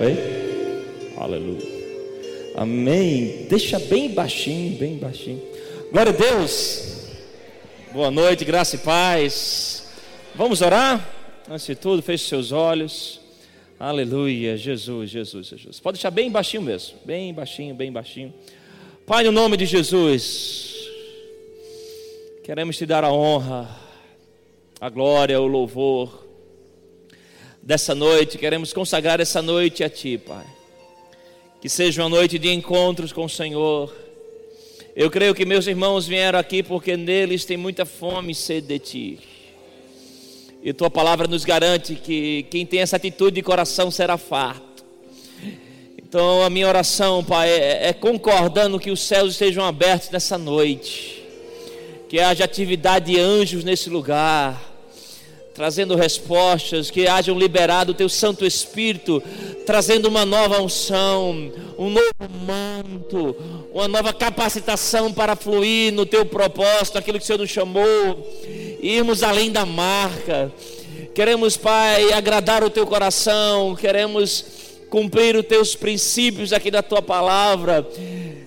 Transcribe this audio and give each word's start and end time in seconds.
Oi? 0.00 0.16
Aleluia. 1.18 1.60
Amém. 2.56 3.46
Deixa 3.50 3.78
bem 3.78 4.08
baixinho, 4.08 4.78
bem 4.78 4.96
baixinho. 4.96 5.42
Glória 5.92 6.10
a 6.10 6.16
Deus. 6.16 7.10
Boa 7.92 8.10
noite, 8.10 8.42
graça 8.42 8.76
e 8.76 8.78
paz. 8.78 9.92
Vamos 10.34 10.62
orar? 10.62 11.06
Antes 11.46 11.66
de 11.66 11.74
tudo, 11.74 12.00
feche 12.00 12.26
seus 12.26 12.50
olhos. 12.50 13.20
Aleluia, 13.78 14.56
Jesus, 14.56 15.10
Jesus, 15.10 15.48
Jesus. 15.48 15.80
Pode 15.80 15.98
deixar 15.98 16.10
bem 16.10 16.30
baixinho 16.30 16.62
mesmo, 16.62 16.96
bem 17.04 17.34
baixinho, 17.34 17.74
bem 17.74 17.92
baixinho. 17.92 18.32
Pai, 19.06 19.22
no 19.22 19.30
nome 19.30 19.58
de 19.58 19.66
Jesus, 19.66 20.76
queremos 22.42 22.78
te 22.78 22.86
dar 22.86 23.04
a 23.04 23.12
honra, 23.12 23.68
a 24.80 24.88
glória, 24.88 25.38
o 25.38 25.46
louvor 25.46 26.29
dessa 27.62 27.94
noite, 27.94 28.38
queremos 28.38 28.72
consagrar 28.72 29.20
essa 29.20 29.42
noite 29.42 29.84
a 29.84 29.90
Ti, 29.90 30.18
Pai. 30.18 30.46
Que 31.60 31.68
seja 31.68 32.02
uma 32.02 32.08
noite 32.08 32.38
de 32.38 32.50
encontros 32.50 33.12
com 33.12 33.24
o 33.24 33.28
Senhor. 33.28 33.94
Eu 34.96 35.10
creio 35.10 35.34
que 35.34 35.44
meus 35.44 35.66
irmãos 35.66 36.06
vieram 36.06 36.38
aqui 36.38 36.62
porque 36.62 36.96
neles 36.96 37.44
tem 37.44 37.56
muita 37.56 37.84
fome 37.84 38.32
e 38.32 38.34
sede 38.34 38.66
de 38.66 38.78
Ti. 38.78 39.18
E 40.62 40.72
Tua 40.72 40.90
palavra 40.90 41.26
nos 41.26 41.44
garante 41.44 41.94
que 41.94 42.46
quem 42.50 42.64
tem 42.64 42.80
essa 42.80 42.96
atitude 42.96 43.36
de 43.36 43.42
coração 43.42 43.90
será 43.90 44.16
farto. 44.16 44.84
Então 45.98 46.42
a 46.42 46.50
minha 46.50 46.66
oração, 46.66 47.22
Pai, 47.22 47.50
é, 47.50 47.88
é 47.88 47.92
concordando 47.92 48.80
que 48.80 48.90
os 48.90 49.00
céus 49.00 49.32
estejam 49.32 49.64
abertos 49.64 50.10
nessa 50.10 50.36
noite. 50.36 51.22
Que 52.08 52.18
haja 52.18 52.44
atividade 52.44 53.12
de 53.12 53.20
anjos 53.20 53.62
nesse 53.62 53.88
lugar 53.88 54.69
trazendo 55.54 55.96
respostas, 55.96 56.90
que 56.90 57.06
hajam 57.06 57.38
liberado 57.38 57.92
o 57.92 57.94
teu 57.94 58.08
Santo 58.08 58.46
Espírito, 58.46 59.22
trazendo 59.66 60.08
uma 60.08 60.24
nova 60.24 60.60
unção, 60.60 61.52
um 61.78 61.90
novo 61.90 62.30
manto, 62.46 63.36
uma 63.72 63.88
nova 63.88 64.12
capacitação 64.12 65.12
para 65.12 65.36
fluir 65.36 65.92
no 65.92 66.06
teu 66.06 66.24
propósito, 66.24 66.98
aquilo 66.98 67.18
que 67.18 67.24
o 67.24 67.26
Senhor 67.26 67.38
nos 67.38 67.50
chamou, 67.50 67.84
irmos 68.80 69.22
além 69.22 69.50
da 69.50 69.66
marca. 69.66 70.52
Queremos, 71.14 71.56
Pai, 71.56 72.12
agradar 72.12 72.62
o 72.62 72.70
teu 72.70 72.86
coração, 72.86 73.74
queremos 73.74 74.44
cumprir 74.88 75.36
os 75.36 75.46
teus 75.46 75.74
princípios 75.74 76.52
aqui 76.52 76.70
da 76.70 76.82
tua 76.82 77.02
palavra. 77.02 77.86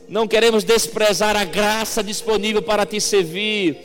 Não 0.07 0.27
queremos 0.27 0.63
desprezar 0.63 1.35
a 1.35 1.43
graça 1.43 2.03
disponível 2.03 2.61
para 2.61 2.85
te 2.85 2.99
servir 2.99 3.77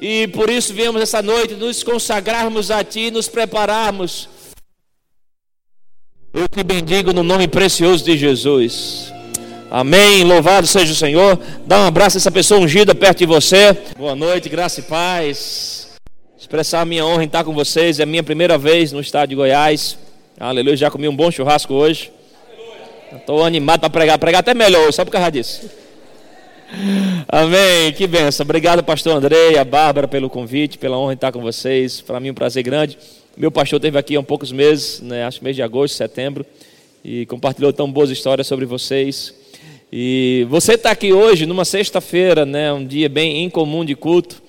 e 0.00 0.28
por 0.28 0.50
isso 0.50 0.74
viemos 0.74 1.00
essa 1.00 1.22
noite 1.22 1.54
nos 1.54 1.82
consagrarmos 1.82 2.70
a 2.70 2.84
Ti, 2.84 3.10
nos 3.10 3.28
prepararmos. 3.28 4.28
Eu 6.32 6.46
te 6.48 6.62
bendigo 6.62 7.12
no 7.14 7.22
nome 7.22 7.48
precioso 7.48 8.04
de 8.04 8.16
Jesus. 8.16 9.12
Amém. 9.70 10.22
Louvado 10.22 10.66
seja 10.66 10.92
o 10.92 10.96
Senhor. 10.96 11.40
Dá 11.66 11.80
um 11.80 11.86
abraço 11.86 12.16
a 12.16 12.20
essa 12.20 12.30
pessoa 12.30 12.60
ungida 12.60 12.94
perto 12.94 13.18
de 13.18 13.26
você. 13.26 13.76
Boa 13.96 14.14
noite, 14.14 14.48
graça 14.48 14.80
e 14.80 14.82
paz. 14.82 15.88
Expressar 16.38 16.82
a 16.82 16.84
minha 16.84 17.04
honra 17.04 17.24
em 17.24 17.26
estar 17.26 17.42
com 17.42 17.54
vocês. 17.54 17.98
É 17.98 18.02
a 18.02 18.06
minha 18.06 18.22
primeira 18.22 18.58
vez 18.58 18.92
no 18.92 19.00
estado 19.00 19.30
de 19.30 19.34
Goiás. 19.34 19.98
Aleluia. 20.38 20.76
Já 20.76 20.90
comi 20.90 21.08
um 21.08 21.16
bom 21.16 21.30
churrasco 21.30 21.72
hoje. 21.72 22.12
Estou 23.12 23.42
animado 23.42 23.80
para 23.80 23.90
pregar. 23.90 24.18
Pregar 24.18 24.40
até 24.40 24.52
melhor, 24.52 24.92
só 24.92 25.04
por 25.04 25.10
causa 25.10 25.30
disso. 25.30 25.85
Amém, 27.28 27.92
que 27.92 28.06
benção. 28.06 28.44
Obrigado, 28.44 28.82
pastor 28.82 29.16
Andrei, 29.16 29.56
a 29.56 29.64
Bárbara, 29.64 30.08
pelo 30.08 30.28
convite, 30.28 30.78
pela 30.78 30.98
honra 30.98 31.14
de 31.14 31.18
estar 31.18 31.32
com 31.32 31.40
vocês. 31.40 32.00
Para 32.00 32.18
mim, 32.18 32.28
é 32.28 32.30
um 32.32 32.34
prazer 32.34 32.62
grande. 32.62 32.98
Meu 33.36 33.50
pastor 33.50 33.78
esteve 33.78 33.98
aqui 33.98 34.16
há 34.16 34.22
poucos 34.22 34.50
meses, 34.50 35.00
né, 35.00 35.24
acho 35.24 35.44
mês 35.44 35.54
de 35.54 35.62
agosto, 35.62 35.94
setembro, 35.94 36.44
e 37.04 37.26
compartilhou 37.26 37.72
tão 37.72 37.90
boas 37.90 38.10
histórias 38.10 38.46
sobre 38.46 38.64
vocês. 38.64 39.34
E 39.92 40.46
você 40.48 40.74
está 40.74 40.90
aqui 40.90 41.12
hoje, 41.12 41.46
numa 41.46 41.64
sexta-feira, 41.64 42.44
né, 42.44 42.72
um 42.72 42.84
dia 42.84 43.08
bem 43.08 43.44
incomum 43.44 43.84
de 43.84 43.94
culto. 43.94 44.42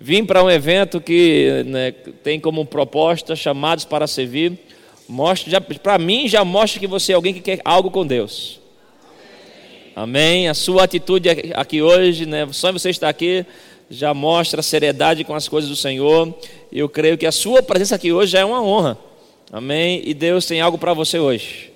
Vim 0.00 0.24
para 0.24 0.42
um 0.42 0.50
evento 0.50 1.00
que 1.00 1.64
né, 1.66 1.90
tem 2.22 2.38
como 2.38 2.64
proposta 2.64 3.34
chamados 3.34 3.84
para 3.84 4.06
servir. 4.06 4.58
Mostra, 5.08 5.60
para 5.60 5.98
mim, 5.98 6.28
já 6.28 6.44
mostra 6.44 6.80
que 6.80 6.86
você 6.86 7.12
é 7.12 7.14
alguém 7.14 7.34
que 7.34 7.40
quer 7.40 7.60
algo 7.64 7.90
com 7.90 8.06
Deus. 8.06 8.57
Amém? 10.00 10.46
A 10.46 10.54
sua 10.54 10.84
atitude 10.84 11.28
aqui 11.54 11.82
hoje, 11.82 12.24
né? 12.24 12.46
Só 12.52 12.70
você 12.70 12.88
estar 12.88 13.08
aqui 13.08 13.44
já 13.90 14.14
mostra 14.14 14.62
seriedade 14.62 15.24
com 15.24 15.34
as 15.34 15.48
coisas 15.48 15.68
do 15.68 15.74
Senhor. 15.74 16.32
Eu 16.70 16.88
creio 16.88 17.18
que 17.18 17.26
a 17.26 17.32
sua 17.32 17.64
presença 17.64 17.96
aqui 17.96 18.12
hoje 18.12 18.30
já 18.30 18.38
é 18.38 18.44
uma 18.44 18.62
honra. 18.62 18.96
Amém? 19.52 20.00
E 20.04 20.14
Deus 20.14 20.46
tem 20.46 20.60
algo 20.60 20.78
para 20.78 20.94
você 20.94 21.18
hoje. 21.18 21.72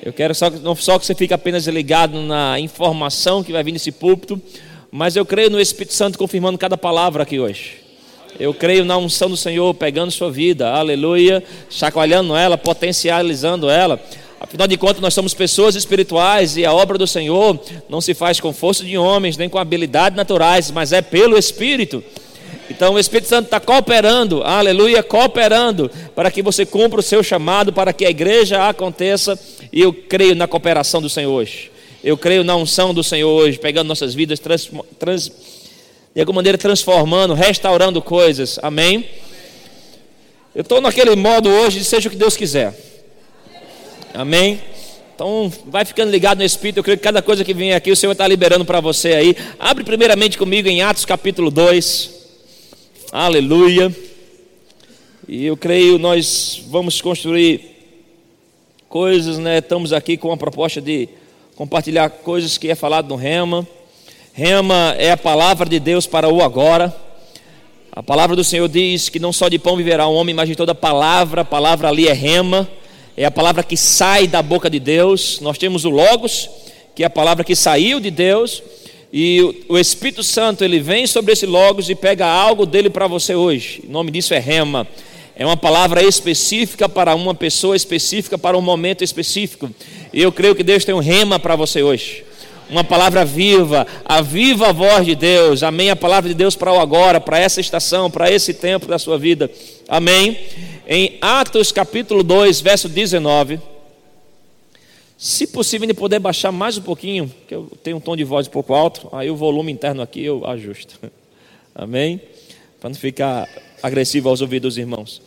Eu 0.00 0.12
quero 0.12 0.36
só, 0.36 0.48
não 0.48 0.76
só 0.76 1.00
que 1.00 1.04
você 1.04 1.16
fique 1.16 1.34
apenas 1.34 1.66
ligado 1.66 2.20
na 2.20 2.60
informação 2.60 3.42
que 3.42 3.50
vai 3.50 3.64
vir 3.64 3.72
nesse 3.72 3.90
púlpito, 3.90 4.40
mas 4.88 5.16
eu 5.16 5.26
creio 5.26 5.50
no 5.50 5.60
Espírito 5.60 5.94
Santo 5.94 6.16
confirmando 6.16 6.56
cada 6.58 6.78
palavra 6.78 7.24
aqui 7.24 7.40
hoje. 7.40 7.78
Eu 8.38 8.54
creio 8.54 8.84
na 8.84 8.96
unção 8.96 9.28
do 9.28 9.36
Senhor 9.36 9.74
pegando 9.74 10.12
sua 10.12 10.30
vida, 10.30 10.70
aleluia, 10.70 11.42
chacoalhando 11.68 12.36
ela, 12.36 12.56
potencializando 12.56 13.68
ela. 13.68 14.00
Afinal 14.40 14.68
de 14.68 14.76
contas, 14.76 15.00
nós 15.00 15.14
somos 15.14 15.34
pessoas 15.34 15.74
espirituais 15.74 16.56
e 16.56 16.64
a 16.64 16.72
obra 16.72 16.96
do 16.96 17.06
Senhor 17.06 17.60
não 17.88 18.00
se 18.00 18.14
faz 18.14 18.38
com 18.38 18.52
força 18.52 18.84
de 18.84 18.96
homens, 18.96 19.36
nem 19.36 19.48
com 19.48 19.58
habilidades 19.58 20.16
naturais, 20.16 20.70
mas 20.70 20.92
é 20.92 21.02
pelo 21.02 21.36
Espírito. 21.36 22.02
Então 22.70 22.94
o 22.94 22.98
Espírito 22.98 23.28
Santo 23.28 23.46
está 23.46 23.58
cooperando, 23.58 24.42
aleluia, 24.44 25.02
cooperando 25.02 25.90
para 26.14 26.30
que 26.30 26.42
você 26.42 26.64
cumpra 26.64 27.00
o 27.00 27.02
seu 27.02 27.22
chamado, 27.22 27.72
para 27.72 27.92
que 27.92 28.04
a 28.04 28.10
igreja 28.10 28.68
aconteça. 28.68 29.38
E 29.72 29.80
eu 29.80 29.92
creio 29.92 30.36
na 30.36 30.46
cooperação 30.46 31.02
do 31.02 31.08
Senhor 31.08 31.32
hoje. 31.32 31.72
Eu 32.04 32.16
creio 32.16 32.44
na 32.44 32.54
unção 32.54 32.94
do 32.94 33.02
Senhor 33.02 33.28
hoje, 33.28 33.58
pegando 33.58 33.88
nossas 33.88 34.14
vidas, 34.14 34.38
trans, 34.38 34.70
trans, 34.98 35.32
de 36.14 36.20
alguma 36.20 36.36
maneira 36.36 36.56
transformando, 36.56 37.34
restaurando 37.34 38.00
coisas. 38.00 38.58
Amém? 38.62 39.04
Eu 40.54 40.62
estou 40.62 40.80
naquele 40.80 41.16
modo 41.16 41.48
hoje 41.48 41.80
de 41.80 41.84
seja 41.84 42.08
o 42.08 42.12
que 42.12 42.16
Deus 42.16 42.36
quiser. 42.36 42.97
Amém? 44.14 44.60
Então, 45.14 45.52
vai 45.66 45.84
ficando 45.84 46.10
ligado 46.10 46.38
no 46.38 46.44
Espírito. 46.44 46.78
Eu 46.78 46.84
creio 46.84 46.96
que 46.96 47.04
cada 47.04 47.20
coisa 47.20 47.44
que 47.44 47.52
vem 47.52 47.74
aqui, 47.74 47.90
o 47.90 47.96
Senhor 47.96 48.12
está 48.12 48.26
liberando 48.26 48.64
para 48.64 48.80
você 48.80 49.14
aí. 49.14 49.36
Abre 49.58 49.84
primeiramente 49.84 50.38
comigo 50.38 50.68
em 50.68 50.82
Atos 50.82 51.04
capítulo 51.04 51.50
2. 51.50 52.10
Aleluia. 53.12 53.94
E 55.26 55.44
eu 55.44 55.56
creio 55.56 55.98
nós 55.98 56.62
vamos 56.68 57.00
construir 57.00 57.76
coisas, 58.88 59.38
né? 59.38 59.58
Estamos 59.58 59.92
aqui 59.92 60.16
com 60.16 60.32
a 60.32 60.36
proposta 60.36 60.80
de 60.80 61.08
compartilhar 61.54 62.08
coisas 62.08 62.56
que 62.56 62.70
é 62.70 62.74
falado 62.74 63.08
no 63.08 63.16
Rema. 63.16 63.66
Rema 64.32 64.94
é 64.98 65.10
a 65.10 65.16
palavra 65.16 65.68
de 65.68 65.78
Deus 65.78 66.06
para 66.06 66.28
o 66.28 66.42
agora. 66.42 66.94
A 67.92 68.02
palavra 68.02 68.34
do 68.34 68.44
Senhor 68.44 68.68
diz 68.68 69.08
que 69.08 69.18
não 69.18 69.32
só 69.32 69.48
de 69.48 69.58
pão 69.58 69.76
viverá 69.76 70.06
o 70.06 70.14
homem, 70.14 70.34
mas 70.34 70.48
de 70.48 70.56
toda 70.56 70.74
palavra. 70.74 71.42
A 71.42 71.44
palavra 71.44 71.88
ali 71.88 72.08
é 72.08 72.12
Rema 72.12 72.68
é 73.18 73.24
a 73.24 73.32
palavra 73.32 73.64
que 73.64 73.76
sai 73.76 74.28
da 74.28 74.40
boca 74.40 74.70
de 74.70 74.78
Deus. 74.78 75.40
Nós 75.40 75.58
temos 75.58 75.84
o 75.84 75.90
Logos, 75.90 76.48
que 76.94 77.02
é 77.02 77.06
a 77.06 77.10
palavra 77.10 77.42
que 77.42 77.56
saiu 77.56 77.98
de 77.98 78.12
Deus, 78.12 78.62
e 79.12 79.64
o 79.68 79.76
Espírito 79.76 80.22
Santo 80.22 80.62
ele 80.62 80.78
vem 80.78 81.04
sobre 81.04 81.32
esse 81.32 81.44
Logos 81.44 81.90
e 81.90 81.96
pega 81.96 82.24
algo 82.24 82.64
dele 82.64 82.88
para 82.88 83.08
você 83.08 83.34
hoje. 83.34 83.82
O 83.88 83.90
nome 83.90 84.12
disso 84.12 84.34
é 84.34 84.38
Rema. 84.38 84.86
É 85.34 85.44
uma 85.44 85.56
palavra 85.56 86.00
específica 86.00 86.88
para 86.88 87.12
uma 87.16 87.34
pessoa 87.34 87.74
específica, 87.74 88.38
para 88.38 88.56
um 88.56 88.60
momento 88.60 89.02
específico. 89.02 89.68
E 90.12 90.22
eu 90.22 90.30
creio 90.30 90.54
que 90.54 90.62
Deus 90.62 90.84
tem 90.84 90.94
um 90.94 91.00
rema 91.00 91.40
para 91.40 91.56
você 91.56 91.82
hoje. 91.82 92.24
Uma 92.70 92.84
palavra 92.84 93.24
viva, 93.24 93.84
a 94.04 94.22
viva 94.22 94.72
voz 94.72 95.04
de 95.04 95.16
Deus. 95.16 95.64
Amém. 95.64 95.90
A 95.90 95.96
palavra 95.96 96.28
de 96.28 96.36
Deus 96.36 96.54
para 96.54 96.72
o 96.72 96.78
agora, 96.78 97.20
para 97.20 97.40
essa 97.40 97.60
estação, 97.60 98.08
para 98.08 98.30
esse 98.30 98.54
tempo 98.54 98.86
da 98.86 98.98
sua 98.98 99.18
vida. 99.18 99.50
Amém 99.88 100.38
em 100.88 101.18
Atos 101.20 101.70
capítulo 101.70 102.22
2, 102.22 102.62
verso 102.62 102.88
19. 102.88 103.60
Se 105.18 105.46
possível, 105.46 105.86
de 105.86 105.92
poder 105.92 106.18
baixar 106.18 106.50
mais 106.50 106.78
um 106.78 106.82
pouquinho, 106.82 107.30
que 107.46 107.54
eu 107.54 107.70
tenho 107.82 107.98
um 107.98 108.00
tom 108.00 108.16
de 108.16 108.24
voz 108.24 108.48
um 108.48 108.50
pouco 108.50 108.72
alto, 108.72 109.06
aí 109.12 109.30
o 109.30 109.36
volume 109.36 109.70
interno 109.70 110.00
aqui 110.00 110.24
eu 110.24 110.46
ajusto. 110.46 110.98
Amém? 111.74 112.18
Para 112.80 112.88
não 112.88 112.96
ficar 112.96 113.46
agressivo 113.82 114.30
aos 114.30 114.40
ouvidos 114.40 114.74
dos 114.74 114.78
irmãos. 114.78 115.20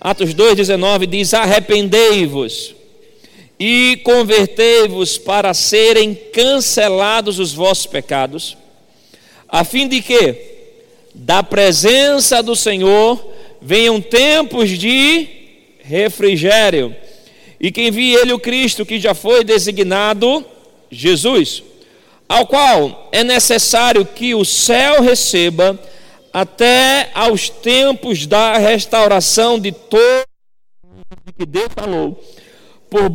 Atos 0.00 0.32
2,19 0.32 1.06
diz: 1.06 1.34
Arrependei-vos 1.34 2.76
e 3.58 4.00
convertei-vos 4.04 5.18
para 5.18 5.52
serem 5.52 6.14
cancelados 6.14 7.40
os 7.40 7.52
vossos 7.52 7.86
pecados, 7.86 8.56
a 9.48 9.64
fim 9.64 9.88
de 9.88 10.00
que, 10.00 10.36
da 11.12 11.42
presença 11.42 12.40
do 12.40 12.54
Senhor, 12.54 13.37
venham 13.60 14.00
tempos 14.00 14.70
de 14.70 15.26
refrigério, 15.80 16.94
e 17.60 17.72
que 17.72 17.88
envie 17.88 18.14
ele 18.14 18.32
o 18.32 18.38
Cristo 18.38 18.86
que 18.86 19.00
já 19.00 19.14
foi 19.14 19.42
designado 19.42 20.44
Jesus, 20.90 21.62
ao 22.28 22.46
qual 22.46 23.08
é 23.10 23.24
necessário 23.24 24.04
que 24.04 24.34
o 24.34 24.44
céu 24.44 25.02
receba 25.02 25.78
até 26.32 27.10
aos 27.14 27.48
tempos 27.48 28.26
da 28.26 28.58
restauração 28.58 29.58
de 29.58 29.72
todo 29.72 30.24
que 31.36 31.46
Deus 31.46 31.68
falou 31.74 32.22
por 32.90 33.10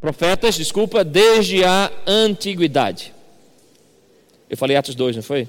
Profetas, 0.00 0.54
desculpa, 0.54 1.02
desde 1.02 1.64
a 1.64 1.90
antiguidade. 2.06 3.12
Eu 4.48 4.56
falei 4.56 4.76
Atos 4.76 4.94
2, 4.94 5.16
não 5.16 5.22
foi? 5.22 5.48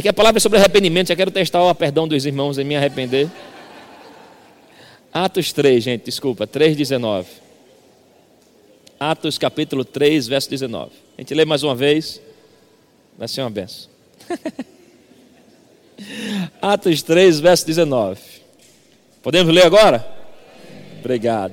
Que 0.00 0.08
a 0.08 0.12
palavra 0.12 0.38
é 0.38 0.40
sobre 0.40 0.58
arrependimento, 0.58 1.08
já 1.08 1.16
quero 1.16 1.30
testar 1.30 1.62
o 1.62 1.74
perdão 1.74 2.08
dos 2.08 2.24
irmãos 2.24 2.56
em 2.56 2.64
me 2.64 2.74
arrepender. 2.74 3.28
Atos 5.12 5.52
3, 5.52 5.84
gente, 5.84 6.04
desculpa, 6.04 6.46
3,19. 6.46 7.26
Atos 8.98 9.36
capítulo 9.36 9.84
3, 9.84 10.26
verso 10.26 10.48
19. 10.48 10.92
A 11.18 11.20
gente 11.20 11.34
lê 11.34 11.44
mais 11.44 11.62
uma 11.62 11.74
vez, 11.74 12.22
vai 13.18 13.28
ser 13.28 13.42
uma 13.42 13.50
benção. 13.50 13.90
Atos 16.62 17.02
3, 17.02 17.40
verso 17.40 17.66
19. 17.66 18.20
Podemos 19.22 19.54
ler 19.54 19.66
agora? 19.66 20.06
Obrigado. 21.00 21.52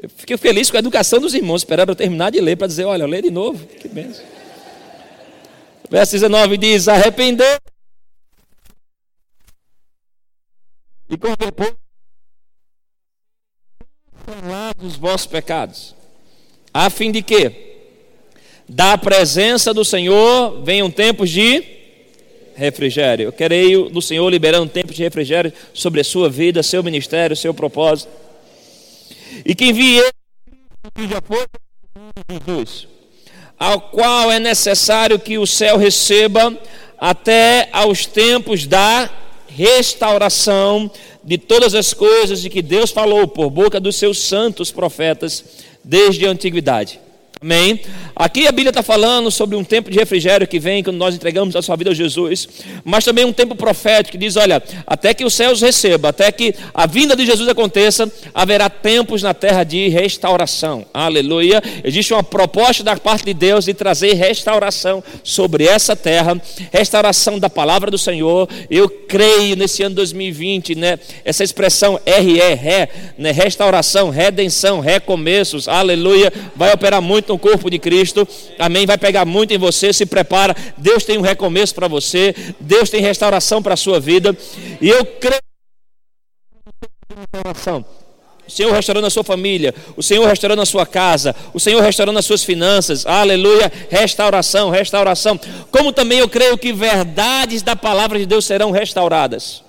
Eu 0.00 0.08
fiquei 0.08 0.36
feliz 0.36 0.70
com 0.70 0.76
a 0.76 0.80
educação 0.80 1.20
dos 1.20 1.34
irmãos, 1.34 1.60
esperando 1.60 1.90
eu 1.90 1.96
terminar 1.96 2.30
de 2.30 2.40
ler 2.40 2.56
para 2.56 2.66
dizer: 2.66 2.84
olha, 2.84 3.06
lê 3.06 3.20
de 3.20 3.30
novo. 3.30 3.66
Que 3.66 3.88
benção. 3.88 4.24
Verso 5.90 6.12
19 6.12 6.56
diz: 6.56 6.88
Arrepender 6.88 7.60
e 11.08 11.16
converter 11.16 11.76
os 14.82 14.96
vossos 14.96 15.26
pecados, 15.26 15.94
a 16.74 16.90
fim 16.90 17.12
de 17.12 17.22
que 17.22 17.66
da 18.68 18.98
presença 18.98 19.72
do 19.72 19.84
Senhor 19.84 20.64
venham 20.64 20.90
tempos 20.90 21.30
de 21.30 21.62
refrigério. 22.56 23.26
Eu 23.26 23.32
creio 23.32 23.88
no 23.90 24.02
Senhor 24.02 24.28
liberando 24.28 24.72
tempos 24.72 24.96
de 24.96 25.02
refrigério 25.02 25.52
sobre 25.72 26.00
a 26.00 26.04
sua 26.04 26.28
vida, 26.28 26.62
seu 26.62 26.82
ministério, 26.82 27.36
seu 27.36 27.54
propósito. 27.54 28.10
E 29.44 29.54
que 29.54 29.66
envie 29.66 30.02
já 31.08 31.20
foi 31.22 31.46
Jesus, 32.46 32.88
ao 33.58 33.80
qual 33.80 34.30
é 34.30 34.38
necessário 34.38 35.18
que 35.18 35.38
o 35.38 35.46
céu 35.46 35.76
receba 35.76 36.56
até 36.98 37.68
aos 37.72 38.06
tempos 38.06 38.66
da 38.66 39.10
restauração 39.48 40.90
de 41.24 41.38
todas 41.38 41.74
as 41.74 41.94
coisas 41.94 42.40
de 42.40 42.50
que 42.50 42.62
Deus 42.62 42.90
falou 42.90 43.26
por 43.26 43.50
boca 43.50 43.80
dos 43.80 43.96
seus 43.96 44.18
santos 44.18 44.70
profetas 44.70 45.44
desde 45.82 46.26
a 46.26 46.30
antiguidade. 46.30 47.00
Amém? 47.38 47.82
Aqui 48.18 48.46
a 48.46 48.50
Bíblia 48.50 48.70
está 48.70 48.82
falando 48.82 49.30
sobre 49.30 49.56
um 49.56 49.62
tempo 49.62 49.90
de 49.90 49.98
refrigério 49.98 50.48
que 50.48 50.58
vem 50.58 50.82
quando 50.82 50.96
nós 50.96 51.14
entregamos 51.14 51.54
a 51.54 51.60
sua 51.60 51.76
vida 51.76 51.90
a 51.90 51.94
Jesus, 51.94 52.48
mas 52.82 53.04
também 53.04 53.26
um 53.26 53.32
tempo 53.32 53.54
profético 53.54 54.12
que 54.12 54.18
diz: 54.18 54.36
olha, 54.36 54.62
até 54.86 55.12
que 55.12 55.22
os 55.22 55.34
céus 55.34 55.60
recebam, 55.60 56.08
até 56.08 56.32
que 56.32 56.54
a 56.72 56.86
vinda 56.86 57.14
de 57.14 57.26
Jesus 57.26 57.46
aconteça, 57.46 58.10
haverá 58.32 58.70
tempos 58.70 59.22
na 59.22 59.34
terra 59.34 59.64
de 59.64 59.88
restauração. 59.88 60.86
Aleluia. 60.94 61.62
Existe 61.84 62.14
uma 62.14 62.22
proposta 62.22 62.82
da 62.82 62.96
parte 62.96 63.26
de 63.26 63.34
Deus 63.34 63.66
de 63.66 63.74
trazer 63.74 64.14
restauração 64.14 65.04
sobre 65.22 65.66
essa 65.66 65.94
terra, 65.94 66.40
restauração 66.72 67.38
da 67.38 67.50
palavra 67.50 67.90
do 67.90 67.98
Senhor. 67.98 68.48
Eu 68.70 68.88
creio 68.88 69.56
nesse 69.56 69.82
ano 69.82 69.94
2020, 69.94 70.74
né? 70.74 70.98
Essa 71.22 71.44
expressão 71.44 72.00
RE, 72.06 72.54
ré, 72.54 72.88
né? 73.18 73.30
restauração, 73.30 74.08
redenção, 74.08 74.80
recomeços, 74.80 75.68
aleluia, 75.68 76.32
vai 76.56 76.72
operar 76.72 77.02
muito 77.02 77.35
no 77.36 77.38
corpo 77.38 77.70
de 77.70 77.78
Cristo. 77.78 78.26
Amém. 78.58 78.86
Vai 78.86 78.96
pegar 78.96 79.24
muito 79.26 79.52
em 79.52 79.58
você. 79.58 79.92
Se 79.92 80.06
prepara. 80.06 80.56
Deus 80.78 81.04
tem 81.04 81.18
um 81.18 81.20
recomeço 81.20 81.74
para 81.74 81.86
você. 81.86 82.34
Deus 82.58 82.88
tem 82.88 83.02
restauração 83.02 83.62
para 83.62 83.74
a 83.74 83.76
sua 83.76 84.00
vida. 84.00 84.36
E 84.80 84.88
eu 84.88 85.04
creio 85.04 85.40
restauração. 87.34 87.84
O 88.46 88.50
Senhor 88.50 88.72
restaurando 88.72 89.08
a 89.08 89.10
sua 89.10 89.24
família, 89.24 89.74
o 89.96 90.02
Senhor 90.04 90.24
restaurando 90.24 90.62
a 90.62 90.66
sua 90.66 90.86
casa, 90.86 91.34
o 91.52 91.58
Senhor 91.58 91.82
restaurando 91.82 92.16
as 92.16 92.24
suas 92.24 92.44
finanças, 92.44 93.04
aleluia, 93.04 93.72
restauração, 93.90 94.70
restauração. 94.70 95.36
Como 95.72 95.92
também 95.92 96.20
eu 96.20 96.28
creio 96.28 96.56
que 96.56 96.72
verdades 96.72 97.62
da 97.62 97.74
palavra 97.74 98.20
de 98.20 98.24
Deus 98.24 98.44
serão 98.44 98.70
restauradas. 98.70 99.65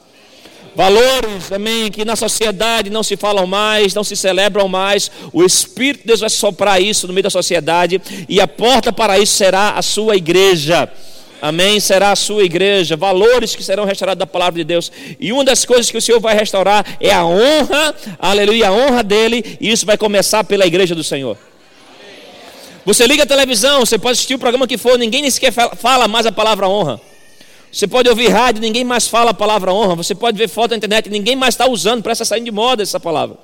Valores, 0.77 1.51
amém, 1.51 1.89
que 1.89 2.06
na 2.06 2.15
sociedade 2.15 2.91
não 2.91 3.01
se 3.01 3.18
falam 3.18 3.47
mais, 3.47 3.95
não 3.95 4.03
se 4.03 4.15
celebram 4.15 4.68
mais. 4.68 5.09
O 5.33 5.44
Espírito 5.44 6.01
de 6.01 6.07
Deus 6.09 6.19
vai 6.19 6.29
soprar 6.29 6.79
isso 6.79 7.07
no 7.07 7.13
meio 7.13 7.24
da 7.24 7.31
sociedade 7.31 8.00
e 8.29 8.39
a 8.39 8.47
porta 8.47 8.94
para 8.94 9.18
isso 9.18 9.33
será 9.33 9.71
a 9.71 9.81
sua 9.81 10.15
igreja. 10.15 10.88
Amém? 11.41 11.79
Será 11.79 12.12
a 12.12 12.15
sua 12.15 12.44
igreja, 12.44 12.95
valores 12.95 13.56
que 13.56 13.63
serão 13.63 13.85
restaurados 13.85 14.19
da 14.19 14.27
palavra 14.27 14.59
de 14.59 14.63
Deus. 14.63 14.91
E 15.19 15.33
uma 15.33 15.44
das 15.44 15.65
coisas 15.65 15.89
que 15.89 15.97
o 15.97 16.01
Senhor 16.01 16.19
vai 16.19 16.35
restaurar 16.35 16.85
é 17.00 17.12
a 17.12 17.25
honra, 17.25 17.95
aleluia, 18.19 18.68
a 18.68 18.71
honra 18.71 19.03
dele, 19.03 19.57
e 19.59 19.71
isso 19.71 19.83
vai 19.83 19.97
começar 19.97 20.44
pela 20.44 20.68
igreja 20.68 20.94
do 20.94 21.03
Senhor. 21.03 21.35
Você 22.85 23.07
liga 23.07 23.23
a 23.23 23.25
televisão, 23.25 23.80
você 23.80 23.97
pode 23.97 24.12
assistir 24.12 24.35
o 24.35 24.39
programa 24.39 24.68
que 24.68 24.77
for, 24.77 24.95
ninguém 24.95 25.23
nem 25.23 25.31
sequer 25.31 25.51
fala 25.51 26.07
mais 26.07 26.27
a 26.27 26.31
palavra 26.31 26.69
honra. 26.69 27.01
Você 27.71 27.87
pode 27.87 28.09
ouvir 28.09 28.29
rádio, 28.29 28.61
ninguém 28.61 28.83
mais 28.83 29.07
fala 29.07 29.31
a 29.31 29.33
palavra 29.33 29.73
honra. 29.73 29.95
Você 29.95 30.15
pode 30.15 30.37
ver 30.37 30.47
foto 30.47 30.71
na 30.71 30.77
internet, 30.77 31.09
ninguém 31.09 31.35
mais 31.35 31.53
está 31.53 31.67
usando, 31.67 32.01
parece 32.01 32.23
estar 32.23 32.35
saindo 32.35 32.45
de 32.45 32.51
moda 32.51 32.81
essa 32.81 32.99
palavra. 32.99 33.37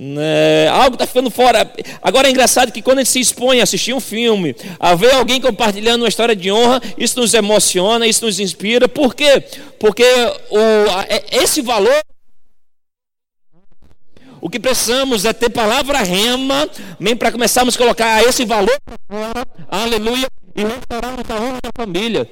É, 0.00 0.68
algo 0.72 0.94
está 0.94 1.06
ficando 1.06 1.30
fora. 1.30 1.70
Agora 2.00 2.28
é 2.28 2.30
engraçado 2.30 2.70
que 2.70 2.80
quando 2.80 2.98
a 2.98 3.00
gente 3.02 3.10
se 3.10 3.20
expõe 3.20 3.60
a 3.60 3.64
assistir 3.64 3.92
um 3.92 4.00
filme, 4.00 4.54
a 4.78 4.94
ver 4.94 5.12
alguém 5.12 5.40
compartilhando 5.40 6.02
uma 6.02 6.08
história 6.08 6.36
de 6.36 6.52
honra, 6.52 6.80
isso 6.96 7.18
nos 7.18 7.34
emociona, 7.34 8.06
isso 8.06 8.24
nos 8.24 8.38
inspira. 8.38 8.88
Por 8.88 9.14
quê? 9.14 9.42
Porque 9.78 10.04
o, 10.50 10.58
é, 11.08 11.24
esse 11.42 11.60
valor. 11.60 12.00
O 14.40 14.48
que 14.48 14.60
precisamos 14.60 15.24
é 15.24 15.32
ter 15.32 15.50
palavra 15.50 15.98
rema, 15.98 16.68
nem 17.00 17.16
para 17.16 17.32
começarmos 17.32 17.74
a 17.74 17.78
colocar 17.78 18.22
esse 18.22 18.44
valor 18.44 18.78
aleluia, 19.68 20.28
e 20.54 20.62
restaurarmos 20.62 21.28
a 21.28 21.34
honra 21.34 21.58
da 21.62 21.70
família 21.76 22.28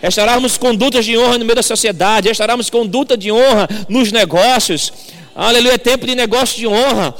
restaurarmos 0.00 0.56
condutas 0.56 1.04
de 1.04 1.16
honra 1.16 1.38
no 1.38 1.44
meio 1.44 1.56
da 1.56 1.62
sociedade, 1.62 2.28
restaurarmos 2.28 2.70
conduta 2.70 3.16
de 3.16 3.30
honra 3.30 3.68
nos 3.88 4.10
negócios. 4.12 4.92
Aleluia, 5.34 5.74
é 5.74 5.78
tempo 5.78 6.06
de 6.06 6.14
negócio 6.14 6.58
de 6.58 6.66
honra. 6.66 7.14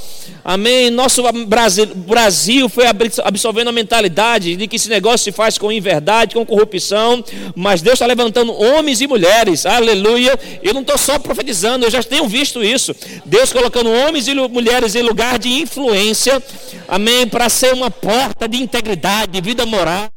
Amém. 0.45 0.91
Nosso 0.91 1.23
Brasil, 1.47 1.87
Brasil 1.95 2.69
foi 2.69 2.85
absorvendo 3.23 3.69
a 3.69 3.73
mentalidade 3.73 4.57
de 4.57 4.67
que 4.67 4.77
esse 4.77 4.89
negócio 4.89 5.25
se 5.25 5.33
faz 5.33 5.59
com 5.59 5.71
inverdade, 5.71 6.35
com 6.35 6.45
corrupção, 6.45 7.23
mas 7.55 7.83
Deus 7.83 7.95
está 7.95 8.07
levantando 8.07 8.53
homens 8.53 9.01
e 9.01 9.07
mulheres. 9.07 9.67
Aleluia. 9.67 10.39
Eu 10.63 10.75
não 10.75 10.81
estou 10.81 10.99
só 10.99 11.19
profetizando, 11.19 11.85
eu 11.85 11.91
já 11.91 12.03
tenho 12.03 12.27
visto 12.27 12.65
isso. 12.65 12.95
Deus 13.25 13.53
colocando 13.53 13.91
homens 13.91 14.29
e 14.29 14.35
mulheres 14.35 14.95
em 14.95 15.03
lugar 15.03 15.39
de 15.39 15.49
influência. 15.49 16.43
Amém. 16.89 17.29
Para 17.29 17.49
ser 17.49 17.73
uma 17.73 17.91
porta 17.91 18.49
de 18.49 18.61
integridade, 18.61 19.33
de 19.33 19.41
vida 19.41 19.65
moral. 19.67 20.11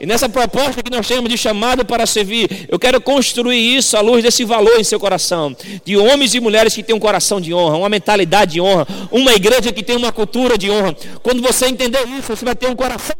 E 0.00 0.06
nessa 0.06 0.28
proposta 0.28 0.82
que 0.82 0.90
nós 0.90 1.06
temos 1.06 1.28
de 1.28 1.36
chamado 1.36 1.84
para 1.84 2.06
servir, 2.06 2.66
eu 2.68 2.78
quero 2.78 3.00
construir 3.00 3.76
isso 3.76 3.96
à 3.96 4.00
luz 4.00 4.22
desse 4.22 4.44
valor 4.44 4.78
em 4.78 4.84
seu 4.84 5.00
coração. 5.00 5.56
De 5.84 5.96
homens 5.96 6.34
e 6.34 6.40
mulheres 6.40 6.74
que 6.74 6.82
têm 6.82 6.94
um 6.94 7.00
coração 7.00 7.40
de 7.40 7.52
honra, 7.52 7.78
uma 7.78 7.88
mentalidade 7.88 8.52
de 8.52 8.60
honra, 8.60 8.86
uma 9.10 9.32
igreja 9.32 9.72
que 9.72 9.82
tem 9.82 9.96
uma 9.96 10.12
cultura 10.12 10.56
de 10.56 10.70
honra. 10.70 10.94
Quando 11.22 11.42
você 11.42 11.66
entender 11.66 12.06
isso, 12.08 12.34
você 12.34 12.44
vai 12.44 12.54
ter 12.54 12.68
um 12.68 12.76
coração. 12.76 13.16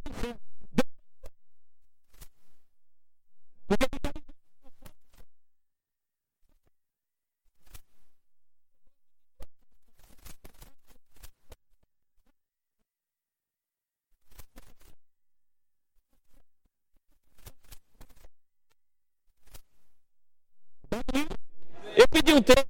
Eu 21.97 22.07
pedi 22.09 22.33
um 22.33 22.41
texto, 22.41 22.65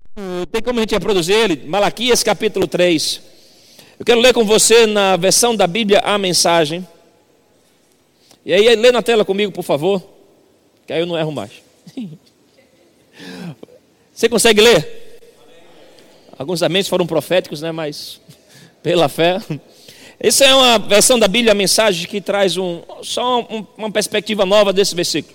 tem 0.51 0.57
como 0.69 0.81
a 0.81 0.83
gente 0.83 0.93
reproduzir 0.93 1.35
ele? 1.35 1.67
Malaquias 1.67 2.23
capítulo 2.23 2.67
3. 2.67 3.23
Eu 3.99 4.05
quero 4.05 4.21
ler 4.21 4.35
com 4.35 4.45
você 4.45 4.85
na 4.85 5.17
versão 5.17 5.57
da 5.57 5.67
Bíblia 5.67 6.01
a 6.01 6.19
mensagem. 6.19 6.87
E 8.45 8.53
aí, 8.53 8.77
lê 8.77 8.93
na 8.93 9.01
tela 9.01 9.25
comigo, 9.25 9.51
por 9.51 9.63
favor. 9.63 10.03
Que 10.87 10.93
aí 10.93 11.01
eu 11.01 11.07
não 11.07 11.19
erro 11.19 11.33
mais. 11.33 11.53
Você 14.13 14.29
consegue 14.29 14.61
ler? 14.61 15.21
Alguns 16.39 16.63
amém 16.63 16.85
foram 16.85 17.07
proféticos, 17.07 17.63
né? 17.63 17.73
Mas 17.73 18.21
pela 18.83 19.09
fé. 19.09 19.41
Essa 20.21 20.45
é 20.45 20.55
uma 20.55 20.79
versão 20.79 21.19
da 21.19 21.29
Bíblia, 21.29 21.53
a 21.53 21.55
mensagem 21.55 22.07
que 22.07 22.21
traz 22.21 22.59
um, 22.59 22.83
só 23.03 23.41
um, 23.41 23.67
uma 23.79 23.91
perspectiva 23.91 24.45
nova 24.45 24.71
desse 24.71 24.95
versículo, 24.95 25.35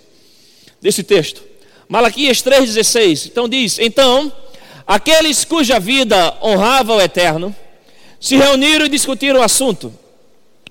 desse 0.79 1.01
texto. 1.01 1.41
Malaquias 1.89 2.37
3,16. 2.43 3.29
Então 3.31 3.49
diz: 3.49 3.79
Então, 3.79 4.31
aqueles 4.85 5.45
cuja 5.45 5.79
vida 5.79 6.37
honrava 6.41 6.93
o 6.93 7.01
eterno 7.01 7.55
se 8.23 8.37
reuniram 8.37 8.85
e 8.85 8.89
discutiram 8.89 9.41
o 9.41 9.43
assunto. 9.43 9.93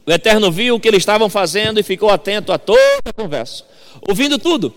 O 0.06 0.10
Eterno 0.10 0.50
viu 0.50 0.74
o 0.74 0.80
que 0.80 0.88
eles 0.88 1.02
estavam 1.02 1.28
fazendo 1.28 1.78
e 1.78 1.82
ficou 1.82 2.08
atento 2.08 2.50
a 2.50 2.56
toda 2.56 2.80
a 3.04 3.12
conversa. 3.12 3.62
Ouvindo 4.08 4.38
tudo, 4.38 4.74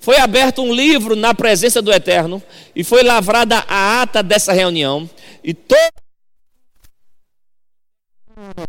foi 0.00 0.18
aberto 0.18 0.60
um 0.60 0.74
livro 0.74 1.14
na 1.14 1.32
presença 1.32 1.80
do 1.80 1.92
Eterno 1.92 2.42
e 2.74 2.82
foi 2.82 3.04
lavrada 3.04 3.64
a 3.68 4.02
ata 4.02 4.24
dessa 4.24 4.52
reunião 4.52 5.08
e 5.42 5.54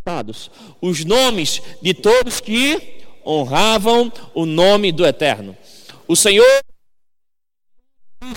todos 0.06 0.52
os 0.80 1.04
nomes 1.04 1.60
de 1.82 1.96
todos 1.96 2.40
que 2.40 3.02
honravam 3.26 4.14
o 4.36 4.46
nome 4.46 4.92
do 4.92 5.04
Eterno. 5.04 5.58
O 6.08 6.16
Senhor, 6.16 6.46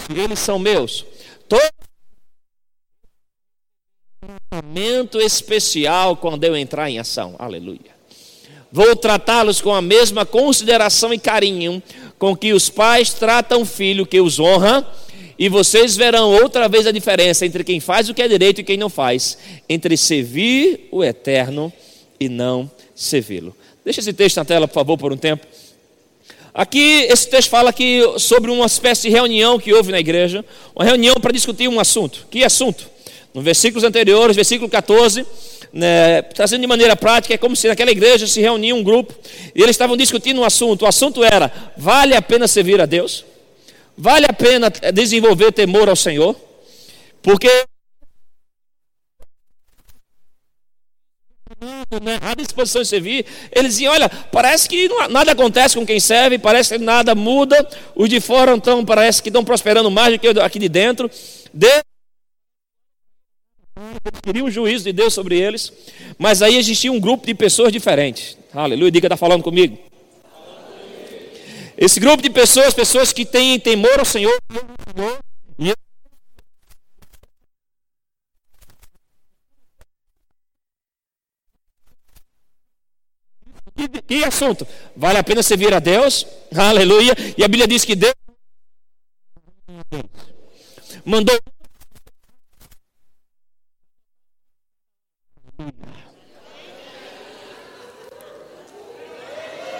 eles 0.08 0.38
são 0.38 0.58
meus. 0.58 1.04
Todo 1.50 1.68
momento 4.52 5.20
especial 5.20 6.16
quando 6.16 6.44
eu 6.44 6.56
entrar 6.56 6.88
em 6.88 7.00
ação. 7.00 7.34
Aleluia. 7.40 7.98
Vou 8.70 8.94
tratá-los 8.94 9.60
com 9.60 9.74
a 9.74 9.82
mesma 9.82 10.24
consideração 10.24 11.12
e 11.12 11.18
carinho 11.18 11.82
com 12.20 12.36
que 12.36 12.52
os 12.52 12.68
pais 12.68 13.12
tratam 13.12 13.62
o 13.62 13.66
filho 13.66 14.06
que 14.06 14.20
os 14.20 14.38
honra, 14.38 14.86
e 15.36 15.48
vocês 15.48 15.96
verão 15.96 16.32
outra 16.40 16.68
vez 16.68 16.86
a 16.86 16.92
diferença 16.92 17.44
entre 17.44 17.64
quem 17.64 17.80
faz 17.80 18.08
o 18.08 18.14
que 18.14 18.22
é 18.22 18.28
direito 18.28 18.60
e 18.60 18.64
quem 18.64 18.76
não 18.76 18.88
faz, 18.88 19.36
entre 19.68 19.96
servir 19.96 20.86
o 20.92 21.02
eterno 21.02 21.72
e 22.20 22.28
não 22.28 22.70
servi-lo. 22.94 23.56
Deixa 23.84 23.98
esse 23.98 24.12
texto 24.12 24.36
na 24.36 24.44
tela, 24.44 24.68
por 24.68 24.74
favor, 24.74 24.96
por 24.96 25.12
um 25.12 25.16
tempo. 25.16 25.44
Aqui, 26.52 27.06
esse 27.08 27.28
texto 27.28 27.48
fala 27.48 27.70
aqui 27.70 28.02
sobre 28.18 28.50
uma 28.50 28.66
espécie 28.66 29.02
de 29.02 29.10
reunião 29.10 29.58
que 29.58 29.72
houve 29.72 29.92
na 29.92 30.00
igreja, 30.00 30.44
uma 30.74 30.84
reunião 30.84 31.14
para 31.20 31.32
discutir 31.32 31.68
um 31.68 31.78
assunto. 31.78 32.26
Que 32.30 32.42
assunto? 32.42 32.88
No 33.32 33.40
versículos 33.40 33.84
anteriores, 33.84 34.34
versículo 34.34 34.68
14, 34.68 35.24
né, 35.72 36.22
trazendo 36.22 36.62
de 36.62 36.66
maneira 36.66 36.96
prática, 36.96 37.32
é 37.32 37.38
como 37.38 37.54
se 37.54 37.68
naquela 37.68 37.92
igreja 37.92 38.26
se 38.26 38.40
reunia 38.40 38.74
um 38.74 38.82
grupo 38.82 39.14
e 39.54 39.62
eles 39.62 39.70
estavam 39.70 39.96
discutindo 39.96 40.40
um 40.40 40.44
assunto. 40.44 40.82
O 40.82 40.88
assunto 40.88 41.22
era: 41.22 41.52
vale 41.76 42.16
a 42.16 42.22
pena 42.22 42.48
servir 42.48 42.80
a 42.80 42.86
Deus? 42.86 43.24
Vale 43.96 44.26
a 44.28 44.32
pena 44.32 44.70
desenvolver 44.92 45.52
temor 45.52 45.88
ao 45.88 45.94
Senhor? 45.94 46.34
Porque 47.22 47.48
né, 51.98 52.18
a 52.22 52.34
disposição 52.34 52.82
de 52.82 52.88
servir, 52.88 53.26
eles 53.50 53.72
diziam: 53.72 53.92
olha, 53.92 54.08
parece 54.08 54.68
que 54.68 54.88
nada 55.08 55.32
acontece 55.32 55.76
com 55.76 55.84
quem 55.84 55.98
serve, 55.98 56.38
parece 56.38 56.78
que 56.78 56.84
nada 56.84 57.14
muda, 57.14 57.68
os 57.96 58.08
de 58.08 58.20
fora 58.20 58.54
então 58.54 58.84
parece 58.84 59.22
que 59.22 59.28
estão 59.28 59.44
prosperando 59.44 59.90
mais 59.90 60.12
do 60.12 60.18
que 60.18 60.28
aqui 60.40 60.58
de 60.58 60.68
dentro. 60.68 61.10
Deus 61.52 61.82
queriam 64.22 64.46
o 64.46 64.50
juízo 64.50 64.84
de 64.84 64.92
Deus 64.92 65.12
sobre 65.14 65.38
eles, 65.38 65.72
mas 66.18 66.42
aí 66.42 66.56
existia 66.56 66.92
um 66.92 67.00
grupo 67.00 67.26
de 67.26 67.34
pessoas 67.34 67.72
diferentes. 67.72 68.36
Aleluia, 68.52 68.90
diga, 68.90 69.06
está 69.06 69.16
falando 69.16 69.42
comigo. 69.42 69.78
Esse 71.76 71.98
grupo 71.98 72.22
de 72.22 72.28
pessoas, 72.28 72.74
pessoas 72.74 73.12
que 73.12 73.24
têm 73.24 73.58
temor 73.58 73.98
ao 73.98 74.04
Senhor, 74.04 74.36
e 75.58 75.72
Que 84.06 84.24
assunto? 84.24 84.66
Vale 84.96 85.18
a 85.18 85.24
pena 85.24 85.42
servir 85.42 85.72
a 85.72 85.78
Deus? 85.78 86.26
Aleluia. 86.56 87.14
E 87.36 87.44
a 87.44 87.48
Bíblia 87.48 87.66
diz 87.66 87.84
que 87.84 87.94
Deus 87.94 88.14
mandou 91.04 91.38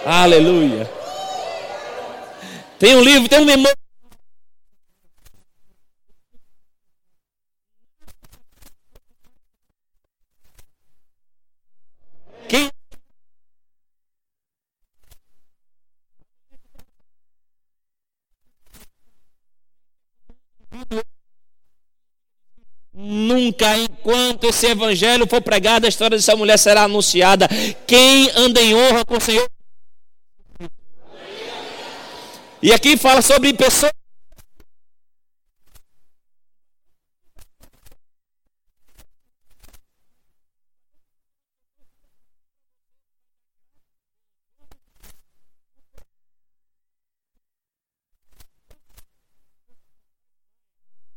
Aleluia. 0.05 0.89
Tem 2.79 2.95
um 2.95 3.03
livro, 3.03 3.29
tem 3.29 3.39
um 3.39 3.45
memória. 3.45 3.77
Quem 12.47 12.71
Nunca, 23.61 23.77
enquanto 23.77 24.45
esse 24.45 24.65
evangelho 24.65 25.27
for 25.27 25.39
pregado, 25.39 25.85
a 25.85 25.89
história 25.89 26.17
dessa 26.17 26.35
mulher 26.35 26.57
será 26.57 26.83
anunciada. 26.83 27.47
Quem 27.85 28.31
anda 28.35 28.59
em 28.59 28.73
honra 28.73 29.05
com 29.05 29.17
o 29.17 29.21
Senhor. 29.21 29.47
E 32.59 32.73
aqui 32.73 32.97
fala 32.97 33.21
sobre 33.21 33.53
pessoas. 33.53 33.91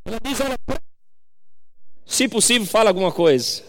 Ela 0.05 0.21
diz, 0.23 0.39
ela 0.41 0.64
se 2.15 2.29
possível, 2.29 2.67
fala 2.67 2.91
alguma 2.91 3.11
coisa. 3.11 3.63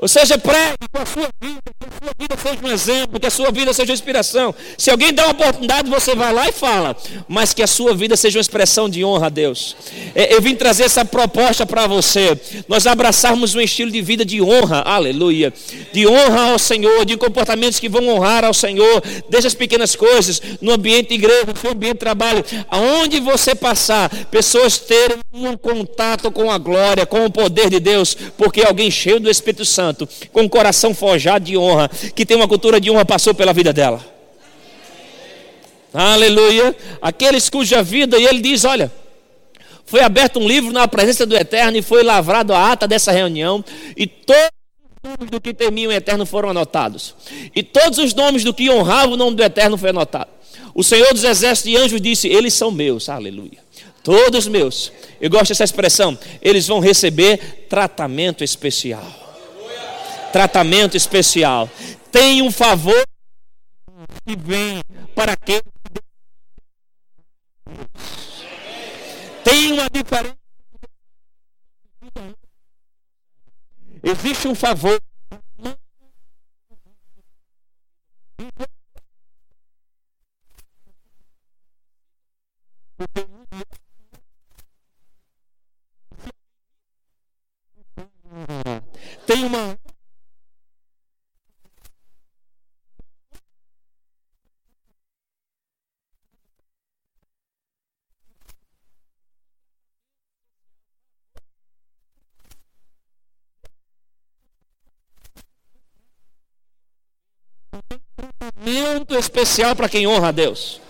Ou 0.00 0.08
seja, 0.08 0.38
pregue 0.38 0.78
com 0.90 1.02
a 1.02 1.04
sua 1.04 1.28
vida, 1.38 1.60
que 1.78 1.86
a 1.86 1.90
sua 2.00 2.14
vida 2.18 2.36
seja 2.42 2.58
um 2.62 2.72
exemplo, 2.72 3.20
que 3.20 3.26
a 3.26 3.30
sua 3.30 3.50
vida 3.50 3.72
seja 3.74 3.90
uma 3.90 3.94
inspiração. 3.94 4.54
Se 4.78 4.90
alguém 4.90 5.12
dá 5.12 5.24
uma 5.24 5.32
oportunidade, 5.32 5.90
você 5.90 6.14
vai 6.14 6.32
lá 6.32 6.48
e 6.48 6.52
fala, 6.52 6.96
mas 7.28 7.52
que 7.52 7.62
a 7.62 7.66
sua 7.66 7.94
vida 7.94 8.16
seja 8.16 8.38
uma 8.38 8.40
expressão 8.40 8.88
de 8.88 9.04
honra 9.04 9.26
a 9.26 9.28
Deus. 9.28 9.76
É, 10.14 10.34
eu 10.34 10.40
vim 10.40 10.54
trazer 10.54 10.84
essa 10.84 11.04
proposta 11.04 11.66
para 11.66 11.86
você. 11.86 12.40
Nós 12.66 12.86
abraçarmos 12.86 13.54
um 13.54 13.60
estilo 13.60 13.90
de 13.90 14.00
vida 14.00 14.24
de 14.24 14.40
honra, 14.40 14.80
aleluia, 14.80 15.52
de 15.92 16.06
honra 16.06 16.52
ao 16.52 16.58
Senhor, 16.58 17.04
de 17.04 17.18
comportamentos 17.18 17.78
que 17.78 17.88
vão 17.88 18.08
honrar 18.08 18.42
ao 18.42 18.54
Senhor, 18.54 19.02
desde 19.28 19.48
as 19.48 19.54
pequenas 19.54 19.94
coisas, 19.94 20.40
no 20.62 20.72
ambiente 20.72 21.10
de 21.10 21.16
igreja, 21.16 21.44
no 21.46 21.60
seu 21.60 21.72
ambiente 21.72 21.94
de 21.94 22.00
trabalho, 22.00 22.42
aonde 22.70 23.20
você 23.20 23.54
passar, 23.54 24.08
pessoas 24.30 24.78
terem 24.78 25.18
um 25.30 25.58
contato 25.58 26.30
com 26.30 26.50
a 26.50 26.56
glória, 26.56 27.04
com 27.04 27.26
o 27.26 27.30
poder 27.30 27.68
de 27.68 27.78
Deus, 27.78 28.16
porque 28.38 28.62
alguém 28.62 28.90
cheio 28.90 29.20
do 29.20 29.28
Espírito 29.28 29.66
Santo 29.66 29.89
Santo, 29.90 30.08
com 30.32 30.42
o 30.42 30.48
coração 30.48 30.94
forjado 30.94 31.44
de 31.44 31.56
honra, 31.56 31.88
que 32.14 32.24
tem 32.24 32.36
uma 32.36 32.48
cultura 32.48 32.80
de 32.80 32.90
honra, 32.90 33.04
passou 33.04 33.34
pela 33.34 33.52
vida 33.52 33.72
dela. 33.72 34.04
Aleluia. 35.92 36.76
Aqueles 37.02 37.50
cuja 37.50 37.82
vida, 37.82 38.16
e 38.18 38.24
ele 38.24 38.40
diz: 38.40 38.64
olha, 38.64 38.92
foi 39.84 40.00
aberto 40.02 40.38
um 40.38 40.46
livro 40.46 40.72
na 40.72 40.86
presença 40.86 41.26
do 41.26 41.36
Eterno 41.36 41.76
e 41.76 41.82
foi 41.82 42.02
lavrado 42.04 42.54
a 42.54 42.72
ata 42.72 42.86
dessa 42.86 43.10
reunião, 43.10 43.64
e 43.96 44.06
todos 44.06 44.50
os 45.02 45.10
nomes 45.10 45.30
do 45.30 45.40
que 45.40 45.52
temiam 45.52 45.90
o 45.90 45.92
Eterno 45.92 46.24
foram 46.24 46.50
anotados, 46.50 47.14
e 47.54 47.62
todos 47.62 47.98
os 47.98 48.14
nomes 48.14 48.44
do 48.44 48.54
que 48.54 48.70
honravam 48.70 49.14
o 49.14 49.16
nome 49.16 49.36
do 49.36 49.42
Eterno 49.42 49.76
foi 49.76 49.90
anotado. 49.90 50.30
O 50.72 50.84
Senhor 50.84 51.12
dos 51.12 51.24
Exércitos 51.24 51.72
e 51.72 51.76
anjos 51.76 52.00
disse: 52.00 52.28
Eles 52.28 52.54
são 52.54 52.70
meus, 52.70 53.08
aleluia. 53.08 53.58
Todos 54.04 54.46
meus. 54.46 54.92
Eu 55.20 55.28
gosto 55.28 55.48
dessa 55.48 55.64
expressão. 55.64 56.16
Eles 56.40 56.66
vão 56.66 56.78
receber 56.78 57.66
tratamento 57.68 58.42
especial 58.42 59.19
tratamento 60.32 60.96
especial. 60.96 61.68
Tem 62.10 62.42
um 62.42 62.50
favor 62.50 63.02
que 64.24 64.36
vem 64.36 64.82
para 65.14 65.36
quem 65.36 65.60
tem 69.44 69.72
uma 69.72 69.88
diferença. 69.90 70.36
Existe 74.02 74.48
um 74.48 74.54
favor. 74.54 74.98
Tem 89.26 89.44
uma 89.44 89.78
muito 108.90 109.16
especial 109.16 109.76
para 109.76 109.88
quem 109.88 110.06
honra 110.06 110.28
a 110.28 110.32
Deus. 110.32 110.80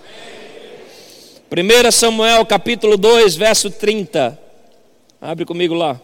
1 1.50 1.90
Samuel 1.90 2.46
capítulo 2.46 2.96
2, 2.96 3.36
verso 3.36 3.70
30. 3.70 4.38
Abre 5.20 5.44
comigo 5.44 5.74
lá. 5.74 6.00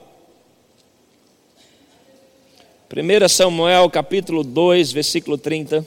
1 2.93 3.29
Samuel 3.29 3.89
capítulo 3.89 4.45
2, 4.45 4.93
versículo 4.93 5.39
30. 5.39 5.87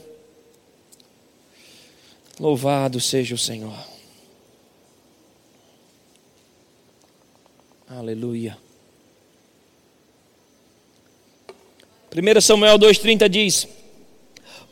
Louvado 2.38 2.98
seja 3.00 3.34
o 3.34 3.38
Senhor. 3.38 3.74
Aleluia. 7.88 8.56
1 12.12 12.40
Samuel 12.40 12.78
2,30 12.78 13.28
diz: 13.28 13.68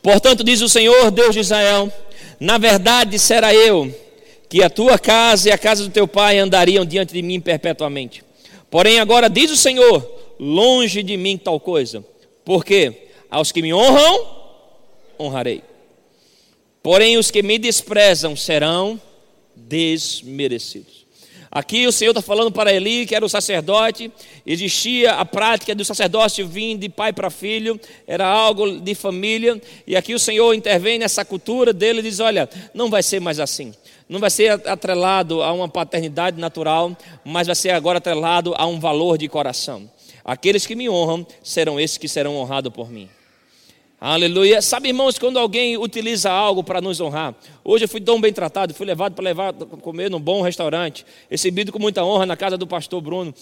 Portanto, 0.01 0.43
diz 0.43 0.61
o 0.61 0.69
Senhor, 0.69 1.11
Deus 1.11 1.33
de 1.33 1.41
Israel: 1.41 1.91
Na 2.39 2.57
verdade, 2.57 3.17
será 3.19 3.53
eu 3.53 3.93
que 4.47 4.63
a 4.63 4.69
tua 4.69 4.97
casa 4.97 5.49
e 5.49 5.51
a 5.51 5.57
casa 5.57 5.83
do 5.83 5.89
teu 5.89 6.07
pai 6.07 6.39
andariam 6.39 6.85
diante 6.85 7.13
de 7.13 7.21
mim 7.21 7.39
perpetuamente. 7.39 8.23
Porém, 8.69 8.99
agora 8.99 9.29
diz 9.29 9.51
o 9.51 9.57
Senhor: 9.57 10.07
longe 10.39 11.03
de 11.03 11.17
mim 11.17 11.37
tal 11.37 11.59
coisa, 11.59 12.03
porque 12.43 13.09
aos 13.29 13.51
que 13.51 13.61
me 13.61 13.73
honram, 13.73 14.25
honrarei. 15.19 15.61
Porém, 16.81 17.17
os 17.17 17.29
que 17.29 17.43
me 17.43 17.57
desprezam 17.57 18.35
serão 18.35 18.99
desmerecidos. 19.55 20.98
Aqui 21.51 21.87
o 21.87 21.91
Senhor 21.91 22.11
está 22.11 22.21
falando 22.21 22.51
para 22.51 22.71
Eli, 22.71 23.07
que 23.07 23.15
era 23.15 23.25
o 23.25 23.29
sacerdote, 23.29 24.11
existia 24.45 25.13
a 25.13 25.25
prática 25.25 25.73
do 25.73 25.83
sacerdócio 25.83 26.47
vir 26.47 26.77
de 26.77 26.89
pai 26.89 27.11
para 27.11 27.31
filho, 27.31 27.79
era 28.05 28.27
algo 28.27 28.79
de 28.79 28.93
família, 28.93 29.59
e 29.87 29.95
aqui 29.95 30.13
o 30.13 30.19
Senhor 30.19 30.53
intervém 30.53 30.99
nessa 30.99 31.25
cultura 31.25 31.73
dele 31.73 31.99
e 31.99 32.03
diz: 32.03 32.19
Olha, 32.19 32.47
não 32.71 32.87
vai 32.87 33.01
ser 33.01 33.19
mais 33.19 33.39
assim, 33.39 33.73
não 34.07 34.19
vai 34.19 34.29
ser 34.29 34.51
atrelado 34.67 35.41
a 35.41 35.51
uma 35.51 35.67
paternidade 35.67 36.39
natural, 36.39 36.95
mas 37.25 37.47
vai 37.47 37.55
ser 37.55 37.71
agora 37.71 37.97
atrelado 37.97 38.53
a 38.55 38.67
um 38.67 38.79
valor 38.79 39.17
de 39.17 39.27
coração. 39.27 39.89
Aqueles 40.23 40.67
que 40.67 40.75
me 40.75 40.87
honram 40.87 41.25
serão 41.41 41.79
esses 41.79 41.97
que 41.97 42.07
serão 42.07 42.35
honrados 42.37 42.71
por 42.71 42.91
mim. 42.91 43.09
Aleluia. 44.01 44.61
Sabe, 44.61 44.87
irmãos, 44.87 45.19
quando 45.19 45.37
alguém 45.37 45.75
utiliza 45.75 46.31
algo 46.31 46.63
para 46.63 46.79
nos 46.79 47.01
honrar. 47.01 47.35
Hoje 47.65 47.83
eu 47.83 47.89
fui 47.89 47.99
tão 47.99 48.21
bem 48.21 48.31
tratado, 48.31 48.73
fui 48.73 48.85
levado 48.85 49.13
para 49.13 49.25
levar 49.25 49.53
comer 49.53 50.09
num 50.09 50.21
bom 50.21 50.41
restaurante, 50.41 51.05
recebido 51.29 51.69
com 51.69 51.79
muita 51.79 52.01
honra 52.01 52.25
na 52.25 52.37
casa 52.37 52.57
do 52.57 52.65
pastor 52.65 53.01
Bruno. 53.01 53.33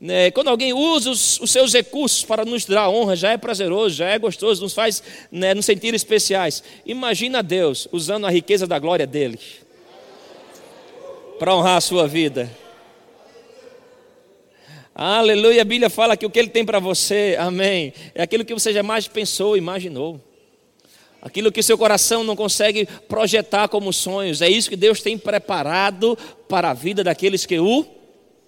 Né, 0.00 0.30
quando 0.30 0.48
alguém 0.48 0.72
usa 0.72 1.10
os, 1.10 1.40
seus 1.50 1.72
recursos 1.72 2.24
para 2.24 2.44
nos 2.44 2.64
dar 2.64 2.88
honra, 2.88 3.16
já 3.16 3.32
é 3.32 3.36
prazeroso, 3.36 3.96
já 3.96 4.06
é 4.06 4.18
gostoso, 4.18 4.62
nos 4.62 4.72
faz 4.72 5.02
né, 5.32 5.52
nos 5.52 5.64
sentir 5.64 5.94
especiais. 5.94 6.62
Imagina 6.86 7.42
Deus 7.42 7.88
usando 7.90 8.26
a 8.26 8.30
riqueza 8.30 8.68
da 8.68 8.78
glória 8.78 9.08
dele 9.08 9.40
para 11.40 11.56
honrar 11.56 11.76
a 11.76 11.80
sua 11.80 12.06
vida. 12.06 12.48
Aleluia, 14.94 15.62
a 15.62 15.64
Bíblia 15.64 15.90
fala 15.90 16.16
que 16.16 16.24
o 16.24 16.30
que 16.30 16.38
Ele 16.38 16.48
tem 16.48 16.64
para 16.64 16.78
você, 16.78 17.36
amém, 17.40 17.92
é 18.14 18.22
aquilo 18.22 18.44
que 18.44 18.54
você 18.54 18.72
jamais 18.72 19.08
pensou, 19.08 19.56
imaginou. 19.56 20.20
Aquilo 21.20 21.50
que 21.50 21.64
seu 21.64 21.76
coração 21.76 22.22
não 22.22 22.36
consegue 22.36 22.86
projetar 23.08 23.66
como 23.66 23.92
sonhos, 23.92 24.40
é 24.40 24.48
isso 24.48 24.70
que 24.70 24.76
Deus 24.76 25.00
tem 25.00 25.18
preparado 25.18 26.16
para 26.48 26.70
a 26.70 26.74
vida 26.74 27.02
daqueles 27.02 27.44
que 27.44 27.58
o 27.58 27.84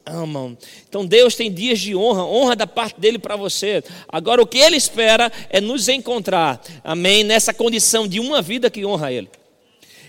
amam. 0.05 0.57
Então 0.89 1.05
Deus 1.05 1.35
tem 1.35 1.51
dias 1.51 1.81
de 1.81 1.97
honra, 1.97 2.25
honra 2.25 2.55
da 2.55 2.67
parte 2.67 3.01
dele 3.01 3.19
para 3.19 3.35
você. 3.35 3.83
Agora 4.09 4.41
o 4.41 4.47
que 4.47 4.59
Ele 4.59 4.77
espera 4.77 5.33
é 5.51 5.61
nos 5.61 5.89
encontrar, 5.89 6.63
amém, 6.85 7.25
nessa 7.25 7.53
condição 7.53 8.07
de 8.07 8.21
uma 8.21 8.41
vida 8.41 8.71
que 8.71 8.87
honra 8.87 9.13
Ele. 9.13 9.29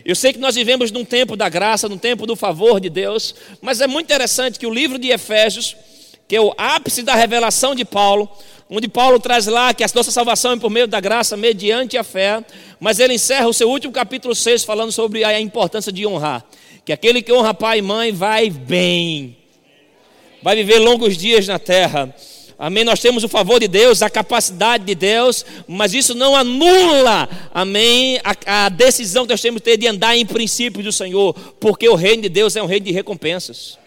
Eu 0.06 0.16
sei 0.16 0.32
que 0.32 0.40
nós 0.40 0.54
vivemos 0.54 0.92
num 0.92 1.04
tempo 1.04 1.36
da 1.36 1.50
graça, 1.50 1.90
num 1.90 1.98
tempo 1.98 2.28
do 2.28 2.36
favor 2.36 2.80
de 2.80 2.90
Deus, 2.90 3.34
mas 3.60 3.82
é 3.82 3.88
muito 3.88 4.06
interessante 4.06 4.60
que 4.60 4.68
o 4.68 4.74
livro 4.74 5.00
de 5.00 5.10
Efésios 5.10 5.76
que 6.28 6.36
é 6.36 6.42
o 6.42 6.54
ápice 6.58 7.04
da 7.04 7.16
revelação 7.16 7.74
de 7.74 7.86
Paulo, 7.86 8.30
onde 8.70 8.88
Paulo 8.88 9.20
traz 9.20 9.48
lá 9.48 9.74
que 9.74 9.84
a 9.84 9.88
nossa 9.96 10.12
salvação 10.12 10.54
é 10.54 10.58
por 10.58 10.70
meio 10.70 10.88
da 10.88 11.00
graça, 11.00 11.38
mediante 11.38 11.98
a 11.98 12.04
fé, 12.04 12.44
mas 12.80 13.00
ele 13.00 13.14
encerra 13.14 13.48
o 13.48 13.54
seu 13.54 13.70
último 13.70 13.94
capítulo 13.94 14.36
6 14.36 14.64
falando 14.64 14.92
sobre 14.92 15.24
a 15.24 15.40
importância 15.40 15.92
de 15.92 16.06
honrar. 16.06 16.44
Que 16.84 16.92
aquele 16.92 17.22
que 17.22 17.32
honra 17.32 17.54
pai 17.54 17.80
e 17.80 17.82
mãe 17.82 18.12
vai 18.12 18.50
bem, 18.50 19.38
vai 20.44 20.56
viver 20.56 20.80
longos 20.80 21.18
dias 21.18 21.48
na 21.48 21.60
terra. 21.60 22.14
Amém. 22.60 22.84
Nós 22.84 23.00
temos 23.00 23.24
o 23.24 23.30
favor 23.30 23.60
de 23.60 23.68
Deus, 23.68 24.02
a 24.02 24.10
capacidade 24.10 24.84
de 24.84 24.96
Deus, 24.96 25.46
mas 25.68 25.94
isso 25.94 26.16
não 26.16 26.36
anula, 26.36 27.30
amém, 27.54 28.20
a, 28.24 28.66
a 28.66 28.70
decisão 28.70 29.26
que 29.26 29.34
nós 29.34 29.42
temos 29.42 29.60
de 29.60 29.64
ter 29.66 29.78
de 29.78 29.86
andar 29.88 30.18
em 30.18 30.26
princípios 30.26 30.84
do 30.84 30.92
Senhor, 30.92 31.34
porque 31.60 31.88
o 31.88 31.94
reino 31.94 32.24
de 32.24 32.30
Deus 32.30 32.56
é 32.56 32.64
um 32.64 32.66
reino 32.66 32.88
de 32.88 32.92
recompensas. 32.92 33.78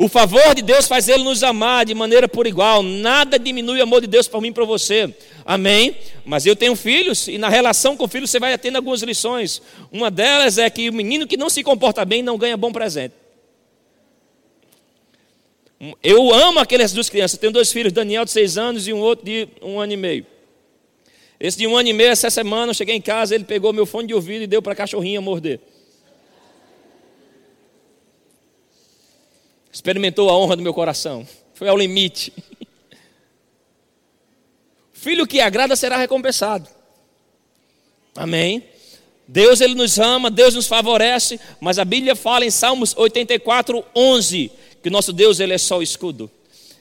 O 0.00 0.08
favor 0.08 0.54
de 0.54 0.62
Deus 0.62 0.86
faz 0.86 1.08
Ele 1.08 1.24
nos 1.24 1.42
amar 1.42 1.84
de 1.84 1.92
maneira 1.92 2.28
por 2.28 2.46
igual. 2.46 2.84
Nada 2.84 3.36
diminui 3.36 3.80
o 3.80 3.82
amor 3.82 4.00
de 4.00 4.06
Deus 4.06 4.28
para 4.28 4.40
mim 4.40 4.50
e 4.50 4.52
para 4.52 4.64
você. 4.64 5.12
Amém? 5.44 5.96
Mas 6.24 6.46
eu 6.46 6.54
tenho 6.54 6.76
filhos 6.76 7.26
e 7.26 7.36
na 7.36 7.48
relação 7.48 7.96
com 7.96 8.06
filhos 8.06 8.30
você 8.30 8.38
vai 8.38 8.56
tendo 8.56 8.76
algumas 8.76 9.02
lições. 9.02 9.60
Uma 9.90 10.08
delas 10.08 10.56
é 10.56 10.70
que 10.70 10.88
o 10.88 10.92
menino 10.92 11.26
que 11.26 11.36
não 11.36 11.50
se 11.50 11.64
comporta 11.64 12.04
bem 12.04 12.22
não 12.22 12.38
ganha 12.38 12.56
bom 12.56 12.70
presente. 12.70 13.12
Eu 16.00 16.32
amo 16.32 16.60
aquelas 16.60 16.92
duas 16.92 17.10
crianças. 17.10 17.36
tenho 17.36 17.52
dois 17.52 17.72
filhos, 17.72 17.92
Daniel 17.92 18.24
de 18.24 18.30
seis 18.30 18.56
anos 18.56 18.86
e 18.86 18.92
um 18.92 19.00
outro 19.00 19.24
de 19.24 19.48
um 19.60 19.80
ano 19.80 19.94
e 19.94 19.96
meio. 19.96 20.26
Esse 21.40 21.58
de 21.58 21.66
um 21.66 21.76
ano 21.76 21.88
e 21.88 21.92
meio, 21.92 22.10
essa 22.10 22.30
semana, 22.30 22.70
eu 22.70 22.74
cheguei 22.74 22.94
em 22.94 23.00
casa, 23.00 23.34
ele 23.34 23.44
pegou 23.44 23.72
meu 23.72 23.84
fone 23.84 24.06
de 24.06 24.14
ouvido 24.14 24.42
e 24.42 24.46
deu 24.46 24.62
para 24.62 24.74
a 24.74 24.76
cachorrinha 24.76 25.20
morder. 25.20 25.58
Experimentou 29.72 30.30
a 30.30 30.38
honra 30.38 30.56
do 30.56 30.62
meu 30.62 30.74
coração. 30.74 31.26
Foi 31.54 31.68
ao 31.68 31.76
limite. 31.76 32.32
Filho 34.92 35.26
que 35.26 35.40
agrada 35.40 35.76
será 35.76 35.96
recompensado. 35.96 36.68
Amém. 38.16 38.64
Deus 39.26 39.60
ele 39.60 39.74
nos 39.74 39.98
ama, 39.98 40.30
Deus 40.30 40.54
nos 40.54 40.66
favorece, 40.66 41.38
mas 41.60 41.78
a 41.78 41.84
Bíblia 41.84 42.16
fala 42.16 42.46
em 42.46 42.50
Salmos 42.50 42.96
84, 42.96 43.84
11, 43.94 44.50
que 44.82 44.88
nosso 44.88 45.12
Deus 45.12 45.38
ele 45.38 45.52
é 45.52 45.58
só 45.58 45.78
o 45.78 45.82
escudo. 45.82 46.30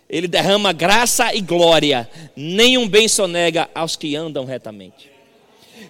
Ele 0.10 0.28
derrama 0.28 0.72
graça 0.72 1.36
e 1.36 1.42
glória, 1.42 2.10
nenhum 2.36 2.88
bem 2.88 3.10
sonega 3.10 3.70
aos 3.76 3.98
que 3.98 4.16
andam 4.16 4.46
retamente. 4.46 5.12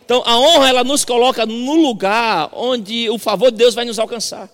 Então 0.04 0.24
a 0.26 0.40
honra 0.40 0.70
ela 0.70 0.84
nos 0.84 1.06
coloca 1.06 1.46
no 1.46 1.76
lugar 1.76 2.50
onde 2.54 3.08
o 3.10 3.20
favor 3.20 3.52
de 3.52 3.58
Deus 3.58 3.76
vai 3.76 3.86
nos 3.86 4.00
alcançar. 4.00 4.50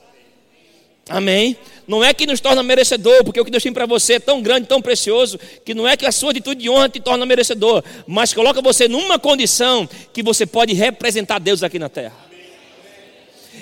Amém? 1.09 1.57
Não 1.85 2.03
é 2.03 2.13
que 2.13 2.25
nos 2.25 2.39
torna 2.39 2.63
merecedor, 2.63 3.23
porque 3.25 3.39
o 3.39 3.43
que 3.43 3.51
Deus 3.51 3.61
tem 3.61 3.73
para 3.73 3.85
você 3.85 4.13
é 4.13 4.19
tão 4.19 4.41
grande, 4.41 4.67
tão 4.67 4.81
precioso, 4.81 5.37
que 5.65 5.73
não 5.73 5.87
é 5.87 5.97
que 5.97 6.05
a 6.05 6.11
sua 6.11 6.31
atitude 6.31 6.61
de 6.61 6.69
honra 6.69 6.87
te 6.87 6.99
torna 6.99 7.25
merecedor, 7.25 7.83
mas 8.07 8.33
coloca 8.33 8.61
você 8.61 8.87
numa 8.87 9.19
condição 9.19 9.87
que 10.13 10.23
você 10.23 10.45
pode 10.45 10.73
representar 10.73 11.39
Deus 11.39 11.61
aqui 11.61 11.77
na 11.77 11.89
terra. 11.89 12.15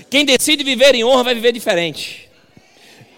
Quem 0.09 0.23
decide 0.23 0.63
viver 0.63 0.93
em 0.93 1.03
honra 1.03 1.23
vai 1.23 1.35
viver 1.35 1.51
diferente. 1.51 2.29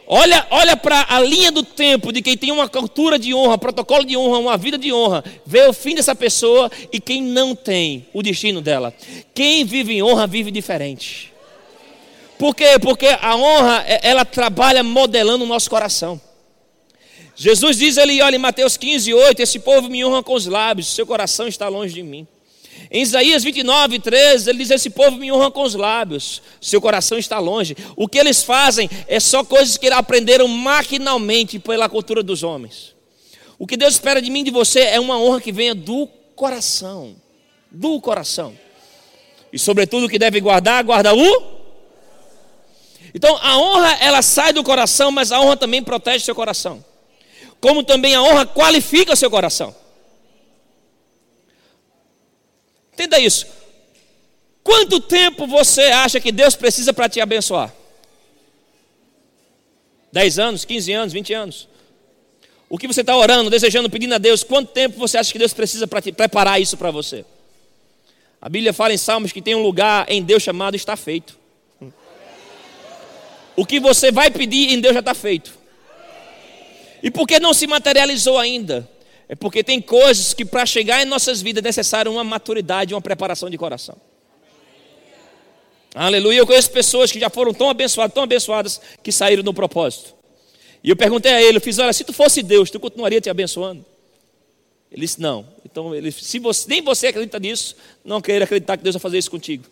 Olha, 0.06 0.46
olha 0.52 0.78
para 0.78 1.06
a 1.10 1.20
linha 1.20 1.52
do 1.52 1.64
tempo 1.64 2.12
de 2.12 2.22
quem 2.22 2.38
tem 2.38 2.52
uma 2.52 2.70
cultura 2.70 3.18
de 3.18 3.34
honra, 3.34 3.58
protocolo 3.58 4.06
de 4.06 4.16
honra, 4.16 4.38
uma 4.38 4.58
vida 4.58 4.78
de 4.78 4.94
honra, 4.94 5.24
vê 5.46 5.66
o 5.66 5.74
fim 5.74 5.96
dessa 5.96 6.14
pessoa 6.14 6.72
e 6.92 7.00
quem 7.00 7.22
não 7.22 7.56
tem 7.56 8.06
o 8.14 8.22
destino 8.22 8.62
dela. 8.62 8.94
Quem 9.34 9.66
vive 9.66 9.94
em 9.94 10.04
honra 10.04 10.28
vive 10.28 10.52
diferente. 10.52 11.33
Por 12.38 12.56
quê? 12.56 12.78
Porque 12.80 13.08
a 13.08 13.36
honra, 13.36 13.84
é, 13.88 14.00
ela 14.04 14.26
trabalha 14.26 14.84
modelando 14.84 15.44
o 15.44 15.48
nosso 15.48 15.70
coração. 15.70 16.20
Jesus 17.36 17.78
diz 17.78 17.98
ali, 17.98 18.22
olha, 18.22 18.36
em 18.36 18.40
Mateus 18.40 18.78
15, 18.78 19.14
8: 19.14 19.42
Esse 19.42 19.60
povo 19.60 19.90
me 19.90 20.04
honra 20.06 20.22
com 20.22 20.34
os 20.34 20.46
lábios, 20.46 20.94
seu 20.94 21.06
coração 21.06 21.48
está 21.48 21.68
longe 21.68 21.94
de 21.94 22.04
mim. 22.04 22.28
Em 22.92 23.02
Isaías 23.02 23.44
29, 23.44 24.00
13, 24.00 24.50
ele 24.50 24.60
diz: 24.60 24.70
Esse 24.70 24.90
povo 24.90 25.18
me 25.18 25.32
honra 25.32 25.50
com 25.50 25.64
os 25.64 25.74
lábios, 25.74 26.42
seu 26.62 26.80
coração 26.80 27.18
está 27.18 27.40
longe. 27.40 27.76
O 27.96 28.08
que 28.08 28.20
eles 28.20 28.44
fazem 28.44 28.90
é 29.08 29.20
só 29.20 29.44
coisas 29.44 29.78
que 29.78 29.88
eles 29.88 29.98
aprenderam 29.98 30.48
maquinalmente 30.48 31.58
pela 31.60 31.90
cultura 31.90 32.22
dos 32.22 32.44
homens. 32.44 32.94
O 33.58 33.66
que 33.66 33.78
Deus 33.78 33.94
espera 33.94 34.22
de 34.22 34.30
mim 34.30 34.42
e 34.42 34.44
de 34.44 34.52
você 34.52 34.82
é 34.82 35.00
uma 35.00 35.18
honra 35.18 35.42
que 35.42 35.52
venha 35.52 35.74
do 35.74 36.08
coração. 36.36 37.16
Do 37.72 38.00
coração. 38.00 38.54
E 39.52 39.58
sobretudo 39.58 40.06
o 40.06 40.10
que 40.10 40.20
deve 40.20 40.40
guardar, 40.40 40.84
guarda 40.84 41.14
o 41.14 41.63
então 43.14 43.38
a 43.38 43.58
honra 43.58 43.98
ela 44.00 44.22
sai 44.22 44.52
do 44.52 44.64
coração, 44.64 45.12
mas 45.12 45.32
a 45.32 45.40
honra 45.40 45.58
também 45.58 45.84
protege 45.84 46.26
seu 46.26 46.34
coração. 46.34 46.84
Como 47.62 47.84
também 47.84 48.16
a 48.16 48.22
honra 48.22 48.46
qualifica 48.46 49.16
seu 49.16 49.30
coração. 49.30 49.76
Entenda 52.94 53.20
isso. 53.20 53.48
Quanto 54.64 55.00
tempo 55.00 55.46
você 55.46 55.84
acha 55.84 56.20
que 56.20 56.32
Deus 56.32 56.56
precisa 56.56 56.94
para 56.94 57.10
te 57.10 57.20
abençoar? 57.20 57.74
10 60.12 60.40
anos, 60.40 60.66
15 60.66 60.92
anos, 60.94 61.14
20 61.14 61.34
anos? 61.34 61.68
O 62.70 62.78
que 62.78 62.88
você 62.88 63.02
está 63.02 63.16
orando, 63.16 63.50
desejando, 63.50 63.90
pedindo 63.90 64.16
a 64.16 64.18
Deus, 64.18 64.44
quanto 64.44 64.72
tempo 64.72 64.98
você 64.98 65.18
acha 65.18 65.32
que 65.32 65.40
Deus 65.40 65.54
precisa 65.54 65.86
para 65.86 66.02
preparar 66.02 66.62
isso 66.62 66.78
para 66.78 66.92
você? 66.92 67.26
A 68.42 68.50
Bíblia 68.50 68.74
fala 68.74 68.94
em 68.94 68.98
Salmos 68.98 69.32
que 69.32 69.42
tem 69.42 69.56
um 69.56 69.62
lugar 69.62 70.06
em 70.10 70.24
Deus 70.24 70.44
chamado 70.44 70.76
está 70.76 70.96
feito. 70.96 71.43
O 73.56 73.66
que 73.66 73.80
você 73.80 74.12
vai 74.12 74.32
pedir 74.32 74.72
em 74.72 74.80
Deus 74.80 74.94
já 74.94 75.00
está 75.00 75.14
feito. 75.14 75.54
E 77.02 77.12
por 77.12 77.28
que 77.28 77.40
não 77.40 77.54
se 77.54 77.68
materializou 77.68 78.38
ainda? 78.38 78.90
É 79.28 79.36
porque 79.36 79.64
tem 79.64 79.82
coisas 79.82 80.34
que 80.34 80.46
para 80.46 80.66
chegar 80.66 81.02
em 81.02 81.06
nossas 81.06 81.42
vidas 81.42 81.64
é 81.64 81.68
necessário 81.68 82.12
uma 82.12 82.24
maturidade, 82.24 82.94
uma 82.94 83.02
preparação 83.02 83.50
de 83.50 83.58
coração. 83.58 83.98
Aleluia. 85.94 86.40
Eu 86.40 86.48
conheço 86.48 86.72
pessoas 86.72 87.12
que 87.12 87.20
já 87.20 87.30
foram 87.30 87.54
tão 87.54 87.70
abençoadas, 87.70 88.14
tão 88.14 88.24
abençoadas, 88.24 88.82
que 89.04 89.12
saíram 89.12 89.44
no 89.44 89.54
propósito. 89.54 90.16
E 90.84 90.90
eu 90.90 90.96
perguntei 90.96 91.32
a 91.32 91.42
ele, 91.42 91.58
eu 91.58 91.62
fiz, 91.62 91.80
olha, 91.80 91.94
se 91.94 92.04
tu 92.04 92.12
fosse 92.12 92.42
Deus, 92.42 92.70
tu 92.70 92.80
continuaria 92.80 93.22
te 93.22 93.30
abençoando? 93.30 93.86
Ele 94.92 95.02
disse, 95.02 95.20
não. 95.22 95.48
Então, 95.66 95.96
ele, 95.96 96.12
se 96.12 96.40
você, 96.40 96.68
nem 96.70 96.82
você 96.82 97.08
acredita 97.08 97.40
nisso, 97.40 97.76
não 98.04 98.22
queira 98.22 98.46
acreditar 98.46 98.78
que 98.78 98.84
Deus 98.84 98.96
vai 98.96 99.02
fazer 99.02 99.18
isso 99.18 99.32
contigo. 99.32 99.66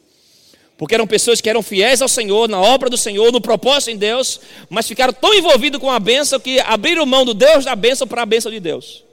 Porque 0.82 0.96
eram 0.96 1.06
pessoas 1.06 1.40
que 1.40 1.48
eram 1.48 1.62
fiéis 1.62 2.02
ao 2.02 2.08
Senhor, 2.08 2.50
na 2.50 2.60
obra 2.60 2.90
do 2.90 2.98
Senhor, 2.98 3.32
no 3.32 3.40
propósito 3.40 3.92
em 3.92 3.98
Deus, 3.98 4.42
mas 4.68 4.88
ficaram 4.88 5.14
tão 5.14 5.32
envolvidos 5.32 5.80
com 5.80 5.92
a 5.92 6.00
bênção 6.00 6.40
que 6.40 6.60
abriram 6.60 7.06
mão 7.06 7.24
do 7.24 7.36
Deus 7.36 7.64
da 7.64 7.76
bênção 7.76 8.08
para 8.08 8.24
a 8.24 8.26
bênção 8.26 8.52
de 8.52 8.60
Deus. 8.60 9.04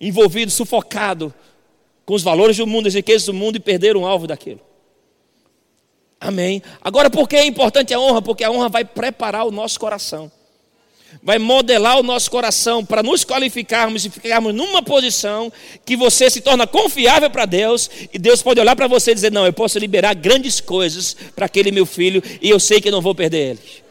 Envolvido, 0.00 0.50
sufocado 0.50 1.34
com 2.06 2.14
os 2.14 2.22
valores 2.22 2.56
do 2.56 2.66
mundo, 2.66 2.88
as 2.88 2.94
riquezas 2.94 3.26
do 3.26 3.34
mundo 3.34 3.56
e 3.56 3.60
perderam 3.60 4.04
o 4.04 4.06
alvo 4.06 4.26
daquilo. 4.26 4.62
Amém. 6.18 6.62
Agora, 6.80 7.10
por 7.10 7.28
que 7.28 7.36
é 7.36 7.44
importante 7.44 7.92
a 7.92 8.00
honra? 8.00 8.22
Porque 8.22 8.42
a 8.42 8.50
honra 8.50 8.70
vai 8.70 8.86
preparar 8.86 9.44
o 9.46 9.50
nosso 9.50 9.78
coração, 9.78 10.32
vai 11.22 11.38
modelar 11.38 11.98
o 11.98 12.02
nosso 12.02 12.30
coração 12.30 12.84
para 12.84 13.02
nos 13.02 13.24
qualificarmos 13.24 14.04
e 14.04 14.10
ficarmos 14.10 14.54
numa 14.54 14.82
posição 14.82 15.52
que 15.84 15.96
você 15.96 16.28
se 16.28 16.40
torna 16.40 16.66
confiável 16.66 17.30
para 17.30 17.46
Deus 17.46 17.90
e 18.12 18.18
Deus 18.18 18.42
pode 18.42 18.60
olhar 18.60 18.76
para 18.76 18.86
você 18.86 19.12
e 19.12 19.14
dizer: 19.14 19.32
Não, 19.32 19.46
eu 19.46 19.52
posso 19.52 19.78
liberar 19.78 20.14
grandes 20.14 20.60
coisas 20.60 21.16
para 21.34 21.46
aquele 21.46 21.70
meu 21.70 21.86
filho 21.86 22.22
e 22.42 22.50
eu 22.50 22.60
sei 22.60 22.80
que 22.80 22.90
não 22.90 23.00
vou 23.00 23.14
perder 23.14 23.50
ele. 23.50 23.84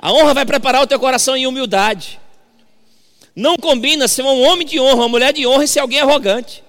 A 0.00 0.12
honra 0.12 0.34
vai 0.34 0.44
preparar 0.44 0.82
o 0.82 0.86
teu 0.86 1.00
coração 1.00 1.36
em 1.36 1.46
humildade. 1.46 2.20
Não 3.34 3.56
combina 3.56 4.06
ser 4.06 4.22
um 4.22 4.42
homem 4.42 4.66
de 4.66 4.78
honra, 4.78 4.96
uma 4.96 5.08
mulher 5.08 5.32
de 5.32 5.46
honra 5.46 5.64
e 5.64 5.68
ser 5.68 5.80
alguém 5.80 6.00
arrogante. 6.00 6.62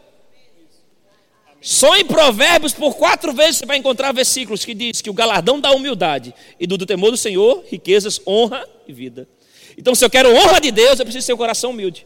Só 1.65 1.97
em 1.97 2.05
Provérbios, 2.05 2.73
por 2.73 2.95
quatro 2.95 3.33
vezes, 3.33 3.57
você 3.57 3.65
vai 3.65 3.77
encontrar 3.77 4.11
versículos 4.11 4.63
que 4.63 4.75
diz 4.75 5.01
que 5.01 5.09
o 5.09 5.13
galardão 5.13 5.59
da 5.59 5.71
humildade 5.71 6.31
e 6.59 6.67
do, 6.67 6.77
do 6.77 6.85
temor 6.85 7.09
do 7.09 7.17
Senhor, 7.17 7.63
riquezas, 7.67 8.21
honra 8.27 8.63
e 8.87 8.93
vida. 8.93 9.27
Então, 9.75 9.95
se 9.95 10.05
eu 10.05 10.09
quero 10.11 10.29
honra 10.31 10.61
de 10.61 10.69
Deus, 10.69 10.99
eu 10.99 11.05
preciso 11.07 11.25
ter 11.25 11.33
um 11.33 11.37
coração 11.37 11.71
humilde. 11.71 12.05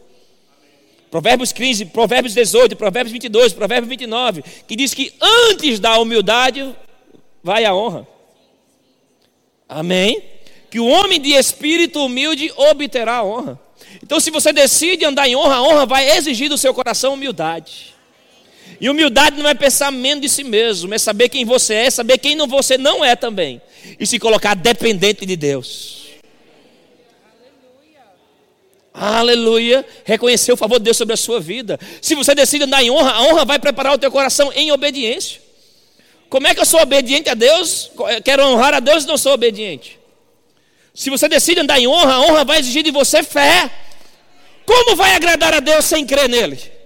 Provérbios 1.10 1.52
15, 1.52 1.84
Provérbios 1.84 2.32
18, 2.32 2.74
Provérbios 2.74 3.12
22, 3.12 3.52
Provérbios 3.52 3.90
29, 3.90 4.42
que 4.66 4.74
diz 4.74 4.94
que 4.94 5.12
antes 5.20 5.78
da 5.78 5.98
humildade 5.98 6.74
vai 7.42 7.66
a 7.66 7.74
honra. 7.74 8.08
Amém? 9.68 10.22
Que 10.70 10.80
o 10.80 10.86
homem 10.86 11.20
de 11.20 11.32
espírito 11.32 12.02
humilde 12.02 12.50
obterá 12.56 13.16
a 13.16 13.24
honra. 13.24 13.60
Então, 14.02 14.18
se 14.18 14.30
você 14.30 14.54
decide 14.54 15.04
andar 15.04 15.28
em 15.28 15.36
honra, 15.36 15.56
a 15.56 15.62
honra 15.62 15.84
vai 15.84 16.16
exigir 16.16 16.48
do 16.48 16.56
seu 16.56 16.72
coração 16.72 17.12
humildade. 17.12 17.99
E 18.80 18.88
humildade 18.88 19.40
não 19.42 19.50
é 19.50 19.54
pensar 19.54 19.90
menos 19.90 20.22
de 20.22 20.28
si 20.28 20.42
mesmo, 20.42 20.94
é 20.94 20.98
saber 20.98 21.28
quem 21.28 21.44
você 21.44 21.74
é, 21.74 21.90
saber 21.90 22.16
quem 22.16 22.34
não 22.34 22.46
você 22.46 22.78
não 22.78 23.04
é 23.04 23.14
também. 23.14 23.60
E 23.98 24.06
se 24.06 24.18
colocar 24.18 24.54
dependente 24.54 25.26
de 25.26 25.36
Deus. 25.36 26.00
Aleluia. 28.92 29.86
Reconhecer 30.04 30.52
o 30.52 30.56
favor 30.56 30.78
de 30.78 30.84
Deus 30.84 30.96
sobre 30.96 31.12
a 31.12 31.16
sua 31.16 31.38
vida. 31.40 31.78
Se 32.00 32.14
você 32.14 32.34
decide 32.34 32.64
andar 32.64 32.82
em 32.82 32.90
honra, 32.90 33.12
a 33.12 33.22
honra 33.22 33.44
vai 33.44 33.58
preparar 33.58 33.94
o 33.94 33.98
teu 33.98 34.10
coração 34.10 34.50
em 34.54 34.72
obediência. 34.72 35.40
Como 36.30 36.46
é 36.46 36.54
que 36.54 36.60
eu 36.60 36.66
sou 36.66 36.80
obediente 36.80 37.28
a 37.28 37.34
Deus? 37.34 37.90
Quero 38.24 38.46
honrar 38.46 38.72
a 38.72 38.80
Deus 38.80 39.04
e 39.04 39.06
não 39.06 39.18
sou 39.18 39.32
obediente. 39.32 39.98
Se 40.94 41.10
você 41.10 41.28
decide 41.28 41.60
andar 41.60 41.78
em 41.78 41.86
honra, 41.86 42.14
a 42.14 42.20
honra 42.20 42.44
vai 42.44 42.58
exigir 42.60 42.82
de 42.82 42.90
você 42.90 43.22
fé. 43.22 43.70
Como 44.64 44.96
vai 44.96 45.14
agradar 45.14 45.52
a 45.54 45.60
Deus 45.60 45.84
sem 45.84 46.06
crer 46.06 46.28
nele? 46.28 46.79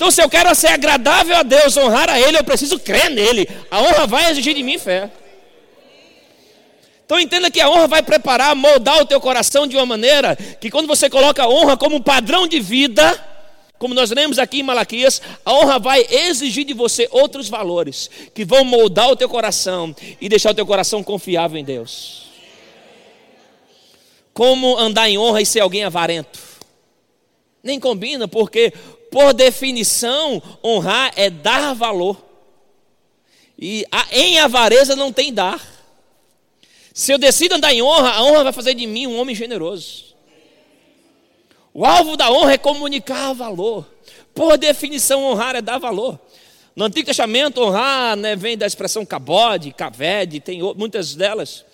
Então, 0.00 0.10
se 0.10 0.22
eu 0.22 0.30
quero 0.30 0.54
ser 0.54 0.68
agradável 0.68 1.36
a 1.36 1.42
Deus, 1.42 1.76
honrar 1.76 2.08
a 2.08 2.18
Ele, 2.18 2.38
eu 2.38 2.42
preciso 2.42 2.78
crer 2.78 3.10
nele. 3.10 3.46
A 3.70 3.82
honra 3.82 4.06
vai 4.06 4.30
exigir 4.30 4.54
de 4.54 4.62
mim 4.62 4.78
fé. 4.78 5.10
Então 7.04 7.20
entenda 7.20 7.50
que 7.50 7.60
a 7.60 7.68
honra 7.68 7.86
vai 7.86 8.02
preparar, 8.02 8.56
moldar 8.56 8.98
o 9.02 9.04
teu 9.04 9.20
coração 9.20 9.66
de 9.66 9.76
uma 9.76 9.84
maneira 9.84 10.34
que 10.58 10.70
quando 10.70 10.86
você 10.86 11.10
coloca 11.10 11.42
a 11.42 11.48
honra 11.50 11.76
como 11.76 11.96
um 11.96 12.00
padrão 12.00 12.48
de 12.48 12.58
vida, 12.60 13.22
como 13.78 13.92
nós 13.92 14.10
lemos 14.10 14.38
aqui 14.38 14.60
em 14.60 14.62
Malaquias, 14.62 15.20
a 15.44 15.52
honra 15.52 15.78
vai 15.78 16.06
exigir 16.08 16.64
de 16.64 16.72
você 16.72 17.06
outros 17.10 17.50
valores 17.50 18.08
que 18.32 18.42
vão 18.42 18.64
moldar 18.64 19.10
o 19.10 19.16
teu 19.16 19.28
coração 19.28 19.94
e 20.18 20.30
deixar 20.30 20.52
o 20.52 20.54
teu 20.54 20.64
coração 20.64 21.02
confiável 21.02 21.58
em 21.58 21.64
Deus. 21.64 22.22
Como 24.32 24.78
andar 24.78 25.10
em 25.10 25.18
honra 25.18 25.42
e 25.42 25.46
ser 25.46 25.60
alguém 25.60 25.84
avarento? 25.84 26.40
Nem 27.62 27.78
combina, 27.78 28.26
porque 28.26 28.72
por 29.10 29.32
definição, 29.32 30.42
honrar 30.64 31.12
é 31.16 31.28
dar 31.28 31.74
valor. 31.74 32.16
E 33.58 33.84
em 34.10 34.38
avareza 34.38 34.96
não 34.96 35.12
tem 35.12 35.32
dar. 35.32 35.60
Se 36.94 37.12
eu 37.12 37.18
decido 37.18 37.54
andar 37.54 37.72
em 37.72 37.82
honra, 37.82 38.10
a 38.10 38.22
honra 38.22 38.44
vai 38.44 38.52
fazer 38.52 38.74
de 38.74 38.86
mim 38.86 39.06
um 39.06 39.18
homem 39.18 39.34
generoso. 39.34 40.14
O 41.72 41.84
alvo 41.84 42.16
da 42.16 42.30
honra 42.30 42.54
é 42.54 42.58
comunicar 42.58 43.32
valor. 43.32 43.86
Por 44.34 44.56
definição, 44.56 45.24
honrar 45.24 45.54
é 45.56 45.62
dar 45.62 45.78
valor. 45.78 46.18
No 46.74 46.84
Antigo 46.84 47.06
Testamento, 47.06 47.60
honrar 47.60 48.16
né, 48.16 48.34
vem 48.34 48.56
da 48.56 48.66
expressão 48.66 49.04
cabode, 49.04 49.72
cavede, 49.72 50.40
tem 50.40 50.60
muitas 50.76 51.14
delas, 51.14 51.64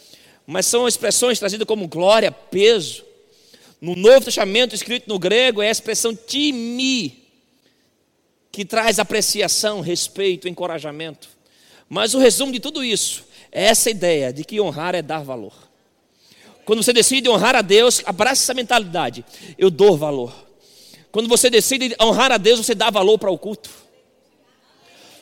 mas 0.47 0.67
são 0.67 0.89
expressões 0.89 1.39
trazidas 1.39 1.67
como 1.67 1.87
glória, 1.87 2.33
peso. 2.33 3.05
No 3.81 3.95
Novo 3.95 4.25
Testamento, 4.25 4.75
escrito 4.75 5.09
no 5.09 5.19
grego, 5.19 5.63
é 5.63 5.69
a 5.69 5.73
expressão 5.73 6.17
timi, 6.17 7.26
que 8.57 8.65
traz 8.65 8.99
apreciação, 8.99 9.83
respeito, 9.83 10.49
encorajamento. 10.49 11.29
Mas 11.91 12.15
o 12.15 12.19
resumo 12.19 12.51
de 12.51 12.59
tudo 12.59 12.83
isso 12.83 13.23
é 13.53 13.67
essa 13.67 13.91
ideia 13.91 14.33
de 14.33 14.45
que 14.45 14.59
honrar 14.59 14.95
é 14.95 15.03
dar 15.03 15.23
valor. 15.23 15.53
Quando 16.65 16.83
você 16.83 16.91
decide 16.91 17.29
honrar 17.29 17.55
a 17.55 17.61
Deus, 17.61 18.03
abraça 18.07 18.45
essa 18.45 18.55
mentalidade. 18.55 19.27
Eu 19.59 19.69
dou 19.69 19.95
valor. 19.95 20.33
Quando 21.13 21.29
você 21.29 21.51
decide 21.51 21.95
honrar 22.01 22.33
a 22.33 22.39
Deus, 22.39 22.65
você 22.65 22.75
dá 22.75 22.89
valor 22.89 23.19
para 23.19 23.31
o 23.31 23.37
culto. 23.37 23.69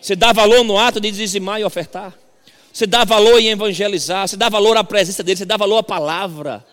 Você 0.00 0.14
dá 0.14 0.32
valor 0.32 0.62
no 0.62 0.78
ato 0.78 1.00
de 1.00 1.10
dizimar 1.10 1.60
e 1.60 1.64
ofertar. 1.64 2.16
Você 2.72 2.86
dá 2.86 3.02
valor 3.02 3.40
em 3.40 3.48
evangelizar. 3.48 4.28
Você 4.28 4.36
dá 4.36 4.48
valor 4.48 4.76
à 4.76 4.84
presença 4.84 5.24
dele. 5.24 5.38
Você 5.38 5.44
dá 5.44 5.56
valor 5.56 5.78
à 5.78 5.82
palavra. 5.82 6.64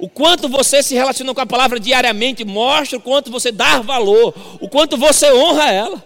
O 0.00 0.08
quanto 0.08 0.48
você 0.48 0.82
se 0.82 0.94
relaciona 0.94 1.34
com 1.34 1.40
a 1.42 1.46
palavra 1.46 1.78
diariamente 1.78 2.42
mostra 2.42 2.96
o 2.96 3.02
quanto 3.02 3.30
você 3.30 3.52
dá 3.52 3.80
valor, 3.80 4.34
o 4.58 4.66
quanto 4.66 4.96
você 4.96 5.30
honra 5.30 5.70
ela. 5.70 6.04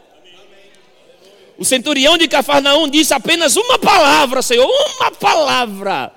O 1.56 1.64
centurião 1.64 2.18
de 2.18 2.26
Cafarnaum 2.26 2.88
disse 2.88 3.14
apenas 3.14 3.56
uma 3.56 3.78
palavra, 3.78 4.42
Senhor, 4.42 4.66
uma 4.66 5.12
palavra, 5.12 6.12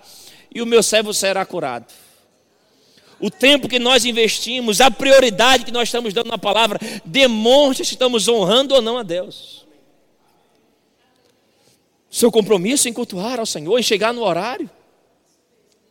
e 0.54 0.60
o 0.60 0.66
meu 0.66 0.82
servo 0.82 1.14
será 1.14 1.46
curado. 1.46 1.86
O 3.20 3.30
tempo 3.30 3.68
que 3.68 3.78
nós 3.78 4.06
investimos, 4.06 4.82
a 4.82 4.90
prioridade 4.90 5.64
que 5.64 5.72
nós 5.72 5.88
estamos 5.88 6.16
dando 6.16 6.30
na 6.30 6.38
palavra, 6.40 6.80
demonstra 7.06 7.86
se 7.86 7.92
estamos 7.92 8.28
honrando 8.28 8.74
ou 8.74 8.82
não 8.82 8.98
a 8.98 9.04
Deus. 9.04 9.68
Seu 12.10 12.32
compromisso 12.32 12.90
em 12.90 12.94
cultuar 12.94 13.40
ao 13.40 13.46
Senhor, 13.46 13.78
em 13.78 13.84
chegar 13.84 14.12
no 14.16 14.24
horário. 14.24 14.68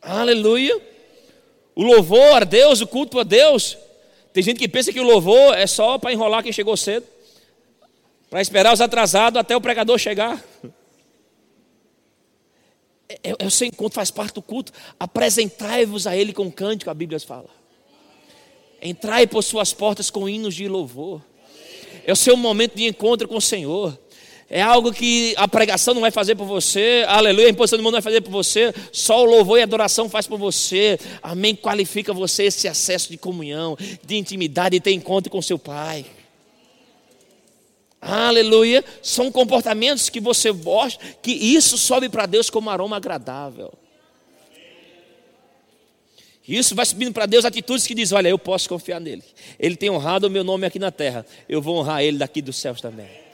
Aleluia. 0.02 0.95
O 1.76 1.84
louvor 1.84 2.42
a 2.42 2.44
Deus, 2.44 2.80
o 2.80 2.86
culto 2.86 3.20
a 3.20 3.22
Deus. 3.22 3.76
Tem 4.32 4.42
gente 4.42 4.58
que 4.58 4.66
pensa 4.66 4.90
que 4.90 4.98
o 4.98 5.04
louvor 5.04 5.54
é 5.54 5.66
só 5.66 5.98
para 5.98 6.10
enrolar 6.10 6.42
quem 6.42 6.50
chegou 6.50 6.74
cedo, 6.74 7.06
para 8.30 8.40
esperar 8.40 8.72
os 8.72 8.80
atrasados 8.80 9.38
até 9.38 9.54
o 9.54 9.60
pregador 9.60 9.98
chegar. 9.98 10.42
É, 13.08 13.30
é, 13.30 13.36
é 13.38 13.46
o 13.46 13.50
seu 13.50 13.68
encontro, 13.68 13.94
faz 13.94 14.10
parte 14.10 14.34
do 14.34 14.42
culto. 14.42 14.72
Apresentai-vos 14.98 16.06
a 16.06 16.16
Ele 16.16 16.32
com 16.32 16.50
cântico, 16.50 16.90
a 16.90 16.94
Bíblia 16.94 17.20
fala. 17.20 17.50
Entrai 18.80 19.26
por 19.26 19.42
suas 19.42 19.74
portas 19.74 20.10
com 20.10 20.28
hinos 20.28 20.54
de 20.54 20.66
louvor. 20.66 21.22
É 22.06 22.12
o 22.12 22.16
seu 22.16 22.36
momento 22.36 22.74
de 22.74 22.86
encontro 22.86 23.28
com 23.28 23.36
o 23.36 23.40
Senhor 23.40 23.98
é 24.48 24.62
algo 24.62 24.92
que 24.92 25.34
a 25.36 25.48
pregação 25.48 25.92
não 25.92 26.00
vai 26.00 26.12
fazer 26.12 26.36
por 26.36 26.46
você, 26.46 27.04
aleluia, 27.08 27.48
a 27.48 27.50
imposição 27.50 27.78
do 27.78 27.82
mundo 27.82 27.94
não 27.94 28.00
vai 28.00 28.12
fazer 28.12 28.20
por 28.20 28.30
você, 28.30 28.72
só 28.92 29.22
o 29.22 29.24
louvor 29.24 29.58
e 29.58 29.60
a 29.60 29.64
adoração 29.64 30.08
faz 30.08 30.26
por 30.26 30.38
você, 30.38 30.98
amém, 31.20 31.56
qualifica 31.56 32.12
você 32.12 32.44
esse 32.44 32.68
acesso 32.68 33.10
de 33.10 33.18
comunhão, 33.18 33.76
de 34.04 34.16
intimidade 34.16 34.76
e 34.76 34.80
ter 34.80 34.92
encontro 34.92 35.30
com 35.30 35.42
seu 35.42 35.58
Pai. 35.58 36.06
Aleluia, 38.00 38.84
são 39.02 39.32
comportamentos 39.32 40.08
que 40.08 40.20
você 40.20 40.52
gosta, 40.52 41.04
que 41.20 41.32
isso 41.32 41.76
sobe 41.76 42.08
para 42.08 42.24
Deus 42.24 42.48
como 42.48 42.70
aroma 42.70 42.96
agradável. 42.96 43.72
Isso 46.46 46.76
vai 46.76 46.86
subindo 46.86 47.12
para 47.12 47.26
Deus 47.26 47.44
atitudes 47.44 47.84
que 47.84 47.94
diz: 47.96 48.12
Olha, 48.12 48.28
eu 48.28 48.38
posso 48.38 48.68
confiar 48.68 49.00
nele. 49.00 49.24
Ele 49.58 49.74
tem 49.74 49.90
honrado 49.90 50.28
o 50.28 50.30
meu 50.30 50.44
nome 50.44 50.64
aqui 50.64 50.78
na 50.78 50.92
terra. 50.92 51.26
Eu 51.48 51.60
vou 51.60 51.76
honrar 51.76 52.04
ele 52.04 52.18
daqui 52.18 52.40
dos 52.40 52.56
céus 52.56 52.80
também. 52.80 53.25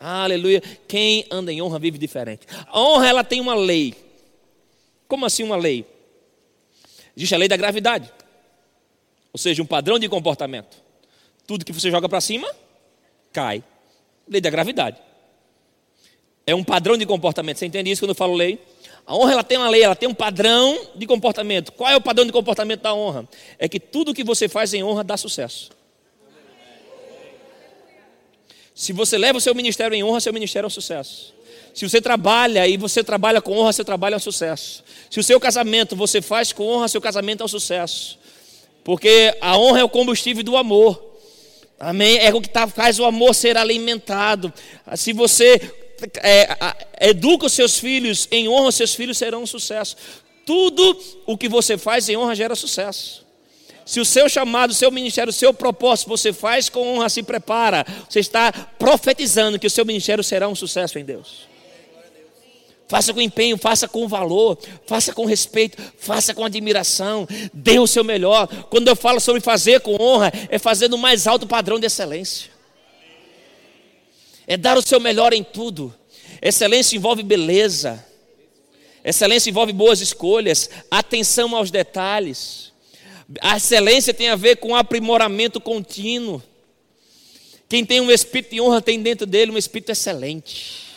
Aleluia. 0.00 0.62
Quem 0.88 1.26
anda 1.30 1.52
em 1.52 1.60
honra 1.60 1.78
vive 1.78 1.98
diferente. 1.98 2.46
A 2.66 2.80
honra 2.80 3.06
ela 3.06 3.22
tem 3.22 3.38
uma 3.38 3.54
lei. 3.54 3.94
Como 5.06 5.26
assim 5.26 5.42
uma 5.42 5.56
lei? 5.56 5.84
Existe 7.14 7.34
a 7.34 7.38
lei 7.38 7.48
da 7.48 7.56
gravidade. 7.56 8.10
Ou 9.30 9.38
seja, 9.38 9.62
um 9.62 9.66
padrão 9.66 9.98
de 9.98 10.08
comportamento. 10.08 10.78
Tudo 11.46 11.66
que 11.66 11.72
você 11.72 11.90
joga 11.90 12.08
para 12.08 12.20
cima, 12.20 12.50
cai. 13.30 13.62
Lei 14.26 14.40
da 14.40 14.48
gravidade. 14.48 14.96
É 16.46 16.54
um 16.54 16.64
padrão 16.64 16.96
de 16.96 17.04
comportamento. 17.04 17.58
Você 17.58 17.66
entende 17.66 17.90
isso 17.90 18.00
quando 18.00 18.10
eu 18.10 18.14
falo 18.14 18.34
lei? 18.34 18.58
A 19.06 19.14
honra 19.14 19.32
ela 19.32 19.44
tem 19.44 19.58
uma 19.58 19.68
lei, 19.68 19.82
ela 19.82 19.96
tem 19.96 20.08
um 20.08 20.14
padrão 20.14 20.78
de 20.94 21.06
comportamento. 21.06 21.72
Qual 21.72 21.90
é 21.90 21.96
o 21.96 22.00
padrão 22.00 22.24
de 22.24 22.32
comportamento 22.32 22.80
da 22.80 22.94
honra? 22.94 23.28
É 23.58 23.68
que 23.68 23.78
tudo 23.78 24.14
que 24.14 24.24
você 24.24 24.48
faz 24.48 24.72
em 24.72 24.82
honra 24.82 25.04
dá 25.04 25.16
sucesso. 25.16 25.70
Se 28.74 28.92
você 28.92 29.18
leva 29.18 29.38
o 29.38 29.40
seu 29.40 29.54
ministério 29.54 29.94
em 29.94 30.02
honra, 30.02 30.20
seu 30.20 30.32
ministério 30.32 30.66
é 30.66 30.68
um 30.68 30.70
sucesso. 30.70 31.34
Se 31.74 31.88
você 31.88 32.00
trabalha 32.00 32.66
e 32.66 32.76
você 32.76 33.04
trabalha 33.04 33.40
com 33.40 33.56
honra, 33.56 33.72
seu 33.72 33.84
trabalho 33.84 34.14
é 34.14 34.16
um 34.16 34.20
sucesso. 34.20 34.82
Se 35.10 35.20
o 35.20 35.22
seu 35.22 35.38
casamento 35.38 35.94
você 35.94 36.20
faz 36.20 36.52
com 36.52 36.66
honra, 36.66 36.88
seu 36.88 37.00
casamento 37.00 37.42
é 37.42 37.44
um 37.44 37.48
sucesso. 37.48 38.18
Porque 38.82 39.36
a 39.40 39.56
honra 39.58 39.80
é 39.80 39.84
o 39.84 39.88
combustível 39.88 40.42
do 40.42 40.56
amor. 40.56 41.10
Amém? 41.78 42.18
É 42.18 42.34
o 42.34 42.40
que 42.40 42.48
tá, 42.48 42.66
faz 42.66 42.98
o 42.98 43.04
amor 43.04 43.34
ser 43.34 43.56
alimentado. 43.56 44.52
Se 44.96 45.12
você 45.12 45.72
é, 46.22 46.48
educa 47.08 47.46
os 47.46 47.52
seus 47.52 47.78
filhos 47.78 48.28
em 48.30 48.48
honra, 48.48 48.72
seus 48.72 48.94
filhos 48.94 49.18
serão 49.18 49.42
um 49.42 49.46
sucesso. 49.46 49.96
Tudo 50.44 50.98
o 51.26 51.36
que 51.36 51.48
você 51.48 51.78
faz 51.78 52.08
em 52.08 52.16
honra 52.16 52.34
gera 52.34 52.54
sucesso. 52.54 53.24
Se 53.90 53.98
o 53.98 54.04
seu 54.04 54.28
chamado, 54.28 54.70
o 54.70 54.74
seu 54.74 54.88
ministério, 54.88 55.30
o 55.30 55.32
seu 55.32 55.52
propósito 55.52 56.06
você 56.06 56.32
faz 56.32 56.68
com 56.68 56.94
honra, 56.94 57.08
se 57.08 57.24
prepara, 57.24 57.84
você 58.08 58.20
está 58.20 58.52
profetizando 58.52 59.58
que 59.58 59.66
o 59.66 59.70
seu 59.70 59.84
ministério 59.84 60.22
será 60.22 60.46
um 60.46 60.54
sucesso 60.54 60.96
em 60.96 61.04
Deus. 61.04 61.48
Faça 62.86 63.12
com 63.12 63.20
empenho, 63.20 63.58
faça 63.58 63.88
com 63.88 64.06
valor, 64.06 64.56
faça 64.86 65.12
com 65.12 65.24
respeito, 65.24 65.76
faça 65.98 66.32
com 66.32 66.44
admiração, 66.44 67.26
dê 67.52 67.80
o 67.80 67.86
seu 67.88 68.04
melhor. 68.04 68.46
Quando 68.70 68.86
eu 68.86 68.94
falo 68.94 69.18
sobre 69.18 69.40
fazer 69.40 69.80
com 69.80 70.00
honra, 70.00 70.32
é 70.48 70.56
fazer 70.56 70.86
no 70.86 70.96
mais 70.96 71.26
alto 71.26 71.44
padrão 71.44 71.80
de 71.80 71.86
excelência. 71.86 72.48
É 74.46 74.56
dar 74.56 74.78
o 74.78 74.86
seu 74.86 75.00
melhor 75.00 75.32
em 75.32 75.42
tudo. 75.42 75.92
Excelência 76.40 76.94
envolve 76.94 77.24
beleza. 77.24 78.06
Excelência 79.04 79.50
envolve 79.50 79.72
boas 79.72 80.00
escolhas, 80.00 80.70
atenção 80.88 81.56
aos 81.56 81.72
detalhes. 81.72 82.69
A 83.40 83.56
excelência 83.56 84.12
tem 84.12 84.28
a 84.28 84.36
ver 84.36 84.56
com 84.56 84.74
aprimoramento 84.74 85.60
contínuo. 85.60 86.42
Quem 87.68 87.84
tem 87.84 88.00
um 88.00 88.10
espírito 88.10 88.50
de 88.50 88.60
honra 88.60 88.82
tem 88.82 89.00
dentro 89.00 89.26
dele 89.26 89.52
um 89.52 89.58
espírito 89.58 89.92
excelente. 89.92 90.88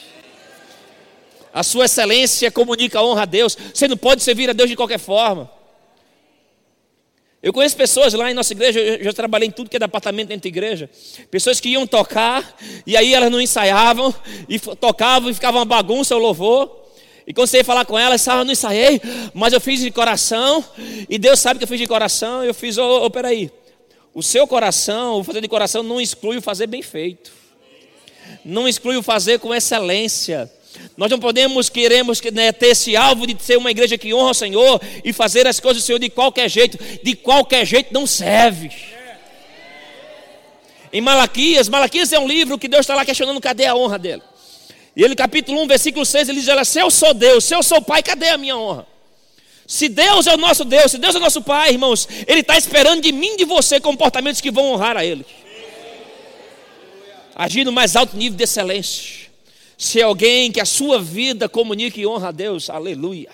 A 1.54 1.62
sua 1.62 1.86
excelência 1.86 2.50
comunica 2.50 2.98
a 2.98 3.04
honra 3.04 3.22
a 3.22 3.26
Deus. 3.26 3.56
Você 3.74 3.88
não 3.88 3.96
pode 3.96 4.24
servir 4.24 4.50
a 4.50 4.54
Deus 4.54 4.70
de 4.70 4.76
qualquer 4.76 4.98
forma. 4.98 5.52
Eu 7.44 7.52
conheço 7.52 7.76
pessoas 7.76 8.14
lá 8.14 8.32
em 8.32 8.34
nossa 8.34 8.54
igreja, 8.54 8.80
eu 8.80 9.04
já 9.04 9.12
trabalhei 9.12 9.50
em 9.50 9.52
tudo 9.52 9.70
que 9.70 9.76
é 9.76 9.80
departamento 9.80 10.30
dentro 10.30 10.44
da 10.44 10.48
igreja. 10.48 10.90
Pessoas 11.30 11.60
que 11.60 11.68
iam 11.68 11.86
tocar, 11.86 12.58
e 12.88 12.96
aí 12.96 13.14
elas 13.14 13.30
não 13.30 13.42
ensaiavam, 13.42 14.16
e 14.48 14.58
tocavam 14.58 15.30
e 15.30 15.34
ficava 15.34 15.58
uma 15.58 15.66
bagunça 15.66 16.16
o 16.16 16.20
louvor. 16.20 16.83
E 17.26 17.34
quando 17.34 17.48
você 17.48 17.58
ia 17.58 17.64
falar 17.64 17.86
com 17.86 17.98
elas, 17.98 18.28
ah, 18.28 18.40
eu 18.40 18.46
não 18.46 18.52
ensaiei, 18.52 19.02
mas 19.34 19.54
eu 19.54 19.62
fiz 19.62 19.80
de 19.80 19.92
coração, 19.92 20.64
e 21.10 21.18
Deus 21.18 21.40
sabe 21.40 21.58
que 21.58 21.64
eu 21.64 21.68
fiz 21.68 21.80
de 21.80 21.88
coração, 21.88 22.44
eu 22.44 22.54
fiz, 22.54 22.78
ô, 22.78 22.84
oh, 22.84 23.06
oh, 23.06 23.10
peraí. 23.10 23.50
O 24.14 24.22
seu 24.22 24.46
coração, 24.46 25.20
o 25.20 25.24
fazer 25.24 25.42
de 25.42 25.48
coração 25.48 25.82
não 25.82 26.00
exclui 26.00 26.38
o 26.38 26.42
fazer 26.42 26.68
bem 26.68 26.82
feito. 26.82 27.32
Não 28.46 28.68
exclui 28.68 28.96
o 28.98 29.04
fazer 29.04 29.40
com 29.40 29.54
excelência. 29.56 30.52
Nós 30.96 31.10
não 31.10 31.20
podemos, 31.20 31.70
queremos 31.70 32.22
né, 32.32 32.52
ter 32.52 32.68
esse 32.68 32.96
alvo 32.96 33.26
de 33.26 33.36
ser 33.42 33.58
uma 33.58 33.72
igreja 33.72 33.98
que 33.98 34.14
honra 34.14 34.32
o 34.32 34.36
Senhor 34.36 34.82
e 35.04 35.12
fazer 35.12 35.48
as 35.48 35.60
coisas 35.60 35.82
do 35.82 35.86
Senhor 35.86 36.00
de 36.00 36.10
qualquer 36.10 36.50
jeito. 36.50 36.78
De 37.02 37.16
qualquer 37.16 37.66
jeito 37.66 37.94
não 37.94 38.06
serve. 38.06 38.72
Em 40.92 41.02
Malaquias, 41.02 41.68
Malaquias 41.68 42.14
é 42.14 42.20
um 42.20 42.28
livro 42.28 42.60
que 42.60 42.68
Deus 42.68 42.82
está 42.82 42.94
lá 42.94 43.04
questionando 43.04 43.42
cadê 43.42 43.66
a 43.66 43.76
honra 43.76 43.98
dele. 43.98 44.22
E 44.96 45.04
ele, 45.04 45.16
capítulo 45.16 45.62
1, 45.64 45.68
versículo 45.68 46.06
6, 46.06 46.30
ele 46.30 46.40
diz: 46.40 46.50
Olha, 46.50 46.66
se 46.66 46.80
eu 46.80 46.92
sou 46.92 47.14
Deus, 47.14 47.44
se 47.44 47.56
eu 47.56 47.64
sou 47.64 47.82
Pai, 47.82 48.04
cadê 48.04 48.30
a 48.30 48.38
minha 48.38 48.58
honra? 48.58 48.86
Se 49.66 49.90
Deus 49.90 50.28
é 50.28 50.34
o 50.34 50.38
nosso 50.38 50.64
Deus, 50.66 50.92
se 50.92 50.98
Deus 50.98 51.16
é 51.16 51.18
o 51.18 51.22
nosso 51.22 51.42
Pai, 51.42 51.72
irmãos, 51.72 52.08
Ele 52.28 52.42
está 52.42 52.58
esperando 52.58 53.02
de 53.02 53.12
mim 53.12 53.34
e 53.34 53.38
de 53.38 53.46
você 53.46 53.80
comportamentos 53.80 54.42
que 54.42 54.52
vão 54.52 54.72
honrar 54.72 54.98
a 54.98 55.06
Ele. 55.06 55.26
Agir 57.36 57.64
no 57.64 57.72
mais 57.72 57.96
alto 57.96 58.16
nível 58.16 58.38
de 58.38 58.44
excelência 58.44 59.24
ser 59.84 60.04
alguém 60.04 60.52
que 60.52 60.62
a 60.62 60.66
sua 60.66 61.02
vida 61.02 61.50
comunique 61.50 62.02
e 62.02 62.08
honra 62.08 62.30
a 62.30 62.32
Deus, 62.32 62.70
aleluia. 62.70 63.32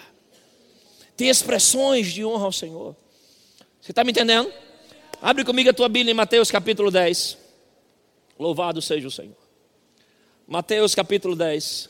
Tem 1.16 1.30
expressões 1.30 2.12
de 2.12 2.26
honra 2.26 2.46
ao 2.46 2.52
Senhor. 2.52 2.96
Você 3.82 3.92
está 3.92 4.04
me 4.04 4.12
entendendo? 4.12 4.52
Abre 5.22 5.44
comigo 5.44 5.70
a 5.70 5.74
tua 5.74 5.90
Bíblia 5.90 6.12
em 6.12 6.16
Mateus 6.16 6.50
capítulo 6.50 6.90
10. 6.90 7.38
Louvado 8.38 8.82
seja 8.82 9.08
o 9.08 9.12
Senhor. 9.12 9.49
Mateus 10.50 10.96
capítulo 10.96 11.36
10. 11.36 11.88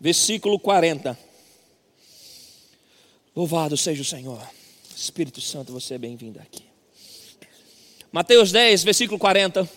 Versículo 0.00 0.58
40. 0.58 1.18
Louvado 3.36 3.76
seja 3.76 4.00
o 4.00 4.04
Senhor. 4.04 4.42
Espírito 4.96 5.42
Santo, 5.42 5.74
você 5.74 5.96
é 5.96 5.98
bem-vindo 5.98 6.38
aqui. 6.38 6.62
Mateus 8.10 8.50
10, 8.50 8.82
versículo 8.82 9.18
40. 9.18 9.68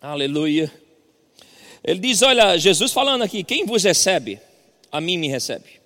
Aleluia. 0.00 0.72
Ele 1.84 2.00
diz: 2.00 2.22
Olha, 2.22 2.56
Jesus 2.56 2.92
falando 2.92 3.20
aqui: 3.20 3.44
Quem 3.44 3.66
vos 3.66 3.84
recebe, 3.84 4.40
a 4.90 5.02
mim 5.02 5.18
me 5.18 5.28
recebe. 5.28 5.82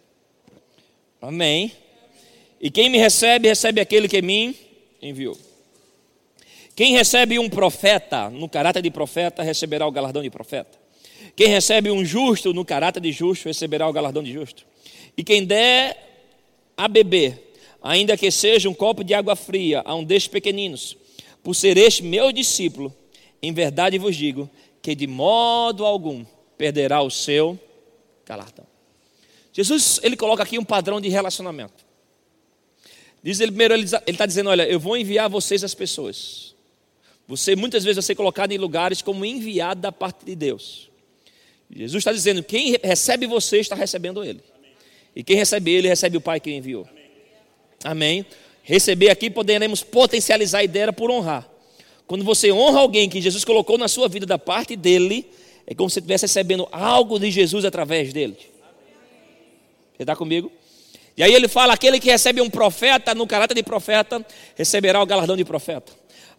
Amém. 1.21 1.73
E 2.61 2.71
quem 2.71 2.89
me 2.89 2.99
recebe, 2.99 3.49
recebe 3.49 3.81
aquele 3.81 4.07
que 4.07 4.23
me 4.23 4.70
enviou. 5.03 5.37
Quem 6.75 6.95
recebe 6.95 7.39
um 7.39 7.49
profeta, 7.49 8.31
no 8.31 8.49
caráter 8.49 8.83
de 8.83 8.91
profeta, 8.91 9.43
receberá 9.43 9.87
o 9.87 9.93
galardão 9.93 10.23
de 10.23 10.31
profeta. 10.31 10.79
Quem 11.37 11.49
recebe 11.49 11.91
um 11.91 12.05
justo, 12.05 12.55
no 12.55 12.65
caráter 12.65 13.01
de 13.01 13.13
justo, 13.13 13.47
receberá 13.47 13.89
o 13.89 13.93
galardão 13.93 14.23
de 14.23 14.33
justo. 14.33 14.65
E 15.17 15.23
quem 15.23 15.45
der 15.45 15.97
a 16.77 16.89
beber, 16.89 17.53
ainda 17.83 18.17
que 18.17 18.31
seja 18.31 18.69
um 18.69 18.75
copo 18.75 19.05
de 19.05 19.13
água 19.13 19.37
fria, 19.37 19.83
a 19.85 19.95
um 19.95 20.05
destes 20.05 20.29
pequeninos, 20.29 20.97
por 21.43 21.55
ser 21.55 21.77
este 21.77 22.03
meu 22.03 22.33
discípulo, 22.33 22.95
em 23.43 23.53
verdade 23.53 23.99
vos 23.99 24.17
digo 24.17 24.49
que 24.83 24.95
de 24.95 25.07
modo 25.07 25.85
algum 25.85 26.25
perderá 26.57 27.03
o 27.03 27.11
seu 27.11 27.59
galardão. 28.27 28.67
Jesus, 29.53 30.01
ele 30.03 30.17
coloca 30.17 30.43
aqui 30.43 30.59
um 30.59 30.65
padrão 30.65 31.01
de 31.01 31.09
relacionamento. 31.09 31.90
Diz 33.23 33.41
ele 33.41 33.53
primeiro, 33.53 33.75
ele 33.75 33.85
está 33.85 34.27
dizendo: 34.27 34.51
Olha, 34.51 34.69
eu 34.69 34.81
vou 34.81 34.97
enviar 34.97 35.29
vocês 35.29 35.63
as 35.63 35.75
pessoas. 35.75 36.55
Você 37.29 37.55
muitas 37.55 37.85
vezes 37.85 37.97
vai 37.97 38.03
ser 38.03 38.15
colocado 38.15 38.53
em 38.53 38.59
lugares 38.59 39.03
como 39.03 39.25
enviado 39.25 39.81
da 39.81 39.93
parte 39.93 40.25
de 40.25 40.35
Deus. 40.35 40.91
Jesus 41.71 42.01
está 42.01 42.13
dizendo: 42.13 42.43
quem 42.43 42.77
recebe 42.83 43.27
você 43.27 43.59
está 43.59 43.75
recebendo 43.75 44.25
Ele. 44.25 44.41
E 45.15 45.23
quem 45.23 45.37
recebe 45.37 45.71
Ele, 45.71 45.89
recebe 45.89 46.17
o 46.17 46.21
Pai 46.21 46.41
que 46.41 46.51
enviou. 46.51 46.89
Amém 47.85 48.27
receber 48.63 49.11
aqui, 49.11 49.29
poderemos 49.29 49.83
potencializar 49.83 50.59
a 50.59 50.65
ideia 50.65 50.93
por 50.93 51.11
honrar. 51.11 51.49
Quando 52.07 52.25
você 52.25 52.53
honra 52.53 52.81
alguém 52.81 53.09
que 53.09 53.21
Jesus 53.21 53.45
colocou 53.45 53.79
na 53.79 53.89
sua 53.89 54.09
vida 54.09 54.27
da 54.27 54.39
parte 54.39 54.77
dele, 54.77 55.29
é 55.67 55.75
como 55.75 55.89
se 55.89 55.95
você 55.95 56.01
estivesse 56.01 56.25
recebendo 56.25 56.69
algo 56.71 57.19
de 57.19 57.31
Jesus 57.31 57.65
através 57.65 58.13
dele. 58.13 58.37
Você 59.97 60.03
está 60.05 60.17
comigo? 60.17 60.51
E 61.17 61.23
aí 61.23 61.35
ele 61.35 61.49
fala: 61.49 61.75
aquele 61.75 61.99
que 61.99 62.11
recebe 62.11 62.41
um 62.41 62.51
profeta 62.51 63.15
no 63.15 63.27
caráter 63.27 63.55
de 63.55 63.63
profeta, 63.63 64.25
receberá 64.57 65.03
o 65.03 65.07
galardão 65.07 65.37
de 65.37 65.45
profeta. 65.45 65.93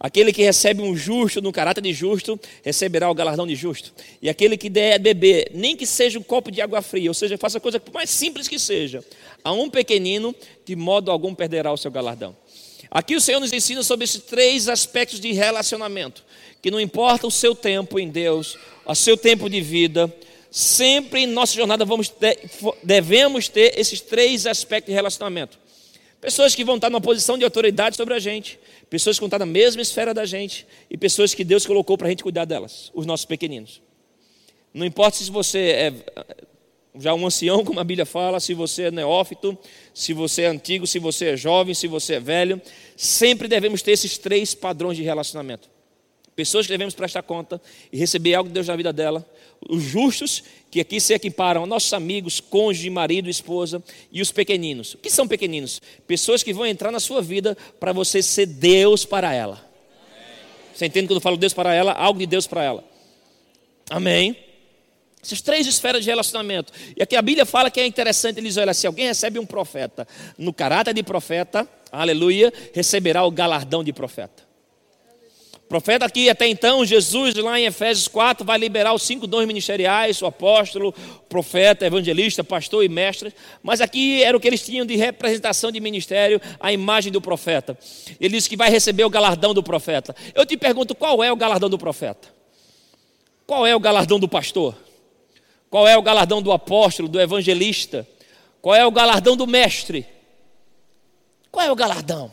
Aquele 0.04 0.34
que 0.34 0.42
recebe 0.42 0.82
um 0.82 0.98
justo 0.98 1.44
no 1.44 1.52
caráter 1.52 1.82
de 1.82 1.94
justo, 1.94 2.40
receberá 2.64 3.08
o 3.08 3.14
galardão 3.14 3.46
de 3.46 3.56
justo. 3.56 3.94
E 4.20 4.30
aquele 4.30 4.58
que 4.58 4.68
der 4.68 4.98
beber, 4.98 5.52
nem 5.54 5.78
que 5.78 5.86
seja 5.86 6.18
um 6.18 6.24
copo 6.24 6.52
de 6.52 6.60
água 6.60 6.82
fria, 6.82 7.12
ou 7.12 7.14
seja, 7.14 7.38
faça 7.38 7.60
a 7.60 7.62
coisa 7.62 7.80
mais 7.94 8.10
simples 8.10 8.48
que 8.48 8.58
seja, 8.58 9.06
a 9.44 9.52
um 9.52 9.70
pequenino, 9.70 10.34
de 10.66 10.76
modo 10.76 11.12
algum 11.12 11.36
perderá 11.36 11.72
o 11.72 11.78
seu 11.78 11.92
galardão. 11.92 12.36
Aqui 12.90 13.16
o 13.16 13.22
Senhor 13.22 13.40
nos 13.40 13.54
ensina 13.54 13.84
sobre 13.84 14.06
esses 14.06 14.24
três 14.24 14.68
aspectos 14.68 15.20
de 15.20 15.34
relacionamento, 15.34 16.26
que 16.64 16.72
não 16.72 16.80
importa 16.82 17.28
o 17.28 17.32
seu 17.32 17.54
tempo 17.54 18.00
em 18.00 18.10
Deus, 18.10 18.58
o 18.84 18.96
seu 18.96 19.16
tempo 19.16 19.48
de 19.48 19.62
vida, 19.62 20.12
sempre 20.52 21.22
em 21.22 21.28
nossa 21.28 21.54
jornada 21.56 21.86
vamos 21.86 22.10
ter, 22.10 22.38
devemos 22.84 23.48
ter 23.48 23.80
esses 23.80 24.02
três 24.02 24.46
aspectos 24.46 24.92
de 24.92 24.94
relacionamento. 24.94 25.58
Pessoas 26.20 26.54
que 26.54 26.64
vão 26.64 26.76
estar 26.76 26.90
numa 26.90 27.02
posição 27.02 27.38
de 27.38 27.44
autoridade 27.44 27.96
sobre 27.96 28.14
a 28.14 28.20
gente, 28.20 28.60
pessoas 28.90 29.16
que 29.16 29.22
vão 29.22 29.28
estar 29.28 29.40
na 29.40 29.46
mesma 29.46 29.82
esfera 29.82 30.14
da 30.14 30.26
gente 30.26 30.68
e 30.90 30.98
pessoas 30.98 31.34
que 31.34 31.44
Deus 31.44 31.66
colocou 31.66 31.98
para 31.98 32.08
a 32.08 32.10
gente 32.12 32.22
cuidar 32.22 32.46
delas, 32.46 32.92
os 32.94 33.06
nossos 33.06 33.26
pequeninos. 33.26 33.82
Não 34.74 34.86
importa 34.86 35.18
se 35.18 35.32
você 35.32 35.60
é 35.60 35.94
já 37.00 37.14
um 37.14 37.26
ancião, 37.26 37.64
como 37.64 37.80
a 37.80 37.84
Bíblia 37.84 38.06
fala, 38.06 38.40
se 38.40 38.54
você 38.54 38.84
é 38.84 38.92
neófito, 38.92 39.58
se 39.94 40.14
você 40.14 40.44
é 40.44 40.48
antigo, 40.48 40.86
se 40.86 41.00
você 41.00 41.30
é 41.30 41.38
jovem, 41.38 41.74
se 41.74 41.88
você 41.88 42.16
é 42.16 42.20
velho, 42.20 42.62
sempre 42.98 43.48
devemos 43.48 43.82
ter 43.82 43.92
esses 43.92 44.18
três 44.18 44.54
padrões 44.54 44.98
de 44.98 45.04
relacionamento. 45.04 45.70
Pessoas 46.42 46.66
que 46.66 46.72
devemos 46.72 46.96
prestar 46.96 47.22
conta 47.22 47.62
e 47.94 47.98
receber 48.00 48.34
algo 48.34 48.50
de 48.50 48.54
Deus 48.56 48.66
na 48.66 48.76
vida 48.76 48.92
dela, 48.92 49.24
os 49.70 49.84
justos, 49.84 50.44
que 50.72 50.80
aqui 50.80 51.00
se 51.00 51.14
equiparam 51.14 51.66
a 51.66 51.68
nossos 51.68 51.94
amigos, 51.94 52.40
cônjuge, 52.40 52.90
marido, 52.90 53.30
esposa, 53.30 53.84
e 54.12 54.24
os 54.24 54.32
pequeninos. 54.32 54.96
O 54.96 54.98
que 54.98 55.12
são 55.12 55.28
pequeninos? 55.28 55.80
Pessoas 56.08 56.42
que 56.42 56.52
vão 56.52 56.66
entrar 56.66 56.92
na 56.92 57.00
sua 57.00 57.22
vida 57.22 57.56
para 57.80 57.94
você 57.94 58.24
ser 58.24 58.48
Deus 58.48 59.06
para 59.06 59.32
ela. 59.32 59.64
Você 60.74 60.88
entende 60.88 61.08
quando 61.08 61.18
eu 61.18 61.22
falo 61.22 61.38
Deus 61.38 61.54
para 61.54 61.76
ela? 61.76 61.92
Algo 61.92 62.18
de 62.18 62.26
Deus 62.26 62.48
para 62.48 62.64
ela. 62.64 62.84
Amém. 63.88 64.36
Essas 65.22 65.42
três 65.42 65.68
esferas 65.68 66.04
de 66.04 66.10
relacionamento. 66.10 66.74
E 66.98 67.04
aqui 67.04 67.16
a 67.16 67.22
Bíblia 67.22 67.46
fala 67.46 67.70
que 67.70 67.80
é 67.80 67.86
interessante, 67.86 68.40
ele 68.40 68.48
diz, 68.48 68.58
olha, 68.58 68.74
se 68.74 68.88
alguém 68.88 69.06
recebe 69.06 69.38
um 69.38 69.46
profeta 69.46 70.08
no 70.40 70.52
caráter 70.52 70.96
de 70.96 71.04
profeta, 71.04 71.70
aleluia, 71.92 72.52
receberá 72.74 73.24
o 73.24 73.30
galardão 73.30 73.84
de 73.84 73.94
profeta. 73.94 74.50
Profeta 75.72 76.04
aqui, 76.04 76.30
até 76.30 76.50
então, 76.50 76.84
Jesus, 76.84 77.34
lá 77.36 77.58
em 77.58 77.64
Efésios 77.64 78.06
4, 78.10 78.46
vai 78.46 78.58
liberar 78.58 78.94
os 78.94 79.04
cinco 79.04 79.26
dons 79.26 79.48
ministeriais: 79.48 80.22
o 80.22 80.26
apóstolo, 80.26 80.94
profeta, 81.30 81.86
evangelista, 81.86 82.44
pastor 82.44 82.84
e 82.84 82.90
mestre. 82.90 83.34
Mas 83.64 83.80
aqui 83.80 84.22
era 84.22 84.36
o 84.36 84.40
que 84.42 84.50
eles 84.50 84.66
tinham 84.66 84.86
de 84.86 84.98
representação 84.98 85.72
de 85.72 85.80
ministério, 85.80 86.42
a 86.60 86.74
imagem 86.74 87.10
do 87.10 87.22
profeta. 87.22 87.80
Ele 88.20 88.36
diz 88.36 88.50
que 88.50 88.58
vai 88.58 88.70
receber 88.70 89.06
o 89.06 89.10
galardão 89.10 89.54
do 89.54 89.64
profeta. 89.64 90.14
Eu 90.36 90.46
te 90.46 90.58
pergunto, 90.58 90.94
qual 90.94 91.24
é 91.24 91.32
o 91.32 91.38
galardão 91.38 91.70
do 91.70 91.78
profeta? 91.78 92.28
Qual 93.48 93.66
é 93.66 93.74
o 93.74 93.80
galardão 93.80 94.20
do 94.20 94.28
pastor? 94.28 94.76
Qual 95.70 95.88
é 95.88 95.98
o 95.98 96.02
galardão 96.02 96.42
do 96.42 96.52
apóstolo, 96.52 97.08
do 97.08 97.18
evangelista? 97.18 98.06
Qual 98.62 98.76
é 98.76 98.86
o 98.86 98.92
galardão 98.92 99.38
do 99.38 99.48
mestre? 99.48 100.06
Qual 101.50 101.66
é 101.66 101.72
o 101.72 101.76
galardão? 101.78 102.30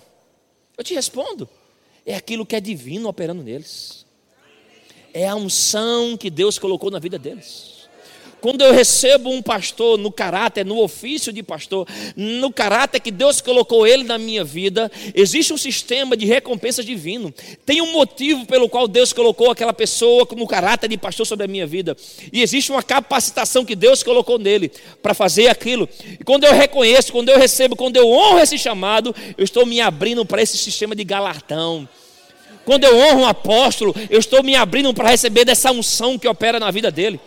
Eu 0.76 0.82
te 0.82 0.92
respondo 0.92 1.48
é 2.08 2.16
aquilo 2.16 2.46
que 2.46 2.56
é 2.56 2.60
divino 2.60 3.06
operando 3.06 3.42
neles. 3.42 4.06
É 5.12 5.28
a 5.28 5.34
unção 5.34 6.16
que 6.16 6.30
Deus 6.30 6.58
colocou 6.58 6.90
na 6.90 6.98
vida 6.98 7.18
deles. 7.18 7.77
Quando 8.40 8.62
eu 8.62 8.72
recebo 8.72 9.30
um 9.30 9.42
pastor 9.42 9.98
no 9.98 10.12
caráter, 10.12 10.64
no 10.64 10.80
ofício 10.80 11.32
de 11.32 11.42
pastor, 11.42 11.88
no 12.14 12.52
caráter 12.52 13.00
que 13.00 13.10
Deus 13.10 13.40
colocou 13.40 13.86
ele 13.86 14.04
na 14.04 14.16
minha 14.16 14.44
vida, 14.44 14.90
existe 15.14 15.52
um 15.52 15.56
sistema 15.56 16.16
de 16.16 16.24
recompensa 16.24 16.84
divino. 16.84 17.34
Tem 17.66 17.82
um 17.82 17.92
motivo 17.92 18.46
pelo 18.46 18.68
qual 18.68 18.86
Deus 18.86 19.12
colocou 19.12 19.50
aquela 19.50 19.72
pessoa 19.72 20.26
no 20.36 20.46
caráter 20.46 20.88
de 20.88 20.96
pastor 20.96 21.26
sobre 21.26 21.46
a 21.46 21.48
minha 21.48 21.66
vida. 21.66 21.96
E 22.32 22.40
existe 22.40 22.70
uma 22.70 22.82
capacitação 22.82 23.64
que 23.64 23.74
Deus 23.74 24.04
colocou 24.04 24.38
nele 24.38 24.70
para 25.02 25.14
fazer 25.14 25.48
aquilo. 25.48 25.88
E 26.20 26.22
quando 26.22 26.44
eu 26.44 26.54
reconheço, 26.54 27.10
quando 27.10 27.30
eu 27.30 27.38
recebo, 27.38 27.74
quando 27.74 27.96
eu 27.96 28.08
honro 28.08 28.38
esse 28.38 28.56
chamado, 28.56 29.14
eu 29.36 29.42
estou 29.42 29.66
me 29.66 29.80
abrindo 29.80 30.24
para 30.24 30.40
esse 30.40 30.56
sistema 30.56 30.94
de 30.94 31.02
galardão. 31.02 31.88
Quando 32.64 32.84
eu 32.84 32.96
honro 32.96 33.20
um 33.22 33.26
apóstolo, 33.26 33.96
eu 34.10 34.20
estou 34.20 34.44
me 34.44 34.54
abrindo 34.54 34.92
para 34.94 35.08
receber 35.08 35.44
dessa 35.44 35.72
unção 35.72 36.18
que 36.18 36.28
opera 36.28 36.60
na 36.60 36.70
vida 36.70 36.90
dele 36.90 37.18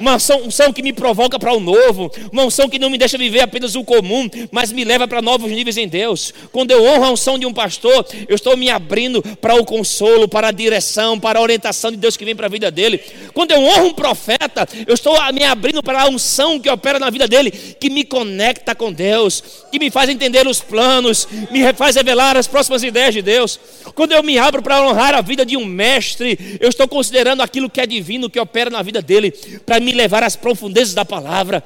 uma 0.00 0.16
unção, 0.16 0.42
unção 0.42 0.72
que 0.72 0.82
me 0.82 0.92
provoca 0.92 1.38
para 1.38 1.52
o 1.52 1.60
novo, 1.60 2.10
uma 2.32 2.44
unção 2.44 2.68
que 2.68 2.78
não 2.78 2.90
me 2.90 2.98
deixa 2.98 3.16
viver 3.16 3.40
apenas 3.40 3.74
o 3.74 3.84
comum, 3.84 4.28
mas 4.50 4.72
me 4.72 4.84
leva 4.84 5.06
para 5.06 5.22
novos 5.22 5.50
níveis 5.50 5.76
em 5.76 5.88
Deus. 5.88 6.32
Quando 6.52 6.70
eu 6.70 6.84
honro 6.84 7.04
a 7.04 7.10
unção 7.10 7.38
de 7.38 7.46
um 7.46 7.52
pastor, 7.52 8.06
eu 8.28 8.34
estou 8.34 8.56
me 8.56 8.68
abrindo 8.70 9.22
para 9.40 9.54
o 9.54 9.64
consolo, 9.64 10.28
para 10.28 10.48
a 10.48 10.52
direção, 10.52 11.18
para 11.18 11.38
a 11.38 11.42
orientação 11.42 11.90
de 11.90 11.96
Deus 11.96 12.16
que 12.16 12.24
vem 12.24 12.36
para 12.36 12.46
a 12.46 12.50
vida 12.50 12.70
dele. 12.70 13.00
Quando 13.32 13.52
eu 13.52 13.60
honro 13.60 13.86
um 13.86 13.94
profeta, 13.94 14.68
eu 14.86 14.94
estou 14.94 15.16
me 15.32 15.44
abrindo 15.44 15.82
para 15.82 16.02
a 16.02 16.08
unção 16.08 16.58
que 16.60 16.68
opera 16.68 16.98
na 16.98 17.10
vida 17.10 17.26
dele, 17.26 17.50
que 17.50 17.90
me 17.90 18.04
conecta 18.04 18.74
com 18.74 18.92
Deus, 18.92 19.42
que 19.70 19.78
me 19.78 19.90
faz 19.90 20.08
entender 20.08 20.46
os 20.46 20.60
planos, 20.60 21.26
me 21.50 21.72
faz 21.72 21.96
revelar 21.96 22.36
as 22.36 22.46
próximas 22.46 22.82
ideias 22.82 23.14
de 23.14 23.22
Deus. 23.22 23.58
Quando 23.94 24.12
eu 24.12 24.22
me 24.22 24.38
abro 24.38 24.62
para 24.62 24.86
honrar 24.86 25.14
a 25.14 25.20
vida 25.20 25.44
de 25.44 25.56
um 25.56 25.64
mestre, 25.64 26.58
eu 26.60 26.68
estou 26.68 26.88
considerando 26.88 27.42
aquilo 27.42 27.70
que 27.70 27.80
é 27.80 27.86
divino, 27.86 28.30
que 28.30 28.40
opera 28.40 28.70
na 28.70 28.82
vida 28.82 29.00
dele, 29.00 29.30
para 29.64 29.73
me 29.80 29.92
levar 29.92 30.22
às 30.22 30.36
profundezas 30.36 30.94
da 30.94 31.04
palavra, 31.04 31.62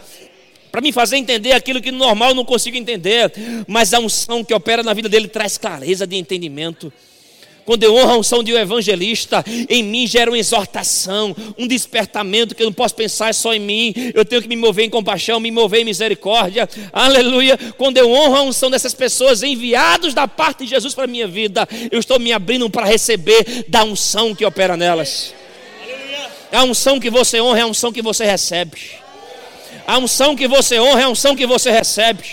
para 0.71 0.81
me 0.81 0.93
fazer 0.93 1.17
entender 1.17 1.53
aquilo 1.53 1.81
que 1.81 1.91
no 1.91 1.99
normal 1.99 2.31
eu 2.31 2.35
não 2.35 2.45
consigo 2.45 2.77
entender, 2.77 3.33
mas 3.67 3.95
a 3.95 3.99
unção 3.99 4.45
que 4.45 4.55
opera 4.55 4.83
na 4.83 4.95
vida 4.95 5.09
dele 5.09 5.29
traz 5.29 5.57
clareza 5.57 6.07
de 6.07 6.17
entendimento. 6.17 6.93
Quando 7.69 7.83
eu 7.83 7.95
honro 7.95 8.13
a 8.13 8.17
unção 8.17 8.43
de 8.43 8.51
um 8.51 8.57
evangelista, 8.57 9.45
em 9.69 9.83
mim 9.83 10.07
gera 10.07 10.31
uma 10.31 10.39
exortação, 10.39 11.37
um 11.59 11.67
despertamento 11.67 12.55
que 12.55 12.63
eu 12.63 12.67
não 12.67 12.73
posso 12.73 12.95
pensar 12.95 13.35
só 13.35 13.53
em 13.53 13.61
mim. 13.61 13.93
Eu 14.15 14.25
tenho 14.25 14.41
que 14.41 14.49
me 14.49 14.57
mover 14.57 14.87
em 14.87 14.89
compaixão, 14.89 15.39
me 15.39 15.51
mover 15.51 15.83
em 15.83 15.85
misericórdia. 15.85 16.67
Aleluia. 16.91 17.59
Quando 17.77 17.99
eu 17.99 18.11
honro 18.11 18.37
a 18.37 18.43
unção 18.43 18.71
dessas 18.71 18.95
pessoas 18.95 19.43
enviados 19.43 20.15
da 20.15 20.27
parte 20.27 20.65
de 20.65 20.71
Jesus 20.71 20.95
para 20.95 21.05
a 21.05 21.09
minha 21.09 21.29
vida, 21.29 21.69
eu 21.93 22.01
estou 22.01 22.19
me 22.19 22.33
abrindo 22.33 22.71
para 22.71 22.87
receber 22.87 23.67
da 23.69 23.85
unção 23.85 24.35
que 24.35 24.47
opera 24.47 24.75
nelas. 24.75 25.35
A 26.53 26.65
unção 26.65 26.99
que 26.99 27.11
você 27.11 27.41
honra 27.41 27.59
é 27.59 27.63
a 27.63 27.67
unção 27.67 27.93
que 27.93 28.03
você 28.03 28.25
recebe. 28.25 28.81
A 29.87 29.99
unção 29.99 30.35
que 30.35 30.49
você 30.49 30.79
honra 30.79 31.01
é 31.01 31.05
a 31.05 31.09
unção 31.09 31.37
que 31.37 31.47
você 31.47 31.71
recebe. 31.71 32.25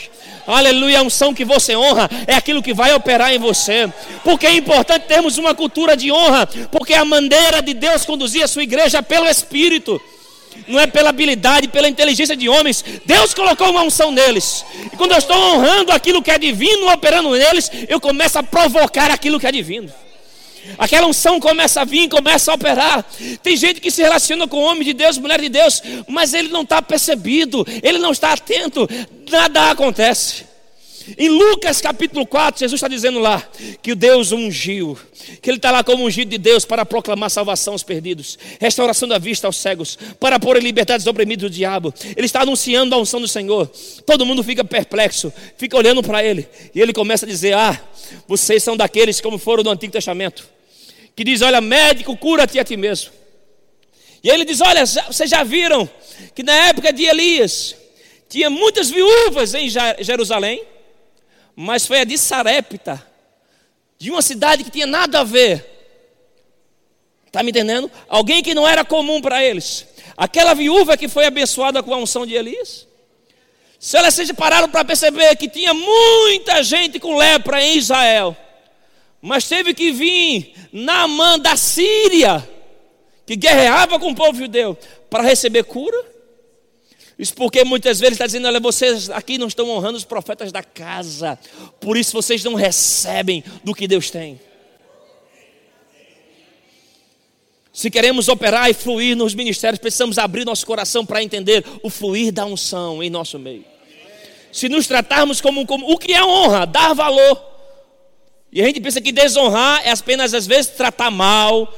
Aleluia, 0.47 0.99
a 0.99 1.01
unção 1.01 1.33
que 1.33 1.43
você 1.43 1.75
honra 1.75 2.09
é 2.27 2.35
aquilo 2.35 2.61
que 2.61 2.73
vai 2.73 2.93
operar 2.93 3.33
em 3.33 3.39
você. 3.39 3.91
Porque 4.23 4.45
é 4.45 4.53
importante 4.53 5.03
termos 5.07 5.37
uma 5.37 5.55
cultura 5.55 5.97
de 5.97 6.11
honra, 6.11 6.47
porque 6.71 6.93
a 6.93 7.03
maneira 7.03 7.61
de 7.61 7.73
Deus 7.73 8.05
conduzir 8.05 8.43
a 8.43 8.47
sua 8.47 8.63
igreja 8.63 8.99
é 8.99 9.01
pelo 9.01 9.27
Espírito. 9.27 9.99
Não 10.67 10.79
é 10.79 10.87
pela 10.87 11.09
habilidade, 11.09 11.67
pela 11.67 11.89
inteligência 11.89 12.35
de 12.35 12.47
homens. 12.47 12.83
Deus 13.05 13.33
colocou 13.33 13.69
uma 13.69 13.83
unção 13.83 14.11
neles. 14.11 14.65
E 14.93 14.95
quando 14.95 15.11
eu 15.11 15.17
estou 15.17 15.35
honrando 15.35 15.91
aquilo 15.91 16.21
que 16.21 16.31
é 16.31 16.37
divino, 16.37 16.89
operando 16.91 17.31
neles, 17.31 17.69
eu 17.89 17.99
começo 17.99 18.39
a 18.39 18.43
provocar 18.43 19.11
aquilo 19.11 19.39
que 19.39 19.47
é 19.47 19.51
divino. 19.51 19.91
Aquela 20.77 21.07
unção 21.07 21.39
começa 21.39 21.81
a 21.81 21.85
vir, 21.85 22.09
começa 22.09 22.51
a 22.51 22.55
operar. 22.55 23.05
Tem 23.41 23.55
gente 23.55 23.79
que 23.79 23.91
se 23.91 24.01
relaciona 24.01 24.47
com 24.47 24.61
homem 24.61 24.83
de 24.83 24.93
Deus, 24.93 25.17
mulher 25.17 25.39
de 25.39 25.49
Deus, 25.49 25.81
mas 26.07 26.33
ele 26.33 26.49
não 26.49 26.61
está 26.61 26.81
percebido, 26.81 27.65
ele 27.83 27.97
não 27.97 28.11
está 28.11 28.33
atento, 28.33 28.87
nada 29.29 29.71
acontece. 29.71 30.55
Em 31.17 31.29
Lucas 31.29 31.81
capítulo 31.81 32.25
4, 32.25 32.61
Jesus 32.61 32.79
está 32.79 32.87
dizendo 32.87 33.19
lá 33.19 33.47
que 33.83 33.91
o 33.91 33.95
Deus 33.95 34.31
ungiu, 34.31 34.97
que 35.39 35.49
ele 35.51 35.57
está 35.57 35.69
lá 35.69 35.83
como 35.83 36.03
ungido 36.03 36.31
de 36.31 36.39
Deus 36.39 36.65
para 36.65 36.83
proclamar 36.83 37.29
salvação 37.29 37.73
aos 37.73 37.83
perdidos, 37.83 38.39
restauração 38.59 39.07
da 39.07 39.19
vista 39.19 39.45
aos 39.45 39.55
cegos, 39.57 39.99
para 40.19 40.39
pôr 40.39 40.57
em 40.57 40.61
liberdade 40.61 41.01
os 41.01 41.07
oprimidos 41.07 41.49
do 41.49 41.53
diabo. 41.53 41.93
Ele 42.17 42.25
está 42.25 42.41
anunciando 42.41 42.95
a 42.95 42.97
unção 42.97 43.21
do 43.21 43.27
Senhor. 43.27 43.67
Todo 44.03 44.25
mundo 44.25 44.43
fica 44.43 44.63
perplexo, 44.63 45.31
fica 45.57 45.77
olhando 45.77 46.01
para 46.01 46.23
ele, 46.23 46.47
e 46.73 46.81
ele 46.81 46.91
começa 46.91 47.23
a 47.23 47.29
dizer: 47.29 47.53
Ah, 47.53 47.79
vocês 48.27 48.63
são 48.63 48.75
daqueles 48.75 49.21
como 49.21 49.37
foram 49.37 49.63
no 49.63 49.69
Antigo 49.69 49.93
Testamento 49.93 50.54
que 51.15 51.23
diz: 51.23 51.41
Olha, 51.41 51.61
médico, 51.61 52.15
cura-te 52.17 52.59
a 52.59 52.63
ti 52.63 52.75
mesmo. 52.75 53.11
E 54.23 54.29
ele 54.29 54.43
diz: 54.43 54.59
Olha, 54.61 54.85
vocês 54.85 55.29
já 55.29 55.43
viram 55.43 55.89
que 56.33 56.43
na 56.43 56.53
época 56.67 56.91
de 56.91 57.05
Elias 57.05 57.75
tinha 58.27 58.49
muitas 58.49 58.89
viúvas 58.89 59.53
em 59.53 59.69
Jerusalém, 59.69 60.63
mas 61.55 61.85
foi 61.85 62.01
a 62.01 62.03
de 62.03 62.17
Sarepta, 62.17 63.05
de 63.97 64.11
uma 64.11 64.21
cidade 64.21 64.63
que 64.63 64.71
tinha 64.71 64.87
nada 64.87 65.21
a 65.21 65.23
ver. 65.23 65.73
Está 67.27 67.43
me 67.43 67.51
entendendo? 67.51 67.91
Alguém 68.07 68.41
que 68.41 68.53
não 68.53 68.67
era 68.67 68.83
comum 68.83 69.21
para 69.21 69.43
eles. 69.43 69.85
Aquela 70.17 70.53
viúva 70.53 70.95
que 70.95 71.07
foi 71.07 71.25
abençoada 71.25 71.83
com 71.83 71.93
a 71.93 71.97
unção 71.97 72.25
de 72.25 72.33
Elias. 72.33 72.87
Se 73.79 73.97
elas 73.97 74.31
pararam 74.31 74.69
para 74.69 74.85
perceber 74.85 75.35
que 75.35 75.49
tinha 75.49 75.73
muita 75.73 76.63
gente 76.63 76.99
com 76.99 77.17
lepra 77.17 77.61
em 77.61 77.77
Israel, 77.77 78.35
mas 79.25 79.47
teve 79.47 79.73
que 79.73 79.91
vir 79.91 80.53
Naamã 80.71 81.39
da 81.39 81.57
Síria, 81.57 82.47
que 83.25 83.35
guerreava 83.35 83.99
com 83.99 84.11
o 84.11 84.15
povo 84.15 84.37
judeu, 84.37 84.77
para 85.09 85.23
receber 85.23 85.63
cura. 85.63 85.97
Isso 87.17 87.33
porque 87.33 87.63
muitas 87.63 87.99
vezes 87.99 88.13
está 88.13 88.27
dizendo: 88.27 88.45
olha, 88.47 88.59
vocês 88.59 89.09
aqui 89.09 89.39
não 89.39 89.47
estão 89.47 89.67
honrando 89.71 89.97
os 89.97 90.05
profetas 90.05 90.51
da 90.51 90.61
casa, 90.61 91.39
por 91.79 91.97
isso 91.97 92.13
vocês 92.13 92.43
não 92.43 92.53
recebem 92.53 93.43
do 93.63 93.73
que 93.73 93.87
Deus 93.87 94.11
tem. 94.11 94.39
Se 97.73 97.89
queremos 97.89 98.27
operar 98.27 98.69
e 98.69 98.75
fluir 98.75 99.17
nos 99.17 99.33
ministérios, 99.33 99.79
precisamos 99.79 100.19
abrir 100.19 100.45
nosso 100.45 100.67
coração 100.67 101.03
para 101.03 101.23
entender 101.23 101.65
o 101.81 101.89
fluir 101.89 102.31
da 102.31 102.45
unção 102.45 103.01
em 103.01 103.09
nosso 103.09 103.39
meio. 103.39 103.65
Se 104.51 104.69
nos 104.69 104.85
tratarmos 104.85 105.41
como, 105.41 105.65
como 105.65 105.91
o 105.91 105.97
que 105.97 106.13
é 106.13 106.23
honra, 106.23 106.67
dar 106.67 106.93
valor. 106.93 107.54
E 108.55 108.61
a 108.61 108.65
gente 108.65 108.79
pensa 108.79 109.01
que 109.01 109.11
desonrar 109.11 109.85
é 109.85 109.91
apenas 109.91 110.33
às 110.33 110.47
vezes 110.47 110.67
tratar 110.67 111.11
mal, 111.11 111.71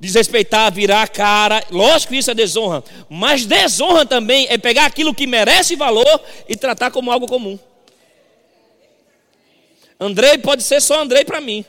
desrespeitar, 0.00 0.74
virar 0.74 1.02
a 1.02 1.06
cara. 1.06 1.64
Lógico 1.70 2.12
que 2.12 2.18
isso 2.18 2.32
é 2.32 2.34
desonra. 2.34 2.82
Mas 3.08 3.46
desonra 3.46 4.04
também 4.04 4.48
é 4.50 4.58
pegar 4.58 4.86
aquilo 4.86 5.14
que 5.14 5.24
merece 5.24 5.76
valor 5.76 6.20
e 6.48 6.56
tratar 6.56 6.90
como 6.90 7.12
algo 7.12 7.28
comum. 7.28 7.56
Andrei 10.00 10.36
pode 10.38 10.64
ser 10.64 10.82
só 10.82 11.00
Andrei 11.00 11.24
para 11.24 11.40
mim. 11.40 11.64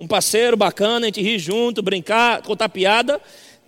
Um 0.00 0.06
parceiro 0.08 0.56
bacana, 0.56 1.04
a 1.04 1.08
gente 1.08 1.20
rir 1.20 1.38
junto, 1.38 1.82
brincar, 1.82 2.40
contar 2.40 2.70
piada. 2.70 3.20